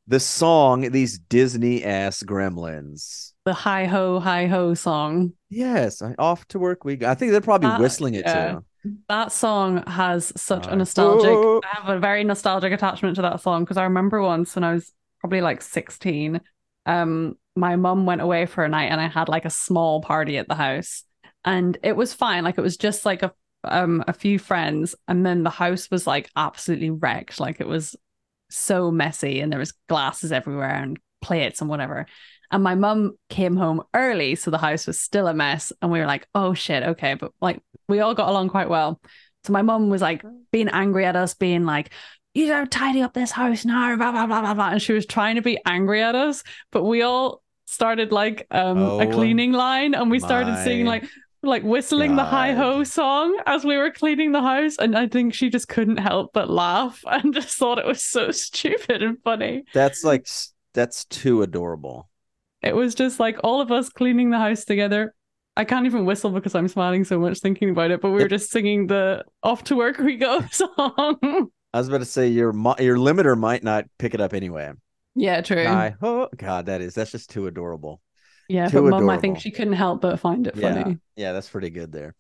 [0.07, 0.91] the song?
[0.91, 3.33] These Disney ass gremlins.
[3.45, 5.33] the hi ho hi ho song.
[5.51, 7.09] Yes, off to work we go.
[7.09, 8.53] I think they're probably That- whistling it yeah.
[8.53, 8.65] too.
[9.09, 11.29] That song has such a nostalgic.
[11.31, 11.61] ho.
[11.65, 14.75] I have a very nostalgic attachment to that song because I remember once when I
[14.75, 16.41] was probably like 16,
[16.87, 20.39] um, my mum went away for a night and I had like a small party
[20.39, 21.03] at the house,
[21.45, 22.45] and it was fine.
[22.45, 23.33] Like it was just like a
[23.67, 27.41] um a few friends, and then the house was like absolutely wrecked.
[27.41, 27.97] Like it was
[28.51, 32.07] so messy, and there was glasses everywhere and plates and whatever.
[32.51, 35.73] And my mum came home early, so the house was still a mess.
[35.83, 37.15] And we were like, oh shit, okay.
[37.15, 39.01] But like we all got along quite well.
[39.45, 41.91] So my mum was like being angry at us, being like,
[42.35, 44.69] you don't tidy up this house now, blah, blah, blah, blah, blah.
[44.71, 48.79] And she was trying to be angry at us, but we all started like um
[48.79, 51.11] Oh, a cleaning line and we started singing my like
[51.47, 54.77] like whistling the hi ho song as we were cleaning the house.
[54.79, 58.31] And I think she just couldn't help but laugh and just thought it was so
[58.33, 59.65] stupid and funny.
[59.73, 60.27] That's like
[60.75, 62.09] that's too adorable.
[62.63, 65.15] It was just like all of us cleaning the house together.
[65.57, 68.29] I can't even whistle because I'm smiling so much thinking about it, but we were
[68.29, 71.49] just singing the off to work we go song.
[71.73, 74.73] I was about to say your your limiter might not pick it up anyway.
[75.15, 75.65] yeah, true.
[75.65, 76.29] Hi ho.
[76.37, 78.01] God, that is that's just too adorable.
[78.49, 80.99] Yeah, too but mom, I think she couldn't help but find it funny.
[81.17, 82.15] yeah, yeah that's pretty good there.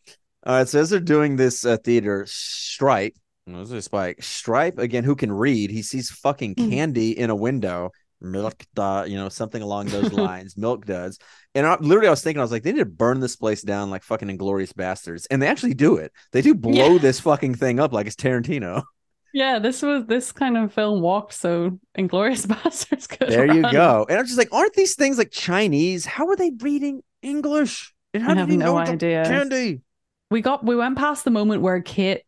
[0.45, 3.17] All right, so as they're doing this uh, theater, Stripe,
[3.47, 4.23] was it Spike?
[4.23, 5.71] Stripe again, who can read?
[5.71, 6.69] He sees fucking Hmm.
[6.71, 7.91] candy in a window,
[8.21, 10.57] milk, da, you know, something along those lines.
[10.57, 11.19] milk does,
[11.55, 13.63] and I, literally, I was thinking, I was like, they need to burn this place
[13.63, 16.13] down like fucking Inglourious Basterds, and they actually do it.
[16.33, 16.99] They do blow Yeah.
[16.99, 18.83] this fucking thing up like it's Tarantino.
[19.37, 24.07] Yeah, this was this kind of film walked so Inglorious Bastards could There you go.
[24.09, 26.07] And I'm just like, aren't these things like Chinese?
[26.07, 27.93] How are they reading English?
[28.15, 29.25] And how I have no idea.
[29.25, 29.83] candy?
[30.31, 32.23] We got we went past the moment where Kate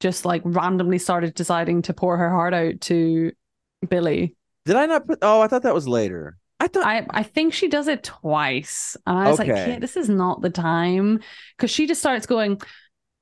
[0.00, 3.32] just like randomly started deciding to pour her heart out to
[3.86, 4.34] Billy.
[4.64, 5.18] Did I not put?
[5.20, 6.38] Oh, I thought that was later.
[6.60, 6.86] I thought.
[6.86, 8.96] I, I think she does it twice.
[9.06, 9.66] And I was like, Okay.
[9.66, 11.20] Kate, this is not the time.
[11.58, 12.58] Because she just starts going,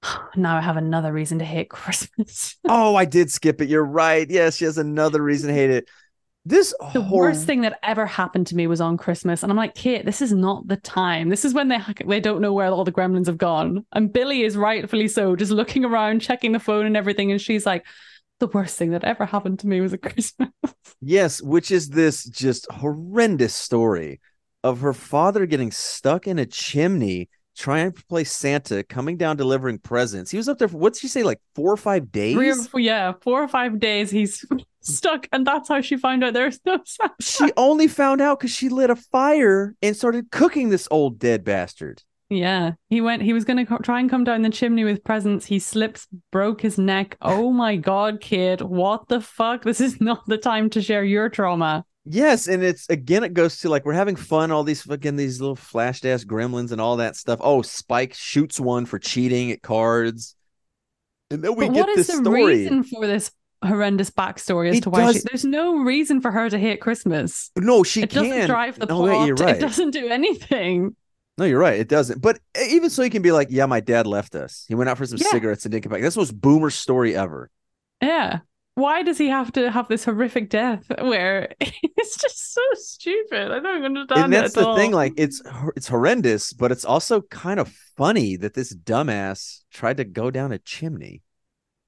[0.36, 2.56] now I have another reason to hate Christmas.
[2.68, 3.68] oh, I did skip it.
[3.68, 4.28] You're right.
[4.28, 5.88] Yes, she has another reason to hate it.
[6.44, 9.44] This the hor- worst thing that ever happened to me was on Christmas.
[9.44, 11.28] And I'm like, Kate, this is not the time.
[11.28, 13.86] This is when they they don't know where all the gremlins have gone.
[13.92, 17.30] And Billy is rightfully so, just looking around, checking the phone and everything.
[17.30, 17.86] And she's like,
[18.40, 20.50] the worst thing that ever happened to me was at Christmas.
[21.00, 24.20] Yes, which is this just horrendous story
[24.64, 29.78] of her father getting stuck in a chimney trying to play Santa, coming down delivering
[29.78, 30.30] presents.
[30.30, 32.34] He was up there for what's she say, like four or five days?
[32.34, 34.44] Three or, yeah, four or five days he's
[34.80, 35.28] stuck.
[35.32, 37.14] And that's how she found out there's no Santa.
[37.20, 41.44] She only found out because she lit a fire and started cooking this old dead
[41.44, 42.02] bastard.
[42.30, 43.20] Yeah, he went.
[43.22, 45.44] He was going to co- try and come down the chimney with presents.
[45.44, 47.18] He slips, broke his neck.
[47.20, 48.62] Oh my god, kid!
[48.62, 49.64] What the fuck?
[49.64, 51.84] This is not the time to share your trauma.
[52.04, 55.40] Yes, and it's again it goes to like we're having fun, all these fucking these
[55.40, 57.38] little flashed ass gremlins and all that stuff.
[57.42, 60.34] Oh, Spike shoots one for cheating at cards.
[61.30, 62.44] And then we but get what is the story.
[62.44, 63.30] reason for this
[63.64, 67.50] horrendous backstory as It to why she, there's no reason for her to hate Christmas?
[67.56, 69.28] No, she it doesn't drive the oh, No, plot.
[69.28, 69.56] wait, right.
[69.56, 70.96] It doesn't do anything.
[71.38, 71.78] No, you're right.
[71.78, 72.20] It doesn't.
[72.20, 74.66] But even so, you can be like, yeah, my dad left us.
[74.68, 75.30] He went out for some Yeah.
[75.30, 76.02] cigarettes and didn't come back.
[76.02, 77.48] That's the most boomer story ever.
[78.02, 78.40] Yeah.
[78.74, 83.52] Why does he have to have this horrific death where it's just so stupid?
[83.52, 84.24] I don't understand.
[84.24, 84.92] and it that's at the thing.
[84.92, 85.42] Like, it's
[85.76, 90.52] it's horrendous, but it's also kind of funny that this dumbass tried to go down
[90.52, 91.22] a chimney.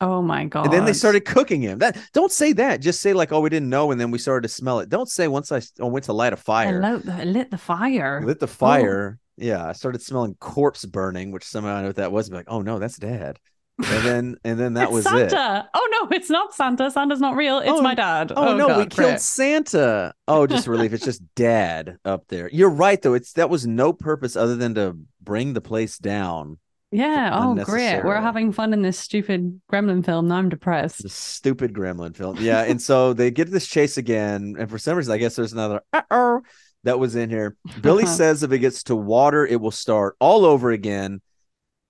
[0.01, 0.67] oh my god!
[0.67, 1.79] And then they started cooking him.
[1.79, 2.81] That don't say that.
[2.81, 4.91] Just say like, "Oh, we didn't know," and then we started to smell it.
[4.91, 7.59] Don't say once I I oh, went to light a fire, lit the, lit the
[7.59, 8.23] fire.
[8.23, 9.19] lit the fire.
[9.19, 9.21] Oh.
[9.37, 12.29] Yeah, I started smelling corpse burning, which somehow I know what that was.
[12.29, 13.39] Be like, oh no, that's dad.
[13.79, 15.65] And then and then that It's was Santa.
[15.65, 15.71] it.
[15.75, 16.91] Oh no, it's not Santa.
[16.91, 17.59] Santa's not real.
[17.59, 18.33] It's Oh, my dad.
[18.35, 19.21] Oh, oh no, we God, killed great.
[19.21, 20.15] Santa.
[20.29, 20.93] Oh, just relief.
[20.93, 22.49] It's just dad up there.
[22.53, 23.15] You're right though.
[23.15, 26.59] It's that was no purpose other than to bring the place down.
[26.93, 27.31] Yeah.
[27.33, 28.05] Oh, great.
[28.05, 30.29] We're having fun in this stupid gremlin film.
[30.29, 31.03] Now I'm depressed.
[31.03, 32.37] The stupid gremlin film.
[32.39, 35.53] Yeah, and so they get this chase again, and for some reason, I guess there's
[35.53, 36.43] another uh-oh
[36.85, 37.57] that was in here.
[37.81, 38.13] Billy uh-huh.
[38.13, 41.21] says if it gets to water, it will start all over again.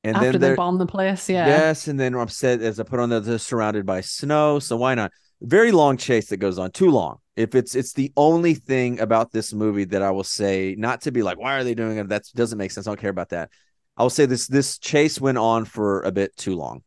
[0.04, 1.46] And After then they bomb the place, yeah.
[1.46, 4.58] yes, and then I'm said as I put on there, they're surrounded by snow.
[4.58, 5.10] So why not?
[5.40, 7.18] Very long chase that goes on, too long.
[7.36, 11.10] If it's it's the only thing about this movie that I will say, not to
[11.10, 12.08] be like, why are they doing it?
[12.10, 12.86] That doesn't make sense.
[12.86, 13.50] I don't care about that.
[13.96, 16.82] I will say this this chase went on for a bit too long.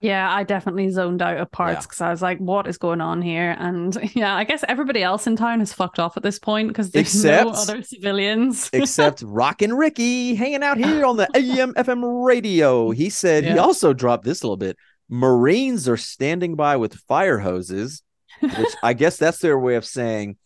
[0.00, 1.80] Yeah, I definitely zoned out of parts Yeah.
[1.82, 3.54] because I was like, what is going on here?
[3.58, 6.90] And yeah, I guess everybody else in town is fucked off at this point because
[6.90, 8.70] there's no other civilians.
[8.72, 12.90] except Rockin' Ricky hanging out here on the AM FM radio.
[12.90, 14.78] He said he also dropped this a little bit.
[15.10, 18.02] Marines are standing by with fire hoses,
[18.40, 20.36] which I guess that's their way of saying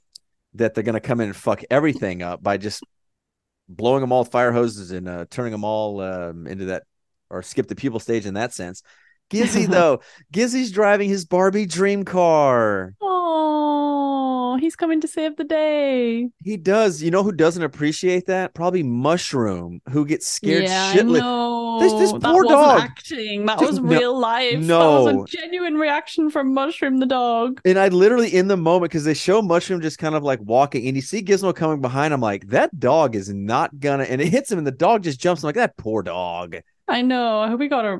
[0.54, 2.82] that they're going to come in and fuck everything up by just
[3.68, 6.84] blowing them all with fire hoses and uh, turning them all um, into that
[7.30, 8.82] or skip the pupil stage in that sense.
[9.30, 10.00] Gizzy though,
[10.32, 12.94] Gizzy's driving his Barbie dream car.
[13.00, 16.28] Oh, he's coming to save the day.
[16.42, 17.02] He does.
[17.02, 18.54] You know who doesn't appreciate that?
[18.54, 21.80] Probably Mushroom, who gets scared yeah, shitless.
[21.80, 22.80] This- this that poor dog.
[22.82, 23.46] acting.
[23.46, 24.52] That was no- real life.
[24.52, 25.22] that was no.
[25.24, 27.60] a genuine reaction from Mushroom the dog.
[27.64, 30.86] And I literally in the moment because they show Mushroom just kind of like walking,
[30.86, 32.14] and you see Gizmo coming behind.
[32.14, 35.18] I'm like, that dog is not gonna, and it hits him, and the dog just
[35.20, 35.42] jumps.
[35.42, 36.56] I'm like, that poor dog.
[36.86, 37.40] I know.
[37.40, 37.98] I hope he got a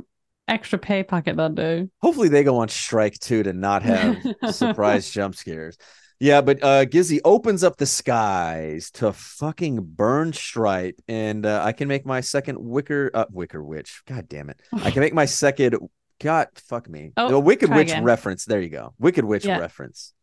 [0.49, 1.89] extra pay pocket that day.
[2.03, 5.77] Hopefully they go on strike too to not have surprise jump scares.
[6.21, 11.73] Yeah, but uh Gizzy opens up the skies to fucking burn stripe, and uh, I
[11.73, 14.03] can make my second wicker uh, wicker witch.
[14.07, 14.61] God damn it!
[14.73, 15.77] I can make my second.
[16.21, 17.13] God fuck me.
[17.17, 18.05] Oh, the Wicked Witch again.
[18.05, 18.45] reference.
[18.45, 18.95] There you go.
[19.01, 19.59] Wicked Witch Yeah.
[19.59, 20.15] reference.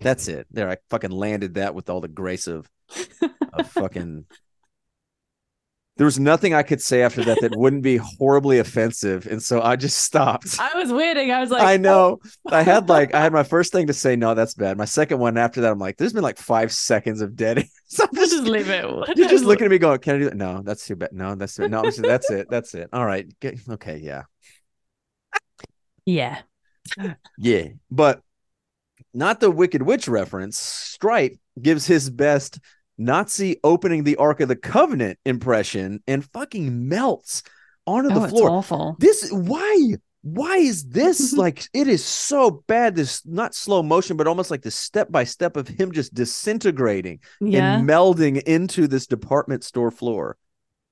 [0.00, 0.48] That's it.
[0.50, 2.68] There, I fucking landed that with all the grace of
[3.52, 4.24] of fucking.
[5.98, 9.62] There was nothing I could say after that that wouldn't be horribly offensive, and so
[9.62, 10.60] I just stopped.
[10.60, 11.30] I was waiting.
[11.30, 12.18] I was like, I know.
[12.22, 12.54] Oh.
[12.54, 14.76] I had like I had my first thing to say, no, that's bad.
[14.76, 17.66] My second one after that, I'm like, there's been like five seconds of dead.
[17.86, 18.84] so I'm Oh, just, just leave it.
[19.16, 20.36] You're just looking at me going, can I do that?
[20.36, 21.12] No, that's too bad.
[21.12, 21.70] No, that's too, bad.
[21.70, 22.46] no, that's- that's it.
[22.50, 22.90] That's it.
[22.92, 23.26] All right.
[23.40, 24.24] Get- okay, yeah.
[26.04, 26.38] Yeah.
[27.38, 27.68] Yeah.
[27.90, 28.20] But
[29.14, 30.58] not the Wicked Witch reference.
[30.58, 32.60] Stripe gives his best
[32.98, 37.42] Nazi opening the Ark of the Covenant impression and fucking melts
[37.86, 38.50] onto Oh, the floor.
[38.50, 38.96] awful.
[38.98, 39.94] This why?
[40.22, 42.96] Why is this like it is so bad?
[42.96, 47.20] This not slow motion, but almost like the step by step of him just disintegrating
[47.40, 47.76] Yeah.
[47.78, 50.36] and melding into this department store floor.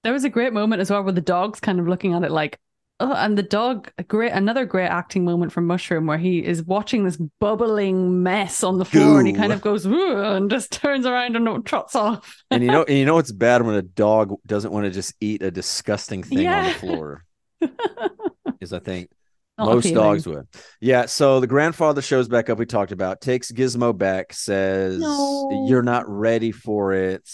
[0.04, 2.30] There was a great moment as well where the dog's kind of looking at it
[2.30, 2.58] like,
[3.00, 6.62] oh, and the dog, a great, another great acting moment from Mushroom where he is
[6.62, 11.06] watching this bubbling mess on the floor and he kind of goes, and just turns
[11.06, 12.42] around and trots off.
[12.50, 15.14] And you know, and you know it's bad when a dog doesn't want to just
[15.20, 17.24] eat a disgusting thing on the floor.
[18.60, 19.10] Is I think
[19.58, 20.04] Not most appealing.
[20.04, 20.48] dogs would.
[20.80, 21.06] Yeah.
[21.06, 22.58] So the grandfather shows back up.
[22.58, 25.66] We talked about takes Gizmo back, says No.
[25.68, 27.28] you're not ready for it,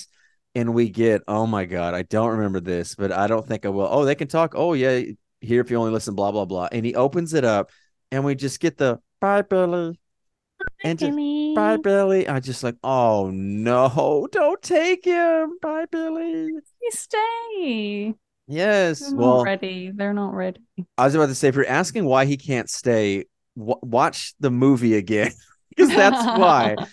[0.55, 3.69] and we get oh my god, I don't remember this, but I don't think I
[3.69, 3.89] will.
[3.91, 4.55] Oh, they can talk.
[4.57, 5.03] Oh yeah,
[5.41, 6.15] here if you only listen.
[6.15, 6.69] Blah blah blah.
[6.71, 7.71] And he opens it up,
[8.11, 9.99] and we just get the bye Billy,
[10.85, 11.55] and just Billy.
[11.55, 12.29] bye Billy.
[12.29, 15.59] I just like oh no, don't take him.
[15.61, 16.47] Bye Billy.
[16.83, 18.15] You stay.
[18.51, 18.99] Yes.
[18.99, 19.93] They're well, not ready.
[19.95, 20.61] They're not ready.
[20.99, 23.27] I was about to say, if you're asking why he can't stay,
[23.57, 25.31] w- watch the movie again
[25.71, 26.77] because that's why.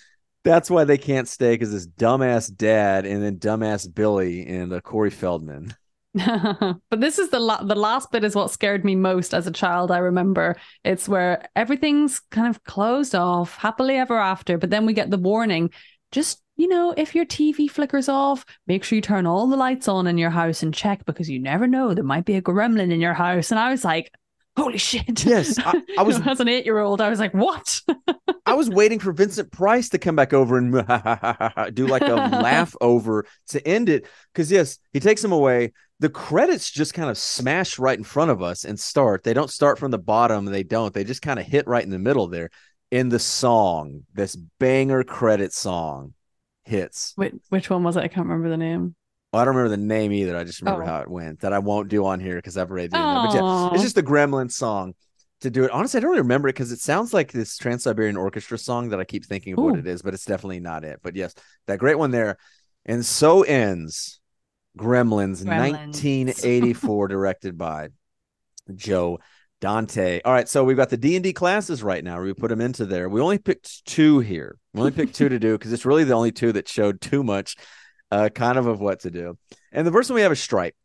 [0.44, 4.80] That's why they can't stay because this dumbass dad and then dumbass Billy and uh,
[4.80, 5.76] Corey Feldman.
[6.90, 9.52] but this is the la- the last bit is what scared me most as a
[9.52, 9.92] child.
[9.92, 14.58] I remember it's where everything's kind of closed off, happily ever after.
[14.58, 15.72] But then we get the warning:
[16.12, 19.88] just you know, if your TV flickers off, make sure you turn all the lights
[19.88, 22.92] on in your house and check because you never know there might be a gremlin
[22.92, 23.52] in your house.
[23.52, 24.12] And I was like,
[24.58, 25.24] holy shit!
[25.26, 27.82] Yes, I- I was- as an eight year old, I was like, what?
[28.46, 30.72] I was waiting for Vincent Price to come back over and
[31.76, 35.74] do like a laugh over to end it because yes, he takes him away.
[36.00, 39.24] The credits just kind of smash right in front of us and start.
[39.24, 40.46] They don't start from the bottom.
[40.46, 40.94] They don't.
[40.94, 42.50] They just kind of hit right in the middle there.
[42.92, 46.14] In the song, this banger credit song
[46.66, 47.14] hits.
[47.18, 48.02] Wait, which one was it?
[48.04, 48.96] I can't remember the name.
[49.32, 50.38] Well, I don't remember the name either.
[50.38, 50.88] I just remember Oh.
[50.88, 51.42] how it went.
[51.42, 53.34] That I won't do on here because I've already done that.
[53.34, 54.94] But yeah, it's just the Gremlin song
[55.42, 55.72] to do it.
[55.72, 58.90] Honestly, I don't really remember it because it sounds like this Trans Siberian Orchestra song
[58.90, 61.00] that I keep thinking of what it is, but it's definitely not it.
[61.04, 61.36] But yes,
[61.68, 62.38] that great one there.
[62.86, 64.20] And so ends
[64.78, 65.48] Gremlins, Gremlins.
[65.94, 67.90] 1984, directed by
[68.74, 69.20] Joe
[69.60, 70.22] Dante.
[70.24, 72.22] All right, so we've got the D and D classes right now.
[72.22, 73.10] We put them into there.
[73.10, 74.56] We only picked two here.
[74.74, 77.24] We only picked two to do because it's really the only two that showed too
[77.24, 77.56] much,
[78.12, 79.38] uh, kind of of what to do.
[79.72, 80.76] And the first one we have is Stripe,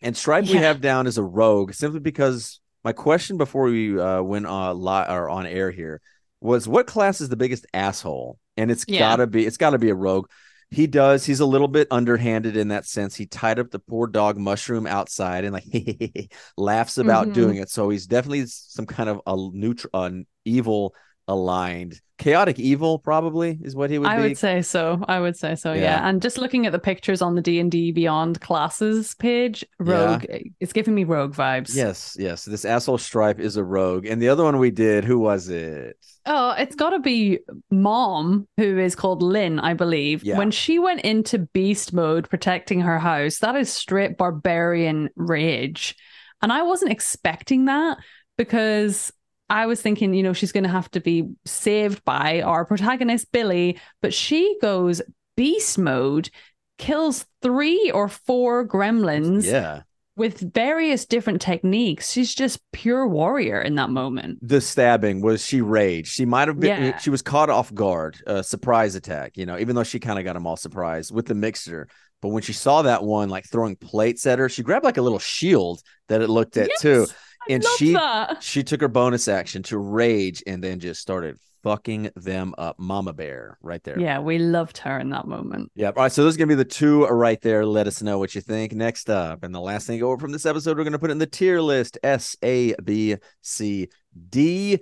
[0.00, 4.22] and Stripe we have down as a rogue simply because my question before we uh,
[4.22, 6.00] went on li- or on air here
[6.40, 8.38] was what class is the biggest asshole?
[8.56, 8.98] And it's Yeah.
[8.98, 10.28] gotta be it's gotta be a rogue.
[10.70, 11.24] He does.
[11.26, 13.14] He's a little bit underhanded in that sense.
[13.14, 17.34] He tied up the poor dog mushroom outside and like laughs about Mhm.
[17.34, 17.68] doing it.
[17.70, 20.94] So he's definitely some kind of a neutral, an evil
[21.32, 22.98] aligned, chaotic evil.
[22.98, 24.22] Probably is what he would I be.
[24.22, 25.04] would say so.
[25.08, 25.72] I would say so.
[25.72, 25.80] Yeah.
[25.82, 26.08] Yeah.
[26.08, 29.94] And just looking at the pictures on the D and D Beyond classes page, Yeah.
[29.94, 30.24] Rogue,
[30.60, 31.74] it's giving me Rogue vibes.
[31.74, 32.44] Yes, yes.
[32.44, 35.04] This asshole stripe is a rogue, and the other one we did.
[35.04, 35.96] Who was it?
[36.24, 37.40] Oh, it's got to be
[37.70, 40.22] mom, who is called Lynn, I believe.
[40.22, 40.38] Yeah.
[40.38, 45.96] When she went into beast mode protecting her house, that is straight barbarian rage.
[46.40, 47.98] And I wasn't expecting that
[48.38, 49.12] because
[49.50, 53.32] I was thinking, you know, she's going to have to be saved by our protagonist,
[53.32, 53.78] Billy.
[54.00, 55.02] But she goes
[55.36, 56.30] beast mode,
[56.78, 59.82] kills three or four gremlins Yeah,
[60.16, 62.12] with various different techniques.
[62.12, 64.38] She's just pure warrior in that moment.
[64.42, 66.08] the stabbing was she raged.
[66.12, 66.82] She might have been.
[66.84, 66.98] Yeah.
[66.98, 68.16] She was caught off guard.
[68.26, 69.36] A surprise attack.
[69.36, 71.88] You know, even though she kind of got them all surprised with the mixture.
[72.20, 75.02] But when she saw that one like throwing plates at her, she grabbed like a
[75.02, 77.00] little shield that it looked at too.
[77.00, 77.14] Yes, I
[77.48, 78.42] And she- that.
[78.42, 82.76] She took her bonus action to rage and then just started fucking them up.
[82.78, 83.98] Mama Bear, right there.
[83.98, 85.70] Yeah, we loved her in that moment.
[85.74, 85.88] Yeah.
[85.88, 86.12] All right.
[86.12, 87.64] So those are gonna be the two right there.
[87.64, 88.72] Let us know what you think.
[88.72, 91.26] Next up, and the last thing over from this episode, we're gonna put in the
[91.26, 93.88] tier list: S, A, B, C,
[94.28, 94.80] D.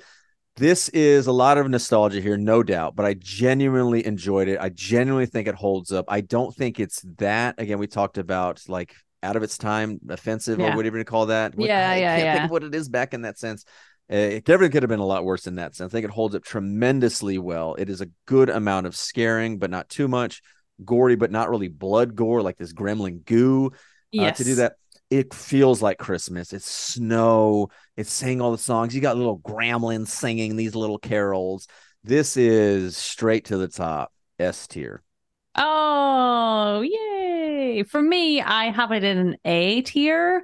[0.56, 4.58] This is a lot of nostalgia here, no doubt, but I genuinely enjoyed it.
[4.60, 6.04] I genuinely think it holds up.
[6.08, 7.54] I don't think it's that.
[7.58, 11.54] Again, we talked about like out of its time, offensive, or whatever you call that.
[11.54, 13.64] What- Yeah, I yeah, can't think of what it is back in that sense.
[14.12, 15.92] Uh, It definitely could have been a lot worse in that sense.
[15.92, 17.74] I think it holds up tremendously well.
[17.74, 20.42] It is a good amount of scaring, but not too much.
[20.84, 23.72] Gory, but not really blood gore, like this gremlin goo.
[24.18, 24.76] Uh, to do that,
[25.10, 26.52] it feels like Christmas.
[26.52, 27.68] It's snow.
[27.96, 28.94] It's saying all the songs.
[28.94, 31.68] You got little gremlins singing these little carols.
[32.02, 34.12] This is straight to the top.
[34.38, 35.02] S tier.
[35.54, 36.80] Oh,
[37.84, 40.42] For me, I have it in an A tier.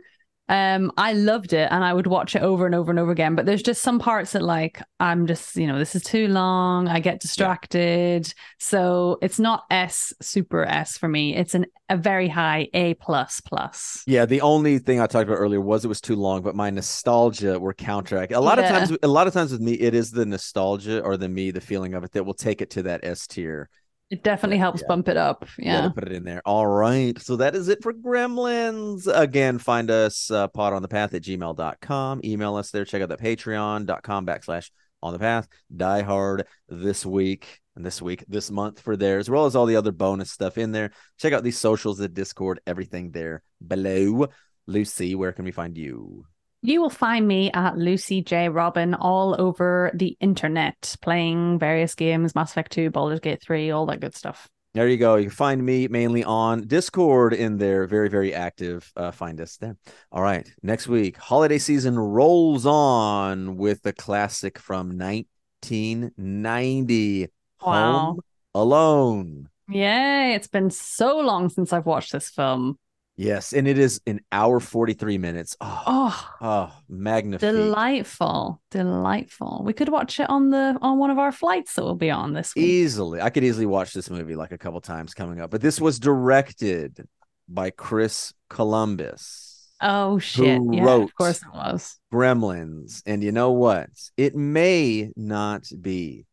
[0.49, 3.35] Um, I loved it and I would watch it over and over and over again.
[3.35, 6.87] But there's just some parts that like I'm just, you know, this is too long.
[6.87, 8.33] I get distracted.
[8.61, 11.35] So it's not S super S for me.
[11.35, 14.05] It's an a very high A plus plus.
[14.07, 16.71] Yeah, the only thing I talked about earlier was it was too long, but my
[16.71, 18.33] nostalgia were counteract.
[18.33, 18.65] A lot Yeah.
[18.65, 21.51] of times, a lot of times with me, it is the nostalgia or the me,
[21.51, 23.69] the feeling of it that will take it to that S tier.
[24.11, 24.89] It definitely helps Yeah.
[24.89, 25.45] bump it up.
[25.59, 25.83] Yeah.
[25.85, 25.89] Yeah.
[25.89, 26.41] put it in there.
[26.45, 27.19] All right.
[27.21, 29.09] So that is it for Gremlins.
[29.13, 32.21] Again, find us uh, pod on the path at gmail.com.
[32.25, 32.85] Email us there.
[32.85, 34.71] Check out the patreon.com backslash
[35.03, 35.49] on the path.
[35.77, 39.67] Die hard this week and this week, this month for there, as well as all
[39.67, 40.93] the other bonus stuff in there.
[41.19, 44.29] Check out these socials, the Discord, everything there below.
[44.67, 46.25] Lucy, where can we find you?
[46.67, 48.49] You will find me at Lucy J.
[48.49, 53.87] Robyn all over the internet, playing various games, Mass Effect 2, Baldur's Gate 3, all
[53.87, 54.49] that good stuff.
[54.75, 55.15] There you go.
[55.15, 57.87] You can find me mainly on Discord in there.
[57.87, 58.91] Very, very active.
[58.97, 59.77] Uh, find us there.
[60.11, 60.53] All right.
[60.61, 67.29] Next week, holiday season rolls on with the classic from 1990
[67.65, 67.93] Wow.
[67.93, 68.21] Home
[68.57, 69.51] Alone.
[69.69, 72.77] Yay, it's been so long since I've watched this film.
[73.17, 73.53] Yes.
[73.55, 75.57] And it is an hour 43 minutes.
[75.61, 77.51] Ah, oh, Oh, oh ah, magnifique.
[77.51, 78.61] delightful.
[78.71, 79.63] Delightful.
[79.65, 82.35] We could watch it on the on one of our flights that will be on
[82.35, 82.65] this week.
[82.67, 83.21] Easily.
[83.23, 85.51] I could easily watch this movie like a couple times coming up.
[85.51, 87.07] But this was directed
[87.49, 89.71] by Chris Columbus.
[89.81, 90.59] Oh shit.
[90.59, 91.99] Who yeah, wrote- of course it was.
[92.13, 93.03] Gremlins.
[93.07, 93.89] And you know what?
[94.17, 96.27] It may not be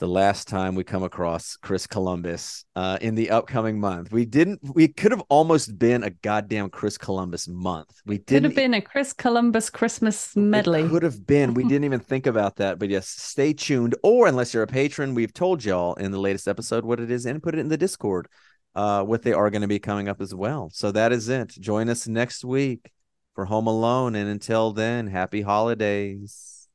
[0.00, 4.10] the last time we come across Chris Columbus uh, in the upcoming month.
[4.10, 8.00] We didn't, we could have almost been a goddamn Chris Columbus month.
[8.06, 8.44] We Could didn't.
[8.46, 10.80] It could have been a Chris Columbus Christmas medley.
[10.82, 11.52] It could have been.
[11.52, 12.78] We didn't even think about that.
[12.78, 13.94] But yes, stay tuned.
[14.02, 17.26] Or unless you're a patron, we've told y'all in the latest episode what it is
[17.26, 18.26] and put it in the Discord,
[18.74, 20.70] uh, what they are going to be coming up as well.
[20.72, 21.50] So that is it.
[21.60, 22.90] Join us next week
[23.34, 24.14] for Home Alone.
[24.14, 26.59] And until then, happy holidays.